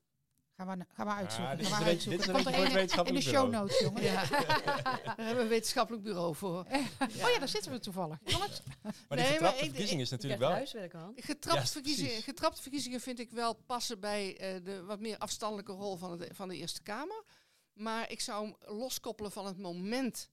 Gaan 0.65 0.77
we, 0.77 0.83
na- 0.83 0.93
gaan 0.93 1.05
we 1.05 1.13
uitzoeken. 1.13 1.57
Dit 1.57 1.67
gaan 1.67 1.79
is 1.87 2.03
we 2.05 2.09
dit 2.09 2.31
Komt 2.31 2.45
er 2.45 2.99
een 2.99 3.05
in 3.05 3.13
de 3.13 3.21
show 3.21 3.49
notes, 3.51 3.79
jongen. 3.79 4.03
Ja. 4.03 4.25
Daar 4.29 5.03
hebben 5.15 5.35
we 5.35 5.41
een 5.41 5.47
wetenschappelijk 5.47 6.03
bureau 6.03 6.35
voor. 6.35 6.59
Oh 6.59 7.29
ja, 7.33 7.39
daar 7.39 7.47
zitten 7.47 7.71
we 7.71 7.79
toevallig. 7.79 8.17
Maar 8.21 8.31
Nee, 8.41 8.49
die 9.09 9.17
maar 9.17 9.27
getrapte 9.27 9.57
ik- 9.57 9.69
verkiezing 9.69 10.01
is 10.01 10.09
natuurlijk 10.09 10.41
wel... 10.41 10.51
huiswerk 10.51 10.95
aan. 10.95 11.13
Getrapt 11.15 11.57
Ja, 11.59 11.65
verkiezingen, 11.65 12.07
precies. 12.09 12.25
getrapte 12.25 12.61
verkiezingen 12.61 13.01
vind 13.01 13.19
ik 13.19 13.31
wel 13.31 13.53
passen 13.53 13.99
bij 13.99 14.37
eh, 14.37 14.63
de 14.63 14.83
wat 14.83 14.99
meer 14.99 15.17
afstandelijke 15.17 15.71
rol 15.71 15.95
van, 15.95 16.11
het, 16.19 16.29
van 16.35 16.47
de 16.47 16.55
Eerste 16.57 16.81
Kamer. 16.81 17.23
Maar 17.73 18.11
ik 18.11 18.21
zou 18.21 18.45
hem 18.45 18.77
loskoppelen 18.77 19.31
van 19.31 19.45
het 19.45 19.57
moment 19.57 20.29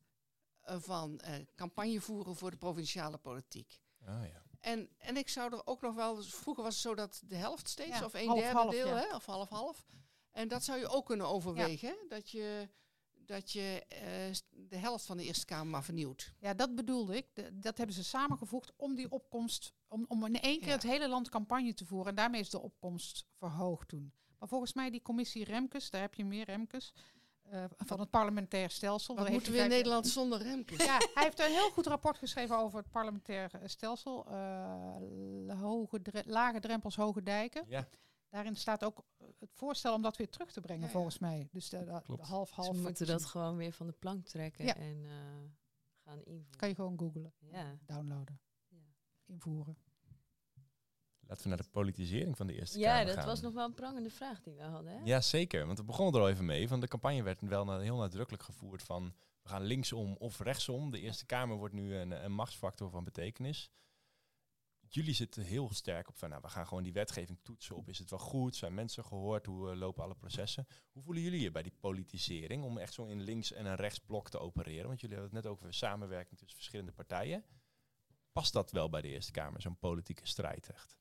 eh, 0.61 0.77
van 0.79 1.19
eh, 1.21 1.35
campagne 1.57 2.01
voeren 2.01 2.37
voor 2.37 2.51
de 2.51 2.57
provinciale 2.57 3.19
politiek. 3.19 3.81
Ah, 4.07 4.15
ja. 4.33 4.43
En, 4.61 4.89
en 4.99 5.17
ik 5.17 5.29
zou 5.29 5.53
er 5.53 5.67
ook 5.67 5.81
nog 5.81 5.95
wel, 5.95 6.23
vroeger 6.23 6.63
was 6.65 6.73
het 6.75 6.83
zo 6.83 6.95
dat 6.95 7.23
de 7.25 7.37
helft 7.37 7.69
steeds, 7.69 7.99
Ja, 7.99 8.05
of 8.05 8.15
een 8.15 8.27
half, 8.27 8.39
derde 8.41 8.59
half, 8.59 8.71
deel, 8.71 8.87
ja. 8.87 8.97
hè, 8.97 9.15
of 9.15 9.27
half-half. 9.27 9.87
En 10.33 10.49
dat 10.49 10.65
zou 10.65 10.79
je 10.79 10.89
ook 10.89 11.07
kunnen 11.07 11.29
overwegen, 11.29 11.97
dat 12.09 12.31
je, 12.31 12.69
dat 13.13 13.53
je 13.53 13.85
eh, 13.89 14.01
de 14.51 14.77
helft 14.77 15.05
van 15.07 15.17
de 15.17 15.25
Eerste 15.25 15.45
Kamer 15.45 15.67
maar 15.67 15.85
vernieuwt. 15.85 16.33
ja, 16.39 16.55
dat 16.55 16.75
bedoelde 16.75 17.17
ik. 17.17 17.27
De- 17.33 17.59
dat 17.59 17.77
hebben 17.79 17.95
ze 17.97 18.05
samengevoegd 18.05 18.73
om 18.77 18.95
die 18.95 19.11
opkomst, 19.11 19.73
om, 19.89 20.05
om 20.09 20.25
in 20.27 20.41
één 20.41 20.59
keer 20.59 20.69
Ja. 20.69 20.75
het 20.75 20.83
hele 20.83 21.09
land 21.09 21.29
campagne 21.29 21.75
te 21.75 21.85
voeren. 21.87 22.09
En 22.09 22.15
daarmee 22.15 22.41
is 22.41 22.51
de 22.51 22.61
opkomst 22.61 23.27
verhoogd 23.39 23.89
toen. 23.89 24.13
Maar 24.39 24.49
volgens 24.49 24.73
mij 24.73 24.91
die 24.91 25.03
commissie 25.03 25.45
Remkes, 25.45 25.91
daar 25.91 26.01
heb 26.01 26.15
je 26.15 26.25
meer 26.25 26.45
Remkes, 26.45 26.93
eh, 27.43 27.65
van 27.77 28.01
het 28.01 28.11
parlementair 28.11 28.71
stelsel. 28.71 29.17
Wat 29.17 29.29
moeten 29.29 29.53
we 29.53 29.59
in 29.59 29.69
Nederland 29.69 30.07
zonder 30.09 30.43
Remkes? 30.43 30.85
Ja, 30.85 30.97
hij 31.15 31.23
heeft 31.25 31.39
een 31.41 31.51
heel 31.51 31.71
goed 31.71 31.87
rapport 31.87 32.19
geschreven 32.19 32.59
over 32.59 32.79
het 32.79 32.91
parlementair 32.91 33.51
eh, 33.55 33.61
stelsel. 33.69 34.27
eh, 34.27 35.61
hoge 35.61 36.03
dre- 36.03 36.23
lage 36.27 36.61
drempels, 36.61 36.97
hoge 36.97 37.23
dijken. 37.23 37.65
ja, 37.69 37.89
Daarin 38.31 38.57
staat 38.57 38.85
ook 38.85 39.05
eh, 39.19 39.27
het 39.39 39.51
voorstel 39.55 39.95
om 39.95 40.03
dat 40.03 40.17
weer 40.17 40.29
terug 40.29 40.53
te 40.53 40.61
brengen, 40.61 40.81
Ja, 40.81 40.87
ja. 40.87 40.93
volgens 40.93 41.19
mij. 41.19 41.49
Dus 41.53 41.69
de, 41.69 41.79
de- 41.79 41.85
de 41.85 42.01
Klopt. 42.03 42.27
half-half. 42.27 42.77
Ze 42.77 42.83
moeten 42.83 43.07
dat 43.07 43.25
gewoon 43.25 43.57
weer 43.57 43.73
van 43.73 43.87
de 43.87 43.93
plank 43.93 44.27
trekken 44.27 44.65
Ja. 44.65 44.75
en 44.77 45.05
eh, 45.05 45.11
gaan 46.05 46.19
invoeren. 46.25 46.57
Kan 46.57 46.69
je 46.69 46.75
gewoon 46.75 46.99
googlen, 46.99 47.33
Ja. 47.39 47.79
downloaden, 47.87 48.41
Ja. 48.69 48.79
invoeren. 49.27 49.77
laten 51.27 51.43
we 51.43 51.49
naar 51.49 51.59
de 51.65 51.69
politisering 51.71 52.37
van 52.37 52.47
de 52.47 52.55
Eerste 52.55 52.79
Ja, 52.79 52.91
Kamer 52.91 53.07
dat 53.07 53.15
gaan. 53.15 53.27
was 53.27 53.41
nog 53.41 53.53
wel 53.55 53.65
een 53.65 53.75
prangende 53.75 54.11
vraag 54.11 54.41
die 54.43 54.55
we 54.55 54.63
hadden. 54.63 54.93
Hè? 54.93 55.05
Ja, 55.05 55.21
zeker. 55.21 55.67
Want 55.67 55.79
we 55.79 55.85
begonnen 55.85 56.15
er 56.15 56.21
al 56.21 56.29
even 56.29 56.45
mee. 56.45 56.69
Van 56.69 56.81
de 56.81 56.89
campagne 56.89 57.23
werd 57.23 57.41
wel 57.41 57.79
heel 57.79 57.97
nadrukkelijk 57.97 58.43
gevoerd 58.43 58.83
van... 58.83 59.15
we 59.43 59.49
gaan 59.49 59.63
linksom 59.63 60.17
of 60.17 60.39
rechtsom. 60.41 60.91
De 60.91 61.01
Eerste 61.01 61.27
Kamer 61.27 61.57
wordt 61.57 61.75
nu 61.75 61.95
een, 61.95 62.11
een 62.25 62.33
machtsfactor 62.33 62.91
van 62.91 63.05
betekenis. 63.05 63.71
Jullie 64.93 65.15
zitten 65.15 65.43
heel 65.43 65.73
sterk 65.73 66.09
op 66.09 66.17
van... 66.17 66.29
nou, 66.29 66.43
we 66.43 66.49
gaan 66.49 66.67
gewoon 66.67 66.83
die 66.83 66.93
wetgeving 66.93 67.39
toetsen 67.43 67.77
op. 67.77 67.89
Is 67.89 67.99
het 67.99 68.11
wel 68.11 68.19
goed? 68.19 68.57
Zijn 68.57 68.75
mensen 68.75 69.05
gehoord? 69.05 69.47
Hoe 69.47 69.71
eh, 69.71 69.77
lopen 69.77 70.05
alle 70.05 70.15
processen? 70.15 70.67
Hoe 70.93 71.03
voelen 71.03 71.23
jullie 71.23 71.41
je 71.41 71.51
bij 71.51 71.63
die 71.63 71.75
politisering... 71.81 72.65
om 72.65 72.79
echt 72.79 72.95
zo 72.95 73.07
in 73.07 73.21
links- 73.21 73.53
en 73.53 73.67
een 73.67 73.75
rechtsblok 73.75 74.31
te 74.31 74.39
opereren? 74.39 74.87
Want 74.87 75.01
jullie 75.01 75.17
hadden 75.17 75.35
het 75.37 75.45
net 75.45 75.53
over 75.53 75.75
samenwerking 75.75 76.39
tussen 76.39 76.57
verschillende 76.57 76.93
partijen. 76.93 77.45
Past 78.33 78.53
dat 78.53 78.71
wel 78.71 78.89
bij 78.89 79.01
de 79.01 79.09
Eerste 79.09 79.33
Kamer, 79.33 79.61
zo'n 79.61 79.79
politieke 79.79 80.27
strijd 80.27 80.71
echt? 80.71 80.99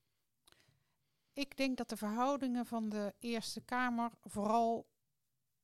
Ik 1.33 1.57
denk 1.57 1.77
dat 1.77 1.89
de 1.89 1.97
verhoudingen 1.97 2.65
van 2.65 2.89
de 2.89 3.13
Eerste 3.19 3.61
Kamer 3.61 4.11
vooral 4.21 4.89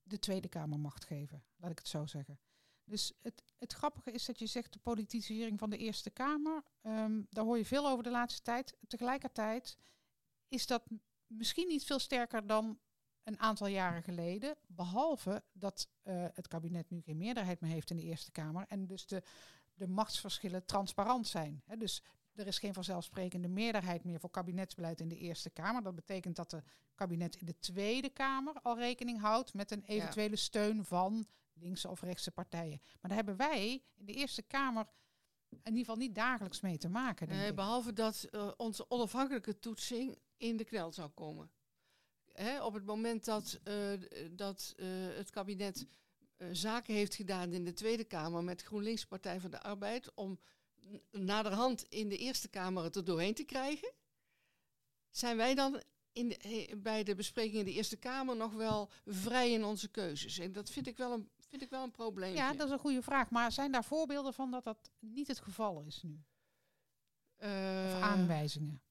de 0.04 0.20
Tweede 0.20 0.48
Kamer 0.48 0.80
macht 0.80 1.06
geven. 1.06 1.44
Laat 1.56 1.72
ik 1.72 1.78
het 1.78 1.88
zo 1.88 2.06
zeggen. 2.06 2.40
Dus 2.86 3.14
het, 3.22 3.44
het 3.58 3.74
grappige 3.74 4.12
is 4.12 4.26
dat 4.26 4.40
je 4.40 4.46
zegt 4.46 4.74
de 4.74 4.80
politisering 4.80 5.60
van 5.60 5.70
de 5.70 5.78
Eerste 5.78 6.10
Kamer. 6.10 6.64
ehm, 6.82 7.22
daar 7.30 7.44
hoor 7.44 7.58
je 7.58 7.66
veel 7.66 7.88
over 7.88 8.04
de 8.04 8.10
laatste 8.10 8.42
tijd. 8.42 8.78
Tegelijkertijd 8.88 9.78
is 10.48 10.68
dat 10.68 10.84
misschien 11.28 11.68
niet 11.68 11.86
veel 11.86 12.00
sterker 12.00 12.48
dan 12.48 12.80
een 13.24 13.40
aantal 13.40 13.68
jaren 13.68 14.04
geleden. 14.04 14.56
Behalve 14.68 15.44
dat 15.54 15.88
eh, 16.02 16.26
het 16.34 16.48
kabinet 16.48 16.90
nu 16.90 17.02
geen 17.02 17.18
meerderheid 17.18 17.62
meer 17.62 17.72
heeft 17.72 17.90
in 17.90 17.96
de 17.96 18.04
Eerste 18.04 18.32
Kamer. 18.32 18.66
En 18.68 18.86
dus 18.86 19.08
de, 19.08 19.24
de 19.74 19.88
machtsverschillen 19.88 20.66
transparant 20.66 21.28
zijn. 21.28 21.64
Dus 21.78 22.04
er 22.34 22.48
is 22.48 22.60
geen 22.60 22.74
vanzelfsprekende 22.74 23.48
meerderheid 23.48 24.04
meer 24.04 24.20
voor 24.20 24.30
kabinetsbeleid 24.30 25.00
in 25.00 25.08
de 25.08 25.18
Eerste 25.18 25.50
Kamer. 25.50 25.84
Dat 25.84 25.96
betekent 25.96 26.36
dat 26.36 26.50
de 26.50 26.64
kabinet 26.96 27.36
in 27.36 27.46
de 27.46 27.60
Tweede 27.60 28.10
Kamer 28.10 28.54
al 28.62 28.78
rekening 28.78 29.20
houdt 29.20 29.54
met 29.54 29.72
een 29.72 29.84
eventuele 29.84 30.36
steun 30.36 30.86
van 30.86 31.28
linkse 31.60 31.90
of 31.90 32.02
rechtse 32.02 32.32
partijen. 32.32 32.82
Maar 32.84 32.98
daar 33.02 33.26
hebben 33.26 33.36
wij 33.38 33.84
in 33.96 34.06
de 34.06 34.14
Eerste 34.14 34.42
Kamer 34.42 34.86
in 35.50 35.60
ieder 35.64 35.80
geval 35.80 35.96
niet 35.96 36.16
dagelijks 36.16 36.62
mee 36.62 36.78
te 36.78 36.90
maken. 36.90 37.28
Denk 37.28 37.40
Nee, 37.40 37.50
ik. 37.50 37.56
behalve 37.56 37.94
dat 37.94 38.24
eh, 38.24 38.52
onze 38.58 38.90
onafhankelijke 38.90 39.60
toetsing 39.60 40.18
in 40.38 40.58
de 40.58 40.64
knel 40.64 40.92
zou 40.92 41.10
komen. 41.10 41.52
Hè, 42.32 42.64
op 42.64 42.74
het 42.74 42.86
moment 42.86 43.26
dat, 43.26 43.60
eh, 43.64 43.76
dat 44.32 44.74
eh, 44.78 44.88
het 45.16 45.30
kabinet 45.30 45.88
zaken 46.52 46.94
heeft 46.94 47.16
gedaan 47.16 47.54
in 47.54 47.64
de 47.66 47.74
Tweede 47.74 48.04
Kamer 48.04 48.44
met 48.44 48.62
GroenLinks 48.62 49.06
Partij 49.06 49.40
van 49.40 49.52
de 49.52 49.62
Arbeid 49.62 50.14
om 50.14 50.40
naderhand 51.12 51.86
in 51.90 52.10
de 52.10 52.18
Eerste 52.18 52.48
Kamer 52.50 52.84
het 52.84 52.96
er 52.96 53.04
doorheen 53.06 53.34
te 53.34 53.44
krijgen, 53.44 53.94
zijn 55.10 55.38
wij 55.38 55.56
dan 55.56 55.82
in 56.12 56.28
de, 56.30 56.72
bij 56.78 57.04
de 57.04 57.16
bespreking 57.16 57.56
in 57.56 57.66
de 57.66 57.74
Eerste 57.74 57.98
Kamer 57.98 58.36
nog 58.36 58.54
wel 58.54 58.90
vrij 59.06 59.52
in 59.52 59.64
onze 59.64 59.88
keuzes. 59.88 60.38
En 60.40 60.52
dat 60.52 60.70
vind 60.70 60.88
ik 60.88 60.98
wel 60.98 61.12
een, 61.14 61.30
vind 61.60 61.72
ik 61.72 61.78
wel 61.78 61.84
een 61.84 61.92
probleem. 61.92 62.34
Ja, 62.36 62.54
dat 62.54 62.68
is 62.68 62.74
een 62.74 62.80
goede 62.80 63.02
vraag. 63.02 63.30
Maar 63.30 63.52
zijn 63.52 63.72
daar 63.72 63.84
voorbeelden 63.84 64.34
van 64.34 64.52
dat 64.52 64.64
dat 64.64 64.92
niet 65.00 65.28
het 65.28 65.40
geval 65.40 65.82
is 65.82 66.02
nu? 66.04 66.20
Of 67.38 68.02
aanwijzingen? 68.02 68.82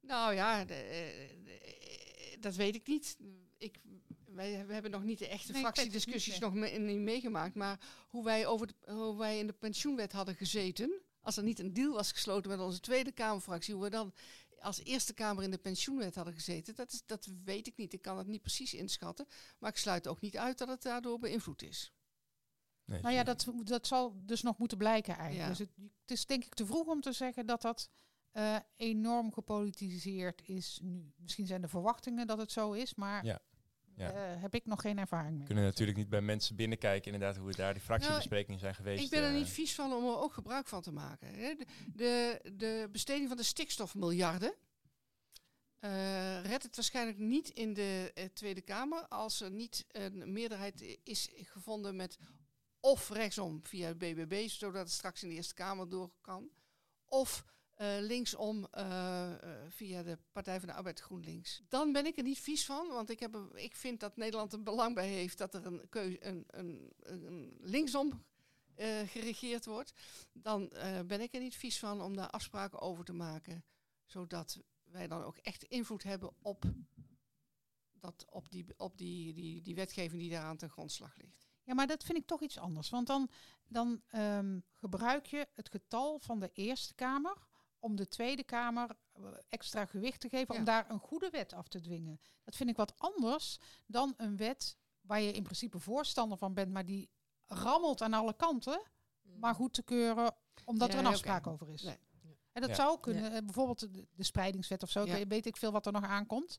Nou 0.00 0.34
ja, 0.34 0.60
eh, 0.60 0.66
de- 0.66 2.36
dat 2.40 2.54
weet 2.54 2.74
ik 2.74 2.86
niet. 2.86 3.16
Ik, 3.58 3.78
wij 4.24 4.66
we 4.66 4.72
hebben 4.72 4.90
nog 4.90 5.02
niet 5.02 5.18
de 5.18 5.28
echte 5.28 5.52
Nee, 5.52 5.60
fractiediscussies 5.60 6.32
niet, 6.32 6.42
nog 6.42 6.54
me- 6.54 6.68
niet 6.78 6.98
meegemaakt. 6.98 7.54
Maar 7.54 7.80
hoe 8.08 8.24
wij, 8.24 8.46
over 8.46 8.66
de, 8.66 8.92
hoe 8.92 9.16
wij 9.18 9.38
in 9.38 9.46
de 9.46 9.52
pensioenwet 9.52 10.12
hadden 10.12 10.34
gezeten. 10.34 11.00
Als 11.20 11.36
er 11.36 11.42
niet 11.42 11.58
een 11.58 11.72
deal 11.72 11.92
was 11.92 12.12
gesloten 12.12 12.50
met 12.50 12.60
onze 12.60 12.80
Tweede 12.80 13.12
Kamerfractie. 13.12 13.74
Hoe 13.74 13.82
we 13.82 13.90
dan 13.90 14.12
als 14.60 14.82
Eerste 14.84 15.14
Kamer 15.14 15.42
in 15.42 15.50
de 15.50 15.58
pensioenwet 15.58 16.14
hadden 16.14 16.34
gezeten. 16.34 16.74
Dat, 16.74 16.92
is, 16.92 17.02
dat 17.06 17.28
weet 17.44 17.66
ik 17.66 17.76
niet. 17.76 17.92
Ik 17.92 18.02
kan 18.02 18.18
het 18.18 18.26
niet 18.26 18.40
precies 18.40 18.74
inschatten. 18.74 19.26
Maar 19.58 19.70
ik 19.70 19.76
sluit 19.76 20.08
ook 20.08 20.20
niet 20.20 20.36
uit 20.36 20.58
dat 20.58 20.68
het 20.68 20.82
daardoor 20.82 21.18
beïnvloed 21.18 21.62
is. 21.62 21.92
Nee, 22.84 23.00
Nou 23.00 23.14
ja, 23.14 23.24
dat, 23.24 23.46
dat 23.64 23.86
zal 23.86 24.20
dus 24.24 24.42
nog 24.42 24.58
moeten 24.58 24.78
blijken 24.78 25.16
eigenlijk. 25.16 25.42
Ja. 25.42 25.48
Dus 25.48 25.58
het, 25.58 25.92
het 26.00 26.10
is 26.10 26.26
denk 26.26 26.44
ik 26.44 26.54
te 26.54 26.66
vroeg 26.66 26.86
om 26.86 27.00
te 27.00 27.12
zeggen 27.12 27.46
dat 27.46 27.62
dat 27.62 27.90
eh, 28.30 28.56
enorm 28.76 29.32
gepolitiseerd 29.32 30.42
is 30.48 30.78
nu. 30.82 31.12
Misschien 31.16 31.46
zijn 31.46 31.60
de 31.60 31.68
verwachtingen 31.68 32.26
dat 32.26 32.38
het 32.38 32.52
zo 32.52 32.72
is, 32.72 32.94
maar 32.94 33.24
Ja. 33.24 33.40
Ja. 34.00 34.12
eh, 34.12 34.42
heb 34.42 34.54
ik 34.54 34.66
nog 34.66 34.80
geen 34.80 34.98
ervaring 34.98 35.30
mee. 35.30 35.40
We 35.40 35.46
kunnen 35.46 35.64
natuurlijk 35.64 35.98
niet 35.98 36.08
bij 36.08 36.20
mensen 36.20 36.56
binnenkijken, 36.56 37.12
inderdaad, 37.12 37.36
hoe 37.36 37.52
daar 37.52 37.72
die 37.72 37.82
fractiebesprekingen 37.82 38.60
zijn 38.60 38.74
geweest. 38.74 39.04
Ik 39.04 39.10
ben 39.10 39.22
er 39.22 39.28
eh. 39.28 39.34
niet 39.34 39.48
vies 39.48 39.74
van 39.74 39.92
om 39.92 40.04
er 40.04 40.18
ook 40.18 40.32
gebruik 40.32 40.66
van 40.68 40.82
te 40.82 40.92
maken. 40.92 41.28
Hè. 41.34 41.54
De, 41.54 41.66
de, 41.94 42.40
de 42.52 42.88
besteding 42.92 43.28
van 43.28 43.36
de 43.36 43.42
stikstofmiljarden 43.42 44.54
eh 45.80 46.42
redt 46.42 46.62
het 46.62 46.76
waarschijnlijk 46.76 47.18
niet 47.18 47.48
in 47.48 47.74
de 47.74 48.10
eh, 48.14 48.24
Tweede 48.24 48.60
Kamer 48.60 49.08
als 49.08 49.40
er 49.40 49.50
niet 49.50 49.84
een 49.88 50.32
meerderheid 50.32 50.98
is 51.04 51.28
gevonden 51.34 51.96
met 51.96 52.18
of 52.80 53.10
rechtsom 53.10 53.60
via 53.62 53.86
het 53.86 53.98
BBB, 53.98 54.48
zodat 54.48 54.82
het 54.82 54.90
straks 54.90 55.22
in 55.22 55.28
de 55.28 55.34
Eerste 55.34 55.54
Kamer 55.54 55.88
door 55.88 56.10
kan, 56.20 56.50
of 57.08 57.44
eh, 57.80 57.96
linksom 58.00 58.66
eh, 58.70 59.32
eh, 59.32 59.50
via 59.68 60.02
de 60.02 60.18
Partij 60.32 60.58
van 60.58 60.68
de 60.68 60.74
Arbeid 60.74 61.00
GroenLinks. 61.00 61.62
Dan 61.68 61.92
ben 61.92 62.06
ik 62.06 62.16
er 62.16 62.22
niet 62.22 62.38
vies 62.38 62.66
van, 62.66 62.88
want 62.88 63.10
ik, 63.10 63.20
heb 63.20 63.36
ik 63.54 63.76
vind 63.76 64.00
dat 64.00 64.16
Nederland 64.16 64.52
er 64.52 64.62
belang 64.62 64.94
bij 64.94 65.08
heeft 65.08 65.38
dat 65.38 65.54
er 65.54 65.66
een, 65.66 65.88
keu- 65.88 66.16
een, 66.20 66.46
een, 67.00 67.56
linksom 67.60 68.24
geregeerd 69.06 69.64
wordt. 69.64 69.92
Dan 70.32 70.68
ben 71.06 71.20
ik 71.20 71.34
er 71.34 71.40
niet 71.40 71.56
vies 71.56 71.78
van 71.78 72.02
om 72.02 72.16
daar 72.16 72.30
afspraken 72.30 72.80
over 72.80 73.04
te 73.04 73.12
maken, 73.12 73.64
zodat 74.04 74.60
wij 74.84 75.06
dan 75.06 75.22
ook 75.22 75.36
echt 75.36 75.62
invloed 75.62 76.02
hebben 76.02 76.32
op, 76.42 76.64
dat, 77.92 78.24
op, 78.30 78.50
die, 78.50 78.66
op 78.76 78.98
die, 78.98 79.32
die, 79.32 79.62
die 79.62 79.74
wetgeving 79.74 80.20
die 80.20 80.30
daaraan 80.30 80.56
ten 80.56 80.70
grondslag 80.70 81.16
ligt. 81.16 81.48
Ja, 81.62 81.74
maar 81.74 81.86
dat 81.86 82.04
vind 82.04 82.18
ik 82.18 82.26
toch 82.26 82.42
iets 82.42 82.58
anders. 82.58 82.90
Want 82.90 83.06
dan, 83.06 83.30
dan 83.66 84.02
ehm, 84.06 84.60
gebruik 84.72 85.26
je 85.26 85.48
het 85.54 85.70
getal 85.70 86.18
van 86.18 86.40
de 86.40 86.50
Eerste 86.52 86.94
Kamer 86.94 87.48
om 87.80 87.96
de 87.96 88.08
Tweede 88.08 88.44
Kamer 88.44 88.96
eh, 89.12 89.22
extra 89.48 89.86
gewicht 89.86 90.20
te 90.20 90.28
geven, 90.28 90.54
Ja. 90.54 90.58
om 90.60 90.64
daar 90.66 90.90
een 90.90 90.98
goede 90.98 91.30
wet 91.30 91.52
af 91.52 91.68
te 91.68 91.80
dwingen. 91.80 92.20
Dat 92.44 92.56
vind 92.56 92.70
ik 92.70 92.76
wat 92.76 92.92
anders 92.96 93.58
dan 93.86 94.14
een 94.16 94.36
wet 94.36 94.76
waar 95.00 95.20
je 95.20 95.32
in 95.32 95.42
principe 95.42 95.78
voorstander 95.78 96.38
van 96.38 96.54
bent, 96.54 96.72
maar 96.72 96.84
die 96.84 97.10
rammelt 97.46 98.02
aan 98.02 98.12
alle 98.14 98.34
kanten, 98.36 98.82
maar 99.22 99.54
goed 99.54 99.72
te 99.74 99.82
keuren 99.82 100.34
omdat 100.64 100.88
Ja, 100.92 100.94
er 100.98 101.00
een 101.04 101.10
afspraak 101.10 101.46
over 101.46 101.68
is. 101.68 101.82
Nee. 101.82 101.98
En 102.52 102.60
dat 102.60 102.70
Ja. 102.70 102.76
zou 102.76 103.00
kunnen, 103.00 103.32
eh, 103.32 103.38
bijvoorbeeld 103.44 103.80
de, 103.94 104.06
de 104.14 104.22
spreidingswet 104.24 104.82
of 104.82 104.90
zo, 104.90 105.04
Ja. 105.06 105.26
weet- 105.26 105.46
ik 105.46 105.56
veel 105.56 105.72
wat 105.72 105.86
er 105.86 105.92
nog 105.92 106.04
aankomt. 106.04 106.56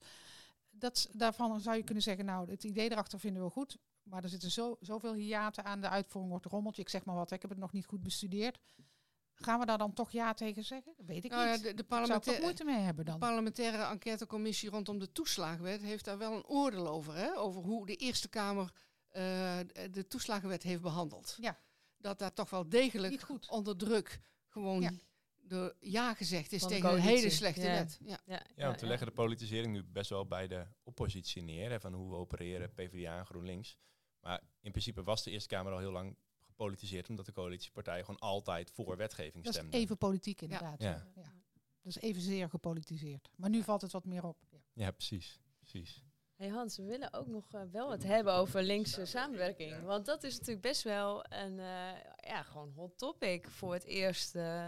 Dat, 0.70 1.10
daarvan 1.12 1.62
zou 1.62 1.78
je 1.78 1.84
kunnen 1.84 2.04
zeggen, 2.04 2.26
nou, 2.26 2.50
het 2.52 2.64
idee 2.64 2.92
erachter 2.92 3.20
vinden 3.20 3.44
we 3.44 3.50
goed, 3.50 3.78
maar 4.04 4.24
er 4.24 4.30
zitten 4.30 4.52
zo, 4.52 4.78
zoveel 4.80 5.14
hiaten 5.14 5.64
aan, 5.64 5.82
de 5.82 5.90
uitvoering 5.90 6.32
wordt 6.32 6.46
rommeltje. 6.48 6.82
Ik 6.82 6.90
zeg 6.90 7.06
maar 7.06 7.16
wat, 7.16 7.32
ik 7.32 7.42
heb 7.42 7.50
het 7.52 7.60
nog 7.60 7.72
niet 7.72 7.86
goed 7.86 8.04
bestudeerd. 8.04 8.60
Gaan 9.42 9.60
we 9.60 9.66
daar 9.66 9.78
dan 9.78 9.94
toch 9.94 10.12
ja 10.12 10.34
tegen 10.34 10.64
zeggen? 10.64 10.94
Dat 10.98 11.06
weet 11.06 11.24
ik 11.26 11.32
Nou 11.32 11.48
ja, 11.48 11.54
niet. 11.54 11.64
de, 11.64 11.74
de 11.74 11.86
Daar 11.88 12.06
zou 12.06 12.18
ik 12.20 12.24
toch 12.24 12.34
parlementaire, 12.36 12.42
moeite 12.44 12.64
mee 12.64 12.80
hebben 12.80 13.06
de 13.06 13.12
dan. 13.12 13.20
parlementaire 13.20 13.84
enquêtecommissie 13.84 14.70
rondom 14.70 15.00
de 15.00 15.12
toeslagenwet 15.12 15.82
heeft 15.82 16.06
daar 16.06 16.18
wel 16.18 16.34
een 16.36 16.46
oordeel 16.46 16.88
over. 16.88 17.16
Hè? 17.16 17.38
Over 17.38 17.62
hoe 17.62 17.86
de 17.86 17.96
Eerste 17.96 18.30
Kamer 18.30 18.72
eh, 19.10 19.60
de 19.92 20.08
toeslagenwet 20.08 20.64
heeft 20.64 20.82
behandeld. 20.82 21.38
Ja. 21.40 21.60
Dat 21.98 22.20
daar 22.20 22.34
toch 22.34 22.50
wel 22.50 22.70
degelijk 22.70 23.28
onder 23.48 23.78
druk 23.78 24.20
gewoon 24.48 24.82
Ja. 24.82 24.92
door 25.42 25.76
ja 25.80 26.14
gezegd 26.14 26.52
is 26.52 26.60
Van 26.60 26.70
de 26.70 26.76
tegen 26.76 26.94
een 26.94 27.00
hele 27.00 27.30
slechte 27.30 27.62
Ja. 27.62 27.74
wet. 27.74 27.98
Ja. 28.04 28.20
Ja, 28.26 28.42
Ja, 28.56 28.66
want 28.68 28.82
we 28.82 28.88
leggen 28.88 29.08
de 29.08 29.14
politisering 29.14 29.74
nu 29.74 29.84
best 29.84 30.10
wel 30.10 30.26
bij 30.28 30.48
de 30.48 30.66
oppositie 30.84 31.42
neer, 31.42 31.70
hè, 31.70 31.80
van 31.80 31.94
hoe 31.94 32.10
we 32.10 32.16
opereren, 32.16 32.74
PvdA 32.74 33.18
en 33.18 33.26
GroenLinks. 33.26 33.78
Maar 34.20 34.42
in 34.62 34.72
principe 34.72 35.04
was 35.04 35.24
de 35.24 35.32
Eerste 35.32 35.48
Kamer 35.56 35.72
al 35.74 35.80
heel 35.80 35.92
lang 35.92 36.18
gepolitiseerd, 36.62 37.10
omdat 37.10 37.26
de 37.26 37.32
coalitiepartijen 37.32 38.06
gewoon 38.06 38.20
altijd 38.20 38.72
voor 38.72 38.98
wetgeving 38.98 39.44
Dat 39.44 39.56
is 39.56 39.62
even 39.70 39.98
politiek 39.98 40.42
inderdaad. 40.42 40.82
Ja. 40.82 41.12
Ja. 41.16 41.34
Dat 41.82 41.96
is 41.96 42.02
evenzeer 42.02 42.50
gepolitiseerd. 42.50 43.30
Maar 43.36 43.50
nu 43.50 43.64
valt 43.64 43.82
het 43.82 43.92
wat 43.92 44.06
meer 44.06 44.24
op. 44.26 44.38
Ja. 44.50 44.60
Ja, 44.74 44.92
precies. 44.92 45.40
precies. 45.60 46.04
Hey 46.36 46.50
Hans, 46.50 46.78
we 46.78 46.84
willen 46.84 47.14
ook 47.14 47.28
nog 47.28 47.54
eh, 47.54 47.62
wel 47.72 47.92
het 47.92 48.04
hebben 48.04 48.34
over 48.34 48.64
linkse 48.64 49.06
samenwerking. 49.06 49.82
Want 49.84 50.06
dat 50.06 50.24
is 50.24 50.34
natuurlijk 50.34 50.62
best 50.62 50.84
wel 50.84 51.26
een 51.30 51.60
eh, 51.60 51.92
ja, 52.18 52.44
gewoon 52.44 52.72
hot 52.72 52.98
topic. 52.98 53.48
Voor 53.48 53.74
het 53.74 53.84
eerst 53.84 54.36
eh, 54.36 54.68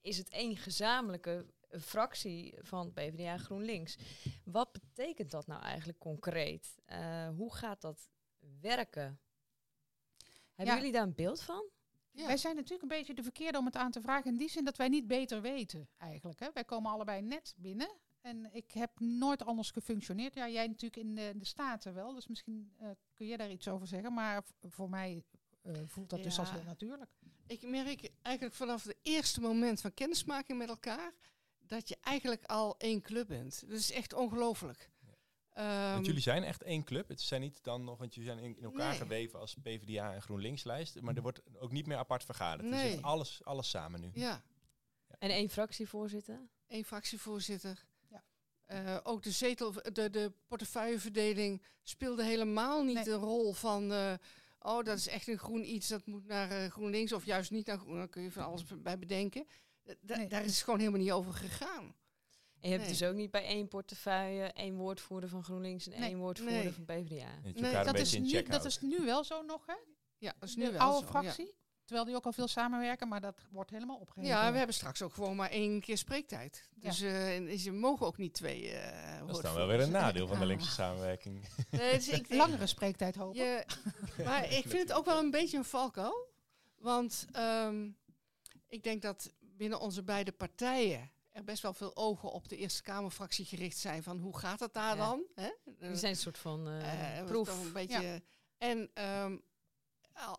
is 0.00 0.18
het 0.18 0.28
één 0.28 0.56
gezamenlijke 0.56 1.46
fractie 1.80 2.54
van 2.60 2.92
PvdA 2.92 3.32
en 3.32 3.38
GroenLinks. 3.38 3.98
Wat 4.44 4.72
betekent 4.72 5.30
dat 5.30 5.46
nou 5.46 5.62
eigenlijk 5.62 5.98
concreet? 5.98 6.78
Eh, 6.84 7.28
hoe 7.28 7.54
gaat 7.54 7.80
dat 7.80 8.08
werken? 8.60 9.20
Hebben 10.60 10.78
Ja. 10.78 10.80
jullie 10.80 10.98
daar 10.98 11.06
een 11.08 11.14
beeld 11.24 11.42
van? 11.42 11.68
Ja. 12.10 12.26
Wij 12.26 12.36
zijn 12.36 12.54
natuurlijk 12.54 12.82
een 12.82 12.88
beetje 12.98 13.14
de 13.14 13.22
verkeerde 13.22 13.58
om 13.58 13.64
het 13.64 13.76
aan 13.76 13.90
te 13.90 14.00
vragen. 14.00 14.30
In 14.30 14.36
die 14.38 14.50
zin 14.50 14.64
dat 14.64 14.76
wij 14.76 14.88
niet 14.88 15.06
beter 15.06 15.40
weten 15.40 15.88
eigenlijk. 15.98 16.40
Hè. 16.40 16.48
Wij 16.54 16.64
komen 16.64 16.90
allebei 16.90 17.22
net 17.22 17.54
binnen. 17.56 17.90
En 18.20 18.54
ik 18.54 18.70
heb 18.70 19.00
nooit 19.00 19.44
anders 19.44 19.70
gefunctioneerd. 19.70 20.34
Ja, 20.34 20.48
jij 20.48 20.66
natuurlijk 20.66 20.96
in 20.96 21.14
de, 21.14 21.32
de 21.36 21.44
Staten 21.44 21.94
wel. 21.94 22.14
Dus 22.14 22.26
misschien 22.26 22.72
eh, 22.78 22.90
kun 23.14 23.26
je 23.26 23.36
daar 23.36 23.50
iets 23.50 23.68
over 23.68 23.86
zeggen. 23.86 24.12
Maar 24.12 24.42
voor 24.60 24.90
mij 24.90 25.24
eh, 25.62 25.72
voelt 25.86 26.10
dat 26.10 26.22
dus 26.22 26.38
als 26.38 26.50
heel 26.50 26.62
natuurlijk. 26.64 27.10
Ik 27.46 27.62
merk 27.62 28.10
eigenlijk 28.22 28.56
vanaf 28.56 28.84
het 28.84 28.96
eerste 29.02 29.40
moment 29.40 29.80
van 29.80 29.94
kennismaking 29.94 30.58
met 30.58 30.68
elkaar 30.68 31.12
dat 31.58 31.88
je 31.88 31.96
eigenlijk 32.00 32.44
al 32.44 32.78
één 32.78 33.02
club 33.02 33.28
bent. 33.28 33.60
Dat 33.68 33.78
is 33.78 33.92
echt 33.92 34.12
ongelooflijk. 34.14 34.90
Ehm, 35.60 35.92
want 35.92 36.06
jullie 36.06 36.20
zijn 36.22 36.44
echt 36.44 36.62
één 36.62 36.84
club. 36.84 37.08
Het 37.08 37.20
zijn 37.20 37.40
niet 37.40 37.62
dan 37.62 37.84
nog, 37.84 37.98
want 37.98 38.14
jullie 38.14 38.30
zijn 38.30 38.42
in, 38.44 38.56
in 38.56 38.64
elkaar 38.64 38.88
Nee. 38.88 38.98
geweven 38.98 39.38
als 39.38 39.54
PvdA 39.62 40.14
en 40.14 40.22
GroenLinks 40.22 40.64
lijst. 40.64 41.00
Maar 41.00 41.16
er 41.16 41.22
wordt 41.22 41.40
ook 41.58 41.72
niet 41.72 41.86
meer 41.86 41.96
apart 41.96 42.24
vergaderd. 42.24 42.62
Er 42.70 42.76
Nee. 42.76 42.90
zit 42.90 43.02
alles, 43.02 43.40
alles 43.44 43.70
samen 43.70 44.00
nu. 44.00 44.10
Ja, 44.14 44.42
En 45.18 45.30
één 45.30 45.48
fractievoorzitter? 45.50 46.48
één 46.66 46.84
fractievoorzitter. 46.84 47.84
Ja. 48.08 48.22
Eh, 48.66 48.96
ook 49.02 49.22
de 49.22 49.30
zetel, 49.30 49.72
de, 49.92 50.10
de 50.10 50.32
portefeuilleverdeling 50.46 51.62
speelde 51.82 52.24
helemaal 52.24 52.84
niet 52.84 52.94
Nee. 52.94 53.04
de 53.04 53.12
rol 53.14 53.52
van. 53.52 53.92
eh, 53.92 54.12
oh, 54.58 54.84
dat 54.84 54.98
is 54.98 55.08
echt 55.08 55.28
een 55.28 55.38
groen 55.38 55.74
iets, 55.74 55.88
dat 55.88 56.06
moet 56.06 56.26
naar 56.26 56.50
eh, 56.50 56.70
GroenLinks 56.70 57.12
of 57.12 57.24
juist 57.24 57.50
niet 57.50 57.66
naar 57.66 57.78
Groen. 57.78 57.96
Daar 57.96 58.08
kun 58.08 58.22
je 58.22 58.32
van 58.32 58.44
alles 58.44 58.64
bij 58.82 58.98
bedenken. 58.98 59.46
Da- 59.84 59.94
da- 60.00 60.16
Nee. 60.16 60.28
Daar 60.28 60.44
is 60.44 60.54
het 60.54 60.64
gewoon 60.64 60.78
helemaal 60.78 61.00
niet 61.00 61.12
over 61.12 61.32
gegaan. 61.32 61.94
En 62.60 62.68
je 62.68 62.76
hebt 62.76 62.80
Nee. 62.88 62.98
dus 62.98 63.02
ook 63.08 63.14
niet 63.14 63.30
bij 63.30 63.44
één 63.44 63.68
portefeuille 63.68 64.42
één 64.44 64.76
woordvoerder 64.76 65.28
van 65.28 65.42
GroenLinks 65.44 65.88
en 65.88 66.00
Nee. 66.00 66.08
één 66.08 66.18
woordvoerder 66.18 66.62
Nee. 66.64 66.72
van 66.72 66.84
PvdA. 66.84 67.28
Nee, 67.42 67.84
Dat 67.84 67.98
is, 67.98 68.18
nu, 68.18 68.42
dat 68.42 68.64
is 68.64 68.80
nu 68.80 69.04
wel 69.04 69.24
zo 69.24 69.42
nog, 69.42 69.66
hè? 69.66 69.74
Ja, 70.18 70.34
dat 70.38 70.48
is 70.48 70.56
nu 70.56 70.64
de 70.64 70.70
wel 70.70 70.80
oude 70.80 70.98
zo, 70.98 71.04
ja. 71.04 71.10
fractie. 71.20 71.54
Terwijl 71.84 72.08
die 72.08 72.16
ook 72.18 72.26
al 72.26 72.32
veel 72.32 72.48
samenwerken, 72.48 73.08
maar 73.08 73.20
dat 73.20 73.46
wordt 73.50 73.70
helemaal 73.70 73.96
opgeheven. 73.96 74.36
Ja, 74.36 74.50
we 74.52 74.56
hebben 74.58 74.74
straks 74.74 75.02
ook 75.02 75.12
gewoon 75.14 75.36
maar 75.36 75.50
één 75.50 75.80
keer 75.80 75.98
spreektijd. 75.98 76.68
Dus 76.74 77.00
eh, 77.00 77.36
en 77.36 77.58
ze 77.58 77.70
mogen 77.72 78.06
ook 78.06 78.16
niet 78.16 78.34
twee 78.34 78.70
eh 78.70 79.18
Dat 79.26 79.36
is 79.36 79.42
dan 79.42 79.54
wel 79.54 79.66
weer 79.66 79.80
een 79.80 79.90
nadeel 79.90 80.26
van 80.26 80.36
de 80.36 80.42
Ja. 80.42 80.48
linkse 80.48 80.70
samenwerking. 80.70 81.44
Nee, 81.70 81.94
dus 81.94 82.08
ik, 82.08 82.34
Langere 82.34 82.66
spreektijd 82.66 83.16
hopen. 83.16 83.44
Je, 83.44 83.64
maar 84.24 84.44
ik 84.44 84.62
vind 84.66 84.88
het 84.88 84.92
ook 84.92 85.04
wel 85.04 85.18
een 85.18 85.30
beetje 85.30 85.56
een 85.56 85.64
valkuil. 85.64 86.28
Want 86.78 87.26
ehm, 87.32 87.88
ik 88.68 88.82
denk 88.82 89.02
dat 89.02 89.32
binnen 89.40 89.80
onze 89.80 90.02
beide 90.02 90.32
partijen 90.32 91.10
er 91.32 91.44
best 91.44 91.62
wel 91.62 91.74
veel 91.74 91.96
ogen 91.96 92.32
op 92.32 92.48
de 92.48 92.56
Eerste 92.56 92.82
Kamerfractie 92.82 93.44
gericht 93.44 93.76
zijn. 93.78 94.02
Van 94.02 94.18
hoe 94.18 94.38
gaat 94.38 94.60
het 94.60 94.72
daar 94.72 94.96
Ja. 94.96 95.06
dan? 95.08 95.22
Hè? 95.34 95.50
Die 95.64 95.96
zijn 95.96 96.12
een 96.12 96.16
soort 96.18 96.38
van 96.38 96.68
eh, 96.68 97.18
Eh, 97.18 97.26
proef. 97.26 97.64
Een 97.64 97.72
beetje, 97.72 98.22
En 98.58 98.90
ehm, 98.94 99.36
eh, 100.12 100.32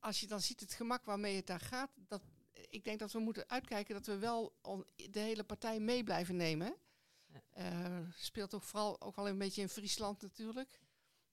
als 0.00 0.20
je 0.20 0.26
dan 0.26 0.40
ziet 0.40 0.60
het 0.60 0.72
gemak 0.74 1.04
waarmee 1.04 1.36
het 1.36 1.46
daar 1.46 1.60
gaat. 1.60 1.90
Dat, 1.94 2.22
ik 2.68 2.84
denk 2.84 2.98
dat 2.98 3.12
we 3.12 3.18
moeten 3.18 3.48
uitkijken 3.48 3.94
dat 3.94 4.06
we 4.06 4.18
wel 4.18 4.52
on- 4.62 4.86
de 5.10 5.20
hele 5.20 5.44
partij 5.44 5.80
mee 5.80 6.04
blijven 6.04 6.36
nemen. 6.36 6.74
Ja. 7.26 7.42
Eh, 7.50 7.98
speelt 8.16 8.54
ook 8.54 8.62
vooral 8.62 9.00
ook 9.00 9.16
wel 9.16 9.28
een 9.28 9.38
beetje 9.38 9.62
in 9.62 9.68
Friesland 9.68 10.22
natuurlijk, 10.22 10.80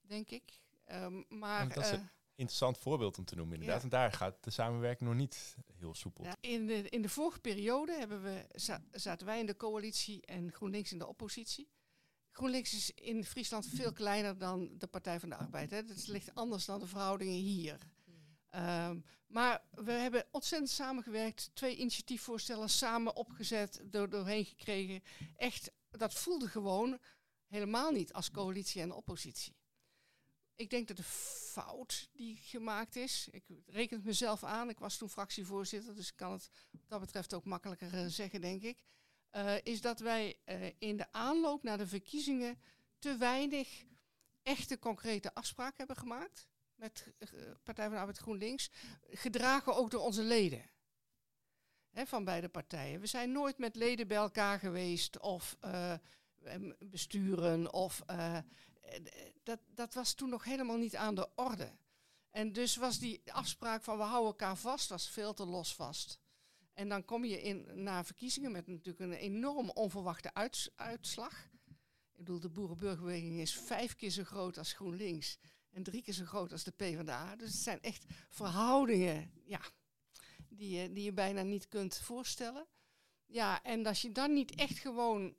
denk 0.00 0.30
ik. 0.30 0.60
Ehm, 0.84 1.22
maar 1.28 1.68
dat 1.68 1.84
is 1.84 1.90
eh, 1.90 2.00
interessant 2.34 2.78
voorbeeld 2.78 3.18
om 3.18 3.24
te 3.24 3.34
noemen 3.34 3.54
inderdaad. 3.54 3.78
Ja. 3.78 3.84
En 3.84 3.88
daar 3.90 4.12
gaat 4.12 4.44
de 4.44 4.50
samenwerking 4.50 5.08
nog 5.08 5.18
niet 5.18 5.56
Ja, 6.24 6.36
in, 6.40 6.66
de, 6.66 6.88
in 6.88 7.02
de 7.02 7.08
vorige 7.08 7.40
periode 7.40 7.92
hebben 7.92 8.22
we, 8.22 8.44
za- 8.54 8.84
zaten 8.90 9.26
wij 9.26 9.40
in 9.40 9.46
de 9.46 9.56
coalitie 9.56 10.26
en 10.26 10.52
GroenLinks 10.52 10.92
in 10.92 10.98
de 10.98 11.06
oppositie. 11.06 11.68
GroenLinks 12.30 12.74
is 12.74 12.90
in 12.94 13.24
Friesland 13.24 13.66
veel 13.66 13.92
kleiner 13.92 14.38
dan 14.38 14.70
de 14.78 14.86
Partij 14.86 15.20
van 15.20 15.28
de 15.28 15.36
Arbeid. 15.36 15.70
Hè. 15.70 15.84
Dat 15.84 16.06
ligt 16.06 16.34
anders 16.34 16.64
dan 16.64 16.80
de 16.80 16.86
verhoudingen 16.86 17.34
hier. 17.38 17.78
Ehm, 18.50 19.00
maar 19.26 19.62
we 19.70 19.92
hebben 19.92 20.26
ontzettend 20.30 20.70
samengewerkt. 20.70 21.50
Twee 21.54 21.76
initiatiefvoorstellen 21.76 22.68
samen 22.70 23.16
opgezet, 23.16 23.80
door, 23.84 24.08
doorheen 24.10 24.44
gekregen. 24.44 25.02
Echt, 25.36 25.70
dat 25.90 26.14
voelde 26.14 26.48
gewoon 26.48 26.98
helemaal 27.46 27.90
niet 27.90 28.12
als 28.12 28.30
coalitie 28.30 28.80
en 28.82 28.92
oppositie. 28.92 29.56
Ik 30.58 30.70
denk 30.70 30.88
dat 30.88 30.96
de 30.96 31.02
fout 31.02 32.08
die 32.12 32.36
gemaakt 32.36 32.96
is, 32.96 33.28
ik 33.30 33.44
reken 33.66 33.96
het 33.96 34.06
mezelf 34.06 34.44
aan, 34.44 34.68
ik 34.68 34.78
was 34.78 34.96
toen 34.96 35.10
fractievoorzitter, 35.10 35.94
dus 35.94 36.08
ik 36.08 36.16
kan 36.16 36.32
het 36.32 36.50
wat 36.70 36.80
dat 36.88 37.00
betreft 37.00 37.34
ook 37.34 37.44
makkelijker 37.44 37.94
eh, 37.94 38.06
zeggen, 38.06 38.40
denk 38.40 38.62
ik. 38.62 38.78
eh, 39.30 39.54
is 39.62 39.80
dat 39.80 40.00
wij 40.00 40.38
eh, 40.44 40.70
in 40.78 40.96
de 40.96 41.12
aanloop 41.12 41.62
naar 41.62 41.78
de 41.78 41.86
verkiezingen 41.86 42.58
te 42.98 43.16
weinig 43.16 43.84
echte 44.42 44.78
concrete 44.78 45.34
afspraken 45.34 45.76
hebben 45.76 45.96
gemaakt 45.96 46.48
met 46.74 47.06
Partij 47.62 47.84
van 47.84 47.94
de 47.94 48.00
Arbeid 48.00 48.18
GroenLinks, 48.18 48.70
gedragen 49.10 49.76
ook 49.76 49.90
door 49.90 50.02
onze 50.02 50.22
leden. 50.22 50.70
Van 51.92 52.24
beide 52.24 52.48
partijen. 52.48 53.00
We 53.00 53.06
zijn 53.06 53.32
nooit 53.32 53.58
met 53.58 53.76
leden 53.76 54.08
bij 54.08 54.16
elkaar 54.16 54.58
geweest 54.58 55.18
of 55.18 55.56
besturen 56.78 57.72
of 57.72 58.02
dat, 59.42 59.58
dat 59.74 59.94
was 59.94 60.14
toen 60.14 60.28
nog 60.28 60.44
helemaal 60.44 60.76
niet 60.76 60.96
aan 60.96 61.14
de 61.14 61.28
orde. 61.34 61.76
En 62.30 62.52
dus 62.52 62.76
was 62.76 62.98
die 62.98 63.32
afspraak 63.32 63.82
van 63.82 63.96
we 63.96 64.02
houden 64.02 64.26
elkaar 64.26 64.56
vast, 64.56 64.88
was 64.88 65.10
veel 65.10 65.34
te 65.34 65.46
los 65.46 65.74
vast. 65.74 66.18
En 66.72 66.88
dan 66.88 67.04
kom 67.04 67.24
je 67.24 67.42
in, 67.42 67.82
na 67.82 68.04
verkiezingen 68.04 68.52
met 68.52 68.66
natuurlijk 68.66 68.98
een 68.98 69.12
enorm 69.12 69.70
onverwachte 69.70 70.34
uits- 70.34 70.70
uitslag. 70.76 71.48
Ik 72.12 72.24
bedoel, 72.24 72.40
de 72.40 72.48
boerenburgerbeweging 72.48 73.40
is 73.40 73.54
vijf 73.54 73.96
keer 73.96 74.10
zo 74.10 74.24
groot 74.24 74.58
als 74.58 74.72
GroenLinks 74.72 75.38
en 75.70 75.82
drie 75.82 76.02
keer 76.02 76.14
zo 76.14 76.24
groot 76.24 76.52
als 76.52 76.64
de 76.64 76.70
PvdA. 76.70 77.36
Dus 77.36 77.52
het 77.52 77.62
zijn 77.62 77.80
echt 77.80 78.04
verhoudingen 78.28 79.30
ja, 79.44 79.60
die, 80.48 80.70
je, 80.70 80.92
die 80.92 81.04
je 81.04 81.12
bijna 81.12 81.42
niet 81.42 81.68
kunt 81.68 81.96
voorstellen. 81.96 82.66
Ja, 83.26 83.62
en 83.62 83.86
als 83.86 84.02
je 84.02 84.12
dan 84.12 84.32
niet 84.32 84.54
echt 84.54 84.78
gewoon 84.78 85.36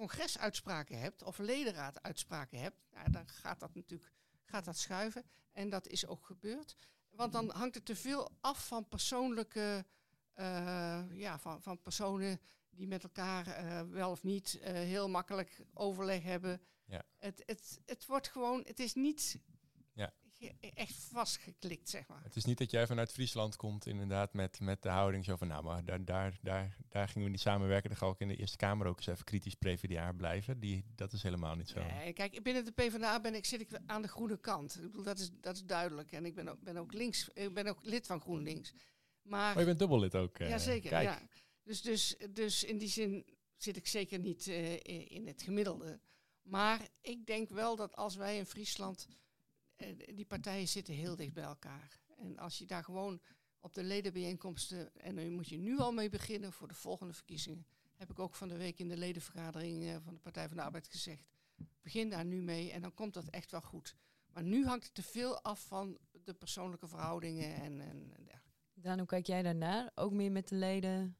congresuitspraken 0.00 1.00
hebt 1.00 1.22
of 1.22 1.38
ledenraaduitspraken 1.38 2.58
hebt, 2.60 2.76
ja, 2.92 3.04
dan 3.04 3.28
gaat 3.28 3.60
dat 3.60 3.74
natuurlijk 3.74 4.12
gaat 4.44 4.64
dat 4.64 4.76
schuiven. 4.76 5.24
En 5.52 5.70
dat 5.70 5.86
is 5.86 6.06
ook 6.06 6.26
gebeurd. 6.26 6.76
Want 7.10 7.32
dan 7.32 7.50
hangt 7.50 7.74
het 7.74 7.84
te 7.84 7.96
veel 7.96 8.30
af 8.40 8.66
van 8.66 8.88
persoonlijke, 8.88 9.84
eh, 10.32 11.02
ja, 11.12 11.38
van, 11.38 11.62
van 11.62 11.82
personen 11.82 12.40
die 12.70 12.86
met 12.86 13.02
elkaar 13.02 13.46
eh, 13.46 13.82
wel 13.82 14.10
of 14.10 14.22
niet 14.22 14.58
eh, 14.60 14.72
heel 14.72 15.08
makkelijk 15.08 15.64
overleg 15.74 16.22
hebben. 16.22 16.60
Ja. 16.84 17.02
Het, 17.16 17.42
het, 17.46 17.80
het 17.86 18.06
wordt 18.06 18.28
gewoon, 18.28 18.62
het 18.66 18.80
is 18.80 18.94
niet 18.94 19.38
echt 20.74 20.94
vastgeklikt, 20.94 21.88
zeg 21.88 22.06
maar. 22.08 22.22
Het 22.22 22.36
is 22.36 22.44
niet 22.44 22.58
dat 22.58 22.70
jij 22.70 22.86
vanuit 22.86 23.12
Friesland 23.12 23.56
komt 23.56 23.86
inderdaad 23.86 24.32
met, 24.32 24.60
met 24.60 24.82
de 24.82 24.88
houding 24.88 25.24
zo 25.24 25.36
van 25.36 25.46
nou, 25.48 25.64
maar 25.64 25.84
daar, 25.84 26.04
daar, 26.04 26.38
daar, 26.42 26.76
daar 26.88 27.08
gingen 27.08 27.24
we 27.26 27.30
niet 27.32 27.40
samenwerken. 27.40 27.88
Dan 27.90 27.98
ga 27.98 28.06
ik 28.08 28.18
in 28.20 28.28
de 28.28 28.36
Eerste 28.36 28.56
Kamer 28.56 28.86
ook 28.86 28.96
eens 28.96 29.06
even 29.06 29.24
kritisch 29.24 29.54
PvdA 29.54 30.12
blijven. 30.12 30.60
Die, 30.60 30.84
dat 30.94 31.12
is 31.12 31.22
helemaal 31.22 31.54
niet 31.54 31.68
zo. 31.68 31.80
Nee, 31.82 32.12
kijk, 32.12 32.42
binnen 32.42 32.64
de 32.64 32.72
PvdA 32.72 33.20
ben 33.20 33.34
ik, 33.34 33.44
zit 33.46 33.60
ik 33.60 33.68
aan 33.86 34.02
de 34.02 34.08
groene 34.08 34.36
kant. 34.40 34.74
Ik 34.76 34.82
bedoel, 34.82 35.02
dat 35.04 35.18
is, 35.18 35.30
dat 35.40 35.54
is 35.54 35.64
duidelijk. 35.64 36.12
En 36.12 36.24
ik 36.24 36.34
ben 36.34 36.48
ook, 36.48 36.60
ben 36.60 36.76
ook 36.76 36.92
links, 36.92 37.28
ik 37.28 37.54
ben 37.54 37.66
ook 37.66 37.78
lid 37.82 38.06
van 38.06 38.20
GroenLinks. 38.20 38.72
Maar 39.22 39.52
Oh, 39.54 39.58
je 39.60 39.66
bent 39.66 39.78
dubbellid 39.78 40.14
ook. 40.14 40.38
eh, 40.38 40.48
Jazeker, 40.48 40.90
Kijk, 40.90 41.08
ja. 41.08 41.20
Dus, 41.62 41.82
dus, 41.82 42.16
dus 42.30 42.64
in 42.64 42.78
die 42.78 42.88
zin 42.88 43.24
zit 43.56 43.76
ik 43.76 43.86
zeker 43.86 44.18
niet 44.18 44.46
eh, 44.46 45.06
in 45.10 45.26
het 45.26 45.42
gemiddelde. 45.42 46.00
Maar 46.42 46.88
ik 47.00 47.26
denk 47.26 47.48
wel 47.48 47.76
dat 47.76 47.96
als 47.96 48.16
wij 48.16 48.36
in 48.36 48.46
Friesland, 48.46 49.08
die 50.14 50.24
partijen 50.24 50.68
zitten 50.68 50.94
heel 50.94 51.16
dicht 51.16 51.32
bij 51.32 51.44
elkaar. 51.44 52.00
En 52.16 52.38
als 52.38 52.58
je 52.58 52.66
daar 52.66 52.84
gewoon 52.84 53.20
op 53.60 53.74
de 53.74 53.82
ledenbijeenkomsten, 53.82 55.00
en 55.00 55.14
daar 55.14 55.30
moet 55.30 55.48
je 55.48 55.58
nu 55.58 55.78
al 55.78 55.92
mee 55.92 56.08
beginnen 56.08 56.52
voor 56.52 56.68
de 56.68 56.74
volgende 56.74 57.12
verkiezingen, 57.12 57.66
heb 57.96 58.10
ik 58.10 58.18
ook 58.18 58.34
van 58.34 58.48
de 58.48 58.56
week 58.56 58.78
in 58.78 58.88
de 58.88 58.96
ledenvergadering 58.96 59.84
eh, 59.84 59.96
van 60.04 60.14
de 60.14 60.20
Partij 60.20 60.48
van 60.48 60.56
de 60.56 60.62
Arbeid 60.62 60.88
gezegd. 60.88 61.24
Begin 61.82 62.10
daar 62.10 62.24
nu 62.24 62.42
mee 62.42 62.70
en 62.72 62.82
dan 62.82 62.94
komt 62.94 63.14
dat 63.14 63.28
echt 63.28 63.50
wel 63.50 63.60
goed. 63.60 63.96
Maar 64.32 64.42
nu 64.42 64.66
hangt 64.66 64.84
het 64.84 64.94
te 64.94 65.02
veel 65.02 65.42
af 65.42 65.66
van 65.66 65.98
de 66.24 66.34
persoonlijke 66.34 66.88
verhoudingen 66.88 67.54
en, 67.54 67.80
en 67.80 68.24
dergelijke. 68.24 68.50
Daan, 68.74 68.98
hoe 68.98 69.06
kijk 69.06 69.26
jij 69.26 69.42
daarnaar? 69.42 69.90
Ook 69.94 70.12
meer 70.12 70.32
met 70.32 70.48
de 70.48 70.54
leden 70.54 71.16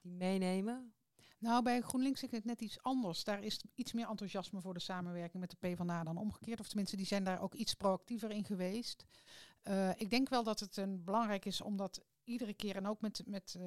die 0.00 0.12
meenemen? 0.12 0.94
Nou, 1.40 1.62
bij 1.62 1.80
GroenLinks 1.80 2.20
zit 2.20 2.30
het 2.30 2.44
net 2.44 2.60
iets 2.60 2.82
anders. 2.82 3.24
Daar 3.24 3.42
is 3.42 3.64
iets 3.74 3.92
meer 3.92 4.08
enthousiasme 4.08 4.60
voor 4.60 4.74
de 4.74 4.80
samenwerking 4.80 5.40
met 5.40 5.50
de 5.50 5.56
PvdA 5.56 6.04
dan 6.04 6.16
omgekeerd. 6.16 6.60
Of 6.60 6.66
tenminste, 6.66 6.96
die 6.96 7.06
zijn 7.06 7.24
daar 7.24 7.40
ook 7.40 7.54
iets 7.54 7.74
proactiever 7.74 8.30
in 8.30 8.44
geweest. 8.44 9.06
Eh, 9.62 9.90
ik 9.96 10.10
denk 10.10 10.28
wel 10.28 10.42
dat 10.42 10.60
het 10.60 10.76
een, 10.76 11.04
belangrijk 11.04 11.44
is 11.44 11.60
om 11.60 11.76
dat 11.76 12.00
iedere 12.24 12.54
keer 12.54 12.76
en 12.76 12.86
ook 12.86 13.00
met, 13.00 13.22
met 13.26 13.54
eh, 13.54 13.62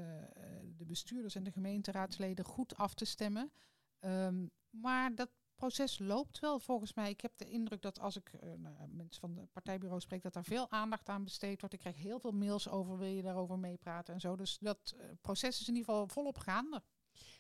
de 0.78 0.86
bestuurders 0.86 1.36
en 1.36 1.44
de 1.44 1.52
gemeenteraadsleden 1.52 2.46
goed 2.46 2.76
af 2.76 2.94
te 2.94 3.06
stemmen. 3.06 3.52
Ehm, 4.00 4.48
maar 4.70 5.16
dat 5.16 5.30
proces 5.56 6.00
loopt 6.00 6.40
wel 6.40 6.60
volgens 6.60 6.94
mij. 6.94 7.10
Ik 7.10 7.22
heb 7.22 7.38
de 7.38 7.50
indruk 7.50 7.82
dat 7.82 8.00
als 8.00 8.16
ik 8.16 8.34
eh, 8.34 8.54
nou, 8.58 8.88
mensen 8.90 9.22
van 9.22 9.38
het 9.38 9.52
partijbureau 9.52 10.02
spreek, 10.02 10.22
dat 10.22 10.34
daar 10.34 10.44
veel 10.44 10.72
aandacht 10.72 11.10
aan 11.10 11.24
besteed 11.24 11.60
wordt. 11.60 11.76
Ik 11.76 11.82
krijg 11.82 11.98
heel 11.98 12.20
veel 12.20 12.32
mails 12.32 12.70
over, 12.70 12.98
wil 12.98 13.08
je 13.08 13.22
daarover 13.22 13.60
meepraten 13.60 14.14
en 14.14 14.20
zo. 14.20 14.36
Dus 14.36 14.58
dat 14.58 14.96
proces 15.22 15.60
is 15.60 15.68
in 15.68 15.76
ieder 15.76 15.90
geval 15.90 16.08
volop 16.08 16.38
gaande. 16.38 16.84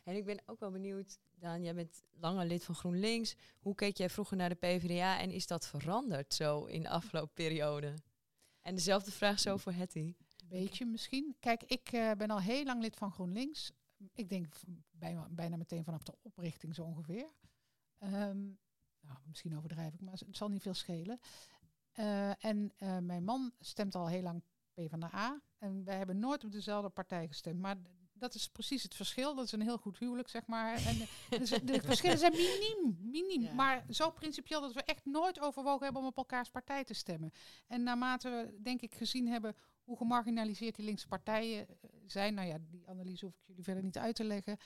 En 0.04 0.16
ik 0.16 0.26
ben 0.26 0.42
ook 0.46 0.60
wel 0.60 0.72
benieuwd, 0.72 1.20
Daan, 1.36 1.64
jij 1.64 1.74
bent 1.74 2.04
langer 2.20 2.46
lid 2.46 2.64
van 2.64 2.76
GroenLinks. 2.76 3.36
Hoe 3.60 3.76
keek 3.76 3.98
jij 3.98 4.10
vroeger 4.10 4.38
naar 4.38 4.50
de 4.50 4.56
PvdA 4.56 5.20
en 5.20 5.32
is 5.32 5.48
dat 5.48 5.68
veranderd 5.68 6.34
zo 6.34 6.66
in 6.66 6.84
de 6.84 6.90
afgelopen 6.90 7.34
periode? 7.34 7.94
En 8.62 8.76
dezelfde 8.76 9.12
vraag 9.12 9.40
zo 9.40 9.58
voor 9.58 9.72
Hetty. 9.72 10.16
Beetje 10.46 10.86
misschien. 10.86 11.36
Kijk, 11.40 11.64
ik 11.64 11.92
eh, 11.92 12.12
ben 12.12 12.30
al 12.30 12.40
heel 12.40 12.64
lang 12.64 12.82
lid 12.82 12.96
van 12.96 13.12
GroenLinks. 13.12 13.72
Ik 14.14 14.30
denk 14.30 14.56
bijna, 14.92 15.28
bijna 15.30 15.56
meteen 15.56 15.84
vanaf 15.84 16.04
de 16.04 16.16
oprichting 16.22 16.76
zo 16.76 16.84
ongeveer. 16.84 17.30
Ehm, 17.98 18.42
nou, 19.00 19.18
misschien 19.28 19.58
overdrijf 19.58 19.94
ik, 19.94 20.02
maar 20.02 20.14
het 20.14 20.38
zal 20.38 20.50
niet 20.50 20.62
veel 20.62 20.74
schelen. 20.74 21.20
Eh, 21.92 22.46
en 22.46 22.72
eh, 22.78 22.98
mijn 22.98 23.24
man 23.24 23.52
stemt 23.60 23.96
al 23.96 24.08
heel 24.08 24.22
lang 24.22 24.44
PvdA. 24.74 25.42
En 25.58 25.84
wij 25.84 25.98
hebben 25.98 26.20
nooit 26.20 26.44
op 26.44 26.52
dezelfde 26.52 26.90
partij 26.90 27.28
gestemd. 27.28 27.60
Maar 27.60 27.78
dat 28.24 28.36
is 28.36 28.50
precies 28.50 28.84
het 28.84 28.96
verschil. 28.96 29.36
Dat 29.36 29.46
is 29.46 29.52
een 29.52 29.62
heel 29.62 29.78
goed 29.78 30.00
huwelijk, 30.00 30.30
zeg 30.30 30.46
maar. 30.46 30.74
En 30.86 30.98
dus 31.40 31.50
de 31.50 31.82
verschillen 31.82 32.18
zijn 32.18 32.32
miniem, 32.32 32.98
miniem. 33.02 33.42
Ja. 33.42 33.54
Maar 33.54 33.86
zo 33.90 34.12
principieel 34.12 34.62
dat 34.62 34.74
we 34.74 34.84
echt 34.84 35.06
nooit 35.06 35.40
overwogen 35.40 35.84
hebben 35.84 36.02
om 36.02 36.08
op 36.08 36.18
elkaars 36.18 36.50
partij 36.50 36.84
te 36.84 36.94
stemmen. 36.94 37.32
En 37.68 37.84
naarmate 37.84 38.30
we, 38.30 38.62
denk 38.62 38.82
ik, 38.82 38.94
gezien 38.94 39.28
hebben 39.28 39.56
hoe 39.84 39.98
gemarginaliseerd 39.98 40.76
die 40.76 40.86
linkse 40.86 41.08
partijen 41.08 41.68
eh, 41.68 41.76
zijn, 42.06 42.34
nou 42.34 42.48
ja, 42.48 42.58
die 42.70 42.88
analyse 42.88 43.26
hoef 43.26 43.36
ik 43.36 43.48
jullie 43.48 43.64
verder 43.64 43.84
niet 43.84 43.98
uit 43.98 44.16
te 44.16 44.24
leggen, 44.24 44.58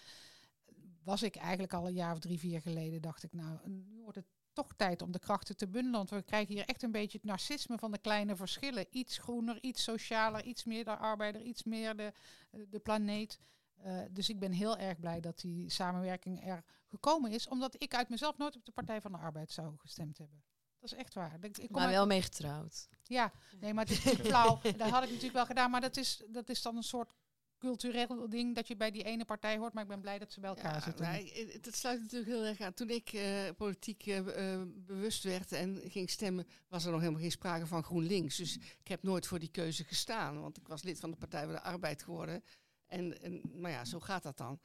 was 1.04 1.24
ik 1.24 1.36
eigenlijk 1.36 1.74
al 1.74 1.88
een 1.88 1.94
jaar 1.94 2.14
of 2.14 2.20
drie, 2.20 2.40
vier 2.40 2.62
geleden, 2.62 3.02
dacht 3.02 3.24
ik, 3.24 3.34
nou, 3.34 3.70
nu 3.70 4.02
wordt 4.02 4.18
het 4.18 4.28
toch 4.58 4.74
tijd 4.76 5.02
om 5.02 5.12
de 5.12 5.20
krachten 5.20 5.58
te 5.58 5.68
bundelen, 5.68 5.98
want 5.98 6.10
we 6.10 6.22
krijgen 6.22 6.54
hier 6.56 6.66
echt 6.66 6.84
een 6.84 6.92
beetje 6.92 7.18
het 7.18 7.28
narcisme 7.28 7.78
van 7.78 7.92
de 7.92 7.98
kleine 7.98 8.36
verschillen. 8.36 8.86
Iets 8.90 9.18
groener, 9.18 9.58
iets 9.64 9.84
socialer, 9.84 10.44
iets 10.44 10.64
meer 10.64 10.84
de 10.86 10.98
arbeider, 10.98 11.42
iets 11.42 11.64
meer 11.64 11.96
de, 11.96 12.14
eh, 12.52 12.60
de 12.70 12.80
planeet. 12.80 13.40
Eh, 13.78 14.00
dus 14.12 14.30
ik 14.30 14.40
ben 14.40 14.52
heel 14.52 14.78
erg 14.78 15.00
blij 15.00 15.20
dat 15.20 15.40
die 15.40 15.70
samenwerking 15.70 16.46
er 16.48 16.64
gekomen 16.88 17.32
is, 17.32 17.48
omdat 17.48 17.82
ik 17.84 17.96
uit 17.96 18.10
mezelf 18.10 18.38
nooit 18.38 18.56
op 18.56 18.66
de 18.66 18.72
Partij 18.72 19.02
van 19.02 19.12
de 19.12 19.18
Arbeid 19.18 19.52
zou 19.52 19.74
gestemd 19.78 20.18
hebben. 20.18 20.44
Dat 20.80 20.92
is 20.92 20.98
echt 20.98 21.14
waar. 21.14 21.34
Ik, 21.42 21.58
ik 21.58 21.68
kom 21.68 21.76
Maar 21.76 21.86
uit- 21.86 21.96
wel 21.96 22.06
mee 22.06 22.22
getrouwd. 22.22 22.88
ja, 23.04 23.32
nee, 23.60 23.74
maar 23.74 23.86
het 23.86 24.06
is 24.06 24.14
flauw. 24.14 24.60
Dat 24.78 24.90
had 24.90 25.04
ik 25.04 25.10
natuurlijk 25.10 25.34
wel 25.34 25.46
gedaan, 25.46 25.72
maar 25.72 25.82
dat 25.82 25.98
is, 25.98 26.24
dat 26.28 26.50
is 26.50 26.62
dan 26.62 26.76
een 26.76 26.84
soort 26.84 27.14
cultureel 27.58 28.30
ding 28.30 28.56
dat 28.56 28.68
je 28.68 28.76
bij 28.76 28.92
die 28.92 29.04
ene 29.04 29.26
partij 29.26 29.58
hoort. 29.58 29.74
Maar 29.74 29.84
ik 29.84 29.90
ben 29.90 30.02
blij 30.02 30.20
dat 30.20 30.32
ze 30.32 30.40
bij 30.40 30.50
elkaar 30.50 30.74
Ja, 30.74 30.82
zitten. 30.82 31.06
het, 31.06 31.66
het 31.66 31.76
sluit 31.76 32.02
natuurlijk 32.02 32.32
heel 32.32 32.44
erg 32.46 32.62
aan. 32.62 32.74
Toen 32.74 32.90
ik 32.90 33.14
eh, 33.14 33.50
politiek 33.58 34.06
eh, 34.06 34.54
eh, 34.54 34.62
bewust 34.76 35.24
werd 35.24 35.52
en 35.52 35.82
ging 35.90 36.10
stemmen, 36.10 36.48
was 36.68 36.86
er 36.86 36.92
nog 36.92 37.00
helemaal 37.00 37.22
geen 37.22 37.32
sprake 37.32 37.66
van 37.68 37.84
GroenLinks. 37.84 38.36
Dus 38.38 38.56
ik 38.58 38.88
heb 38.88 39.04
nooit 39.04 39.28
voor 39.28 39.40
die 39.40 39.52
keuze 39.52 39.84
gestaan, 39.84 40.42
want 40.42 40.58
ik 40.58 40.68
was 40.68 40.84
lid 40.84 41.00
van 41.00 41.12
de 41.12 41.18
Partij 41.18 41.44
van 41.44 41.54
de 41.54 41.62
Arbeid 41.62 42.04
geworden. 42.04 42.44
En, 42.86 43.22
en 43.22 43.42
maar 43.54 43.72
ja, 43.72 43.86
zo 43.86 44.00
gaat 44.00 44.24
dat 44.24 44.38
dan. 44.38 44.60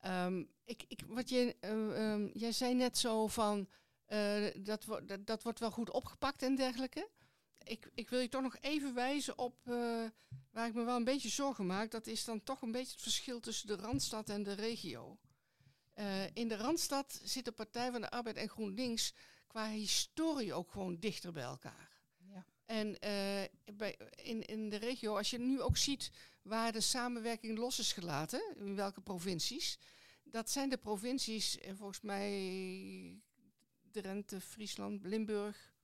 Ehm, 0.00 0.44
ik, 0.64 0.84
ik, 0.88 1.00
wat 1.06 1.28
je, 1.28 1.56
eh, 1.60 2.12
ehm, 2.12 2.28
jij 2.32 2.52
zei 2.52 2.74
net 2.74 2.98
zo 2.98 3.26
van, 3.26 3.68
dat, 4.56 4.84
wo- 4.84 5.04
dat, 5.04 5.26
dat 5.26 5.42
wordt 5.42 5.58
wel 5.60 5.70
goed 5.70 5.90
opgepakt 5.90 6.42
en 6.42 6.54
dergelijke. 6.56 7.08
Ik, 7.66 7.90
ik 7.94 8.08
wil 8.10 8.20
je 8.20 8.28
toch 8.28 8.42
nog 8.42 8.56
even 8.60 8.94
wijzen 8.94 9.38
op 9.38 9.58
eh, 9.64 10.04
waar 10.50 10.66
ik 10.66 10.74
me 10.74 10.84
wel 10.84 10.96
een 10.96 11.04
beetje 11.04 11.28
zorgen 11.28 11.66
maak. 11.66 11.90
Dat 11.90 12.06
is 12.06 12.24
dan 12.24 12.42
toch 12.42 12.62
een 12.62 12.72
beetje 12.72 12.92
het 12.92 13.02
verschil 13.02 13.40
tussen 13.40 13.66
de 13.66 13.76
Randstad 13.76 14.28
en 14.28 14.42
de 14.42 14.52
regio. 14.52 15.18
Eh, 15.92 16.24
in 16.32 16.48
de 16.48 16.56
Randstad 16.56 17.20
zit 17.24 17.44
de 17.44 17.52
Partij 17.52 17.90
van 17.90 18.00
de 18.00 18.10
Arbeid 18.10 18.36
en 18.36 18.48
GroenLinks 18.48 19.14
qua 19.46 19.68
historie 19.68 20.54
ook 20.54 20.70
gewoon 20.70 20.96
dichter 20.98 21.32
bij 21.32 21.42
elkaar. 21.42 21.90
Ja. 22.16 22.46
En 22.66 22.98
eh, 22.98 23.74
bij, 23.74 23.98
in, 24.22 24.42
in 24.42 24.68
de 24.68 24.76
regio, 24.76 25.16
als 25.16 25.30
je 25.30 25.38
nu 25.38 25.60
ook 25.60 25.76
ziet 25.76 26.10
waar 26.42 26.72
de 26.72 26.80
samenwerking 26.80 27.58
los 27.58 27.78
is 27.78 27.92
gelaten, 27.92 28.54
in 28.56 28.76
welke 28.76 29.00
provincies, 29.00 29.78
dat 30.24 30.50
zijn 30.50 30.68
de 30.68 30.76
provincies, 30.76 31.58
volgens 31.74 32.00
mij 32.00 33.20
Drenthe, 33.90 34.40
Friesland, 34.40 35.02
Limburg. 35.02 35.75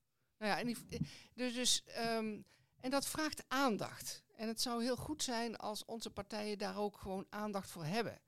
Nou 0.43 0.55
ja, 0.55 0.61
en 0.61 0.69
eh, 0.69 1.01
dus, 1.35 1.55
dus, 1.55 1.85
ehm, 1.85 2.41
en 2.81 2.91
dat 2.91 3.07
vraagt 3.07 3.45
aandacht. 3.49 4.23
En 4.37 4.49
het 4.49 4.61
zou 4.61 4.83
heel 4.83 4.97
goed 4.97 5.23
zijn 5.23 5.57
als 5.57 5.85
onze 5.85 6.11
partijen 6.11 6.59
daar 6.59 6.77
ook 6.77 6.99
gewoon 6.99 7.27
aandacht 7.31 7.71
voor 7.71 7.85
hebben. 7.85 8.21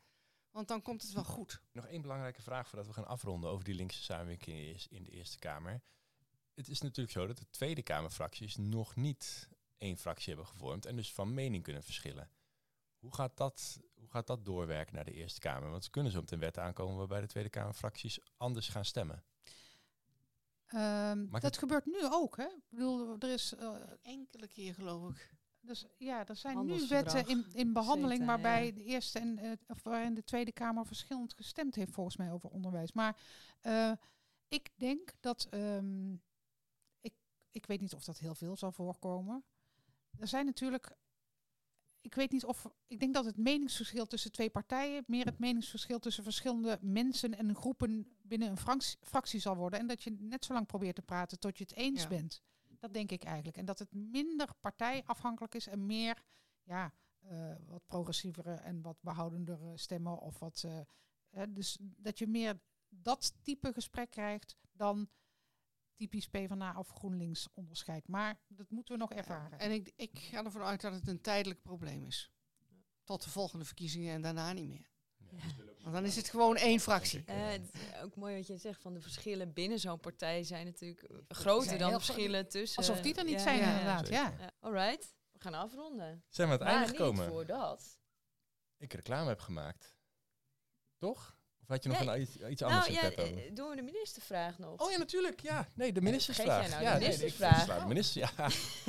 Want 0.50 0.68
dan 0.68 0.82
komt 0.82 1.02
het 1.02 1.12
wel 1.12 1.24
goed. 1.24 1.60
Nog 1.72 1.86
één 1.86 2.02
belangrijke 2.02 2.42
vraag 2.42 2.68
voordat 2.68 2.86
we 2.86 2.92
gaan 2.92 3.06
afronden 3.06 3.50
over 3.50 3.64
die 3.64 3.74
linkse 3.74 4.02
samenwerking 4.02 4.80
in 4.90 5.02
de 5.02 5.10
Eerste 5.10 5.38
Kamer. 5.38 5.82
Het 6.54 6.68
is 6.68 6.80
natuurlijk 6.80 7.16
zo 7.16 7.26
dat 7.26 7.38
de 7.38 7.50
Tweede 7.50 7.82
Kamerfracties 7.82 8.56
nog 8.56 8.96
niet 8.96 9.48
één 9.78 9.96
fractie 9.96 10.28
hebben 10.34 10.46
gevormd 10.46 10.86
en 10.86 10.96
dus 10.96 11.12
van 11.12 11.34
mening 11.34 11.62
kunnen 11.62 11.82
verschillen. 11.82 12.30
Hoe 12.98 13.14
gaat 13.14 13.36
dat, 13.36 13.80
hoe 13.94 14.10
gaat 14.10 14.26
dat 14.26 14.44
doorwerken 14.44 14.94
naar 14.94 15.04
de 15.04 15.12
Eerste 15.12 15.40
Kamer? 15.40 15.70
Want 15.70 15.84
ze 15.84 15.90
kunnen 15.90 16.12
zo 16.12 16.20
meteen 16.20 16.38
wet 16.38 16.58
aankomen 16.58 16.96
waarbij 16.96 17.20
de 17.20 17.26
Tweede 17.26 17.50
Kamerfracties 17.50 18.18
anders 18.36 18.68
gaan 18.68 18.84
stemmen. 18.84 19.24
Ehm, 20.74 21.26
dat 21.30 21.42
het- 21.42 21.58
gebeurt 21.58 21.86
nu 21.86 21.98
ook, 22.02 22.36
hè? 22.36 22.44
Ik 22.44 22.62
bedoel, 22.68 23.16
er 23.18 23.30
is 23.30 23.54
eh, 23.54 23.76
Enkele 24.02 24.48
keer 24.48 24.74
geloof 24.74 25.10
ik. 25.10 25.32
Dus 25.60 25.86
ja, 25.98 26.26
er 26.26 26.36
zijn 26.36 26.66
nu 26.66 26.86
wetten 26.88 27.26
in, 27.26 27.46
in 27.52 27.72
behandeling 27.72 28.24
waarbij 28.26 28.66
ja. 28.66 28.72
de 28.72 28.84
Eerste 28.84 29.18
en 29.18 29.38
eh, 29.38 29.52
of 29.66 29.82
waarin 29.82 30.14
de 30.14 30.24
Tweede 30.24 30.52
Kamer 30.52 30.86
verschillend 30.86 31.34
gestemd 31.34 31.74
heeft, 31.74 31.92
volgens 31.92 32.16
mij, 32.16 32.32
over 32.32 32.50
onderwijs. 32.50 32.92
Maar 32.92 33.16
eh, 33.60 33.92
ik 34.48 34.70
denk 34.76 35.12
dat 35.20 35.46
ehm, 35.50 36.12
ik, 37.00 37.14
ik 37.50 37.66
weet 37.66 37.80
niet 37.80 37.94
of 37.94 38.04
dat 38.04 38.18
heel 38.18 38.34
veel 38.34 38.56
zal 38.56 38.72
voorkomen. 38.72 39.44
Er 40.18 40.28
zijn 40.28 40.44
natuurlijk. 40.46 40.96
Ik 42.04 42.14
weet 42.14 42.30
niet 42.32 42.44
of. 42.44 42.66
Ik 42.86 43.00
denk 43.00 43.14
dat 43.14 43.24
het 43.24 43.36
meningsverschil 43.36 44.06
tussen 44.06 44.32
twee 44.32 44.50
partijen 44.50 45.04
meer 45.06 45.24
het 45.24 45.38
meningsverschil 45.38 45.98
tussen 45.98 46.24
verschillende 46.24 46.78
mensen 46.80 47.38
en 47.38 47.54
groepen 47.54 48.06
binnen 48.22 48.48
een 48.48 48.56
fractie, 48.58 48.98
fractie 49.02 49.40
zal 49.40 49.56
worden. 49.56 49.78
En 49.78 49.86
dat 49.86 50.02
je 50.02 50.10
net 50.18 50.44
zo 50.44 50.52
lang 50.52 50.66
probeert 50.66 50.94
te 50.94 51.02
praten 51.02 51.38
tot 51.38 51.58
je 51.58 51.64
het 51.64 51.74
eens 51.74 52.02
Ja. 52.02 52.08
bent. 52.08 52.42
Dat 52.78 52.92
denk 52.94 53.10
ik 53.10 53.24
eigenlijk. 53.24 53.56
En 53.56 53.64
dat 53.64 53.78
het 53.78 53.92
minder 53.92 54.48
partijafhankelijk 54.60 55.54
is 55.54 55.66
en 55.66 55.86
meer 55.86 56.22
ja, 56.62 56.92
eh, 57.20 57.54
wat 57.66 57.86
progressievere 57.86 58.54
en 58.54 58.82
wat 58.82 58.96
behoudendere 59.00 59.76
stemmen. 59.78 60.18
Of 60.20 60.38
wat, 60.38 60.62
eh, 60.66 60.80
hè, 61.30 61.52
dus 61.52 61.78
dat 61.80 62.18
je 62.18 62.26
meer 62.26 62.60
dat 62.88 63.32
type 63.42 63.72
gesprek 63.72 64.10
krijgt 64.10 64.56
dan 64.72 65.08
typisch 65.94 66.28
PvdA 66.28 66.74
of 66.78 66.88
GroenLinks 66.88 67.48
onderscheid. 67.54 68.08
Maar 68.08 68.40
dat 68.48 68.70
moeten 68.70 68.94
we 68.94 69.00
nog 69.00 69.12
ervaren. 69.12 69.58
En 69.58 69.70
ik, 69.70 69.92
ik 69.96 70.18
ga 70.18 70.44
ervan 70.44 70.62
uit 70.62 70.80
dat 70.80 70.92
het 70.92 71.08
een 71.08 71.20
tijdelijk 71.20 71.62
probleem 71.62 72.04
is. 72.04 72.32
Tot 73.04 73.22
de 73.22 73.30
volgende 73.30 73.64
verkiezingen 73.64 74.14
en 74.14 74.22
daarna 74.22 74.52
niet 74.52 74.68
meer. 74.68 74.92
Want 75.82 75.94
dan 75.94 76.04
is 76.04 76.16
het 76.16 76.28
gewoon 76.28 76.56
één 76.56 76.80
fractie. 76.80 77.24
Eh, 77.24 77.50
het 77.50 77.70
is 77.72 78.00
ook 78.02 78.16
mooi 78.16 78.36
wat 78.36 78.46
je 78.46 78.56
zegt 78.56 78.80
van 78.80 78.94
de 78.94 79.00
verschillen 79.00 79.52
binnen 79.52 79.78
zo'n 79.78 80.00
partij 80.00 80.44
zijn 80.44 80.66
natuurlijk 80.66 81.08
groter 81.28 81.66
zijn 81.66 81.78
dan 81.78 81.92
de 81.92 82.00
verschillen 82.00 82.48
tussen. 82.48 82.78
Alsof 82.78 83.00
die 83.00 83.14
er 83.14 83.24
niet 83.24 83.32
ja, 83.32 83.42
zijn, 83.42 83.58
ja, 83.58 83.70
inderdaad. 83.70 84.08
Ja. 84.08 84.52
Alright, 84.60 85.14
we 85.32 85.40
gaan 85.40 85.54
afronden. 85.54 86.24
Zijn 86.28 86.48
we 86.48 86.54
aan 86.54 86.60
het 86.60 86.68
einde 86.68 86.88
gekomen? 86.88 87.28
voordat. 87.28 87.98
Ik 88.76 88.92
reclame 88.92 89.28
heb 89.28 89.40
gemaakt. 89.40 89.96
Toch? 90.96 91.36
Of 91.64 91.70
had 91.70 91.82
je 91.82 91.88
nog 91.88 91.98
Nee. 91.98 92.08
een, 92.08 92.20
iets, 92.20 92.36
iets 92.36 92.62
anders 92.62 92.88
Nou 92.88 92.98
in 92.98 93.02
ja, 93.08 93.14
petto? 93.14 93.22
eh, 93.36 93.54
doen 93.54 93.68
we 93.68 93.76
de 93.76 93.82
ministervraag 93.82 94.58
nog. 94.58 94.80
Oh 94.80 94.90
ja, 94.90 94.98
natuurlijk. 94.98 95.40
Ja, 95.40 95.68
nee, 95.74 95.92
de 95.92 96.00
ministersvraag. 96.00 96.70
nou 96.70 96.82
ja, 96.82 96.92
de 96.94 96.98
nee, 96.98 97.08
ik 97.12 97.18
ministersvraag? 97.18 97.80
de 97.82 97.86
minister, 97.88 98.20
ja. 98.36 98.48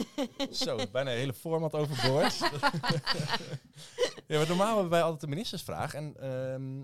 Zo, 0.66 0.76
bijna 0.92 1.12
een 1.12 1.18
hele 1.18 1.34
format 1.34 1.74
overboord. 1.74 2.38
ja, 4.28 4.38
maar 4.38 4.48
normaal 4.48 4.74
hebben 4.74 4.90
wij 4.90 5.02
altijd 5.02 5.22
de 5.22 5.28
ministersvraag. 5.28 5.94
En 5.94 6.16
ehm, 6.20 6.84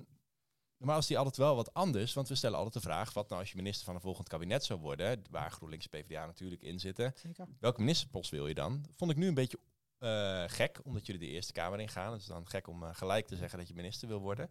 normaal 0.78 0.98
is 0.98 1.08
die 1.08 1.18
altijd 1.18 1.38
wel 1.38 1.56
wat 1.56 1.74
anders. 1.74 2.14
Want 2.14 2.28
we 2.28 2.36
stellen 2.36 2.58
altijd 2.58 2.74
de 2.84 2.90
vraag, 2.90 3.14
wat 3.14 3.30
nou 3.30 3.42
als 3.42 3.50
je 3.52 3.56
minister 3.56 3.86
van 3.86 3.96
een 3.96 4.02
volgend 4.02 4.28
kabinet 4.28 4.64
zou 4.66 4.80
worden, 4.80 5.24
waar 5.30 5.52
GroenLinks 5.52 5.90
en 5.90 6.02
PvdA 6.02 6.26
natuurlijk 6.26 6.62
in 6.62 6.80
zitten. 6.80 7.14
Zeker. 7.16 7.48
Welke 7.60 7.80
ministerspost 7.80 8.32
wil 8.32 8.48
je 8.48 8.54
dan? 8.54 8.86
Vond 8.96 9.12
ik 9.12 9.18
nu 9.18 9.28
een 9.28 9.34
beetje 9.34 9.60
eh, 9.98 10.44
gek, 10.48 10.80
omdat 10.84 11.06
jullie 11.06 11.22
de 11.22 11.28
Eerste 11.34 11.52
Kamer 11.54 11.80
ingaan. 11.80 12.12
Het 12.12 12.22
is 12.22 12.28
dan 12.28 12.48
gek 12.50 12.68
om 12.68 12.84
eh, 12.84 12.90
gelijk 12.94 13.28
te 13.28 13.36
zeggen 13.36 13.58
dat 13.60 13.68
je 13.68 13.74
minister 13.74 14.08
wil 14.08 14.20
worden. 14.20 14.50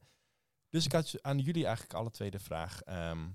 Dus 0.70 0.84
ik 0.84 0.92
had 0.92 1.14
aan 1.22 1.38
jullie 1.38 1.64
eigenlijk 1.64 1.94
alle 1.94 2.10
twee 2.10 2.30
de 2.30 2.38
vraag. 2.38 2.82
ehm, 2.82 3.28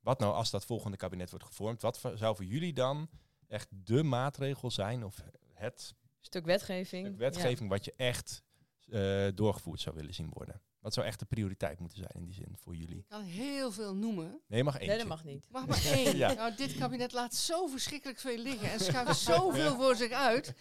wat 0.00 0.18
nou 0.18 0.34
als 0.34 0.50
dat 0.50 0.64
volgende 0.64 0.96
kabinet 0.96 1.30
wordt 1.30 1.44
gevormd? 1.44 1.82
Wat 1.82 2.00
zou 2.14 2.36
voor 2.36 2.44
jullie 2.44 2.72
dan 2.72 3.08
echt 3.48 3.68
de 3.70 4.02
maatregel 4.02 4.70
zijn? 4.70 5.04
Of 5.04 5.22
het 5.54 5.94
Stuk 6.20 6.44
wetgeving. 6.44 7.06
stuk 7.06 7.18
wetgeving 7.18 7.68
wat 7.70 7.84
je 7.84 7.92
echt 7.96 8.42
eh, 8.88 9.26
doorgevoerd 9.34 9.80
zou 9.80 9.94
willen 9.96 10.14
zien 10.14 10.28
worden? 10.32 10.60
Wat 10.80 10.94
zou 10.94 11.06
echt 11.06 11.18
de 11.18 11.24
prioriteit 11.24 11.78
moeten 11.78 11.98
zijn 11.98 12.10
in 12.14 12.24
die 12.24 12.34
zin 12.34 12.56
voor 12.56 12.74
jullie? 12.76 12.98
Ik 12.98 13.08
kan 13.08 13.22
heel 13.22 13.72
veel 13.72 13.94
noemen. 13.94 14.40
Nee, 14.46 14.64
mag 14.64 14.74
Ja. 14.74 14.78
eentje. 14.80 14.96
Nee, 14.96 15.06
dat 15.06 15.16
mag 15.16 15.24
niet. 15.24 15.46
Mag 15.50 15.66
maar 15.66 15.84
één. 15.84 16.16
Ja. 16.22 16.32
nou, 16.32 16.54
dit 16.56 16.76
kabinet 16.76 17.12
laat 17.12 17.34
zo 17.34 17.66
verschrikkelijk 17.66 18.18
veel 18.18 18.38
liggen 18.38 18.70
en 18.70 18.80
schuift 18.80 19.20
zoveel 19.20 19.74
voor 19.76 19.96
zich 19.96 20.10
uit. 20.12 20.54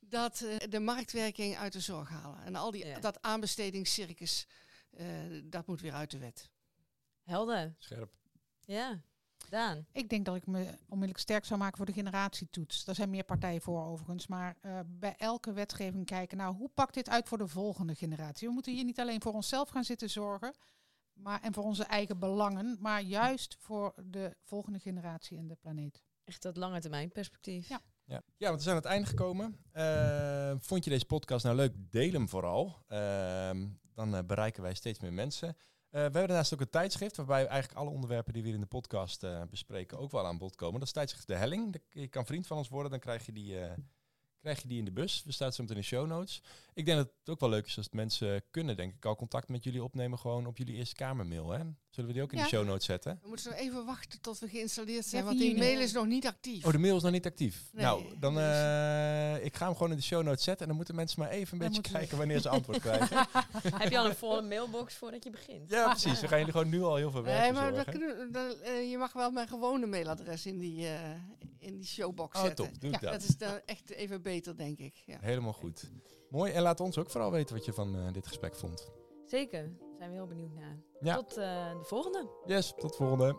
Dat 0.00 0.40
eh, 0.40 0.56
de 0.70 0.80
marktwerking 0.80 1.56
uit 1.56 1.72
de 1.72 1.80
zorg 1.80 2.08
halen. 2.08 2.44
En 2.44 2.54
al 2.56 2.70
die, 2.70 2.86
Ja. 2.86 2.98
dat 3.00 3.22
aanbestedingscircus, 3.22 4.46
dat 5.44 5.66
moet 5.66 5.80
weer 5.80 5.92
uit 5.92 6.10
de 6.10 6.18
wet. 6.18 6.50
Helder. 7.22 7.74
Scherp. 7.78 8.12
Ja. 8.60 9.02
Daan. 9.48 9.86
Ik 9.92 10.08
denk 10.08 10.24
dat 10.24 10.36
ik 10.36 10.46
me 10.46 10.58
onmiddellijk 10.64 11.18
sterk 11.18 11.44
zou 11.44 11.60
maken 11.60 11.76
voor 11.76 11.86
de 11.86 11.92
generatietoets. 11.92 12.84
Daar 12.84 12.94
zijn 12.94 13.10
meer 13.10 13.24
partijen 13.24 13.60
voor 13.60 13.84
overigens. 13.84 14.26
Maar 14.26 14.56
eh, 14.60 14.80
bij 14.86 15.14
elke 15.16 15.52
wetgeving 15.52 16.06
kijken, 16.06 16.36
nou, 16.36 16.54
hoe 16.54 16.68
pakt 16.74 16.94
dit 16.94 17.08
uit 17.08 17.28
voor 17.28 17.38
de 17.38 17.48
volgende 17.48 17.94
generatie? 17.94 18.48
We 18.48 18.54
moeten 18.54 18.72
hier 18.72 18.84
niet 18.84 19.00
alleen 19.00 19.22
voor 19.22 19.32
onszelf 19.32 19.68
gaan 19.68 19.84
zitten 19.84 20.10
zorgen. 20.10 20.54
Maar, 21.12 21.40
en 21.42 21.52
voor 21.52 21.64
onze 21.64 21.84
eigen 21.84 22.18
belangen. 22.18 22.76
Maar 22.80 23.02
juist 23.02 23.56
voor 23.58 23.94
de 24.04 24.36
volgende 24.42 24.78
generatie 24.78 25.38
en 25.38 25.46
de 25.46 25.56
planeet. 25.60 26.02
Echt 26.24 26.42
dat 26.42 26.56
lange 26.56 26.80
termijn 26.80 27.12
perspectief. 27.12 27.68
Ja. 27.68 27.80
Ja. 28.12 28.22
ja, 28.36 28.46
want 28.46 28.56
we 28.56 28.62
zijn 28.62 28.76
aan 28.76 28.82
het 28.82 28.90
einde 28.90 29.08
gekomen. 29.08 29.56
Eh, 29.72 30.54
vond 30.58 30.84
je 30.84 30.90
deze 30.90 31.04
podcast 31.04 31.44
nou 31.44 31.56
leuk? 31.56 31.72
Deel 31.76 32.12
hem 32.12 32.28
vooral. 32.28 32.76
Ehm, 32.88 33.66
dan 33.94 34.16
eh, 34.16 34.24
bereiken 34.26 34.62
wij 34.62 34.74
steeds 34.74 35.00
meer 35.00 35.12
mensen. 35.12 35.48
Eh, 35.48 35.56
we 35.90 35.98
hebben 35.98 36.26
daarnaast 36.26 36.54
ook 36.54 36.60
een 36.60 36.70
tijdschrift 36.70 37.16
waarbij 37.16 37.46
eigenlijk 37.46 37.78
alle 37.80 37.90
onderwerpen 37.90 38.32
die 38.32 38.42
we 38.42 38.48
in 38.48 38.60
de 38.60 38.66
podcast 38.66 39.26
bespreken 39.50 39.98
ook 39.98 40.10
wel 40.10 40.26
aan 40.26 40.38
bod 40.38 40.54
komen. 40.54 40.78
Dat 40.78 40.88
is 40.88 40.94
tijdschrift 40.94 41.26
De 41.26 41.34
Helling. 41.34 41.76
Je 41.90 42.08
kan 42.08 42.26
vriend 42.26 42.46
van 42.46 42.56
ons 42.56 42.68
worden, 42.68 42.90
dan 42.90 43.00
krijg 43.00 43.26
je 43.26 43.32
die, 43.32 43.56
krijg 44.40 44.62
je 44.62 44.68
die 44.68 44.78
in 44.78 44.84
de 44.84 44.92
bus. 44.92 45.22
We 45.24 45.32
staan 45.32 45.48
meteen 45.48 45.68
in 45.68 45.74
de 45.74 45.82
show 45.82 46.06
notes. 46.06 46.42
Ik 46.74 46.84
denk 46.84 46.98
dat 46.98 47.12
het 47.18 47.28
ook 47.28 47.40
wel 47.40 47.48
leuk 47.48 47.66
is 47.66 47.76
als 47.76 47.90
mensen 47.90 48.42
kunnen, 48.50 48.76
denk 48.76 48.94
ik, 48.94 49.04
al 49.04 49.16
contact 49.16 49.48
met 49.48 49.64
jullie 49.64 49.82
opnemen 49.82 50.18
gewoon 50.18 50.46
op 50.46 50.58
jullie 50.58 50.74
Eerste 50.74 50.94
Kamermail. 50.94 51.50
Hè? 51.50 51.64
Zullen 51.92 52.08
we 52.08 52.14
die 52.16 52.22
ook 52.22 52.32
in 52.32 52.38
Ja. 52.38 52.44
de 52.44 52.50
show 52.50 52.64
notes 52.66 52.84
zetten? 52.84 53.18
We 53.22 53.28
moeten 53.28 53.50
nog 53.50 53.58
even 53.58 53.84
wachten 53.84 54.20
tot 54.20 54.38
we 54.38 54.48
geïnstalleerd 54.48 55.06
zijn, 55.06 55.22
Ja, 55.22 55.28
want 55.28 55.40
die 55.40 55.56
mail 55.58 55.80
is 55.80 55.92
nog 55.92 56.06
niet 56.06 56.26
actief. 56.26 56.64
Oh, 56.66 56.72
de 56.72 56.78
mail 56.78 56.96
is 56.96 57.02
nog 57.02 57.12
niet 57.12 57.26
actief. 57.26 57.62
Nee, 57.72 57.84
nou, 57.84 58.02
dan 58.18 58.38
eh, 58.38 59.44
ik 59.44 59.56
ga 59.56 59.64
hem 59.66 59.74
gewoon 59.74 59.90
in 59.90 59.96
de 59.96 60.02
show 60.02 60.22
notes 60.22 60.42
zetten 60.44 60.60
en 60.62 60.66
dan 60.66 60.76
moeten 60.76 60.94
mensen 60.94 61.20
maar 61.20 61.30
even 61.30 61.52
een 61.52 61.58
Dan 61.58 61.68
beetje 61.82 61.92
kijken 61.92 62.18
wanneer 62.18 62.40
ze 62.40 62.48
antwoord 62.48 62.80
krijgen. 62.88 63.26
Heb 63.82 63.90
je 63.90 63.98
al 63.98 64.06
een 64.06 64.14
volle 64.14 64.42
mailbox 64.42 64.94
voordat 64.94 65.24
je 65.24 65.30
begint? 65.30 65.70
ja, 65.70 65.90
precies. 65.90 66.20
Dan 66.20 66.28
gaan 66.28 66.38
jullie 66.38 66.52
gewoon 66.52 66.68
nu 66.68 66.82
al 66.82 66.96
heel 66.96 67.10
veel 67.10 67.22
werk 67.22 67.40
Nee, 67.40 67.52
maar 67.52 67.72
dat 68.32 68.56
eh, 68.60 68.90
je 68.90 68.96
mag 68.98 69.12
wel 69.12 69.30
mijn 69.30 69.48
gewone 69.48 69.86
mailadres 69.86 70.46
in 70.46 70.58
die, 70.58 70.86
eh, 70.86 71.10
in 71.58 71.76
die 71.76 71.86
showbox 71.86 72.36
Oh, 72.38 72.42
zetten. 72.44 72.64
top. 72.64 72.80
Doe 72.80 72.90
Ja, 72.90 72.96
ik 72.96 73.02
dat. 73.02 73.12
Dat 73.12 73.22
is 73.22 73.36
dan 73.36 73.60
echt 73.64 73.90
even 73.90 74.22
beter, 74.22 74.56
denk 74.56 74.78
ik. 74.78 75.02
Ja. 75.06 75.18
Helemaal 75.20 75.52
goed. 75.52 75.90
Mooi. 76.30 76.52
En 76.52 76.62
laat 76.62 76.80
ons 76.80 76.98
ook 76.98 77.10
vooral 77.10 77.30
weten 77.30 77.56
wat 77.56 77.64
je 77.64 77.72
van 77.72 77.96
eh, 77.96 78.12
dit 78.12 78.26
gesprek 78.26 78.56
vond. 78.56 78.90
Zeker. 79.26 79.70
Zijn 80.02 80.14
we 80.14 80.20
heel 80.20 80.28
benieuwd 80.28 80.54
naar. 80.54 80.78
Ja. 81.00 81.14
Tot 81.14 81.36
eh, 81.36 81.78
de 81.78 81.84
volgende. 81.84 82.28
Yes, 82.44 82.74
tot 82.76 82.90
de 82.90 82.96
volgende. 82.96 83.36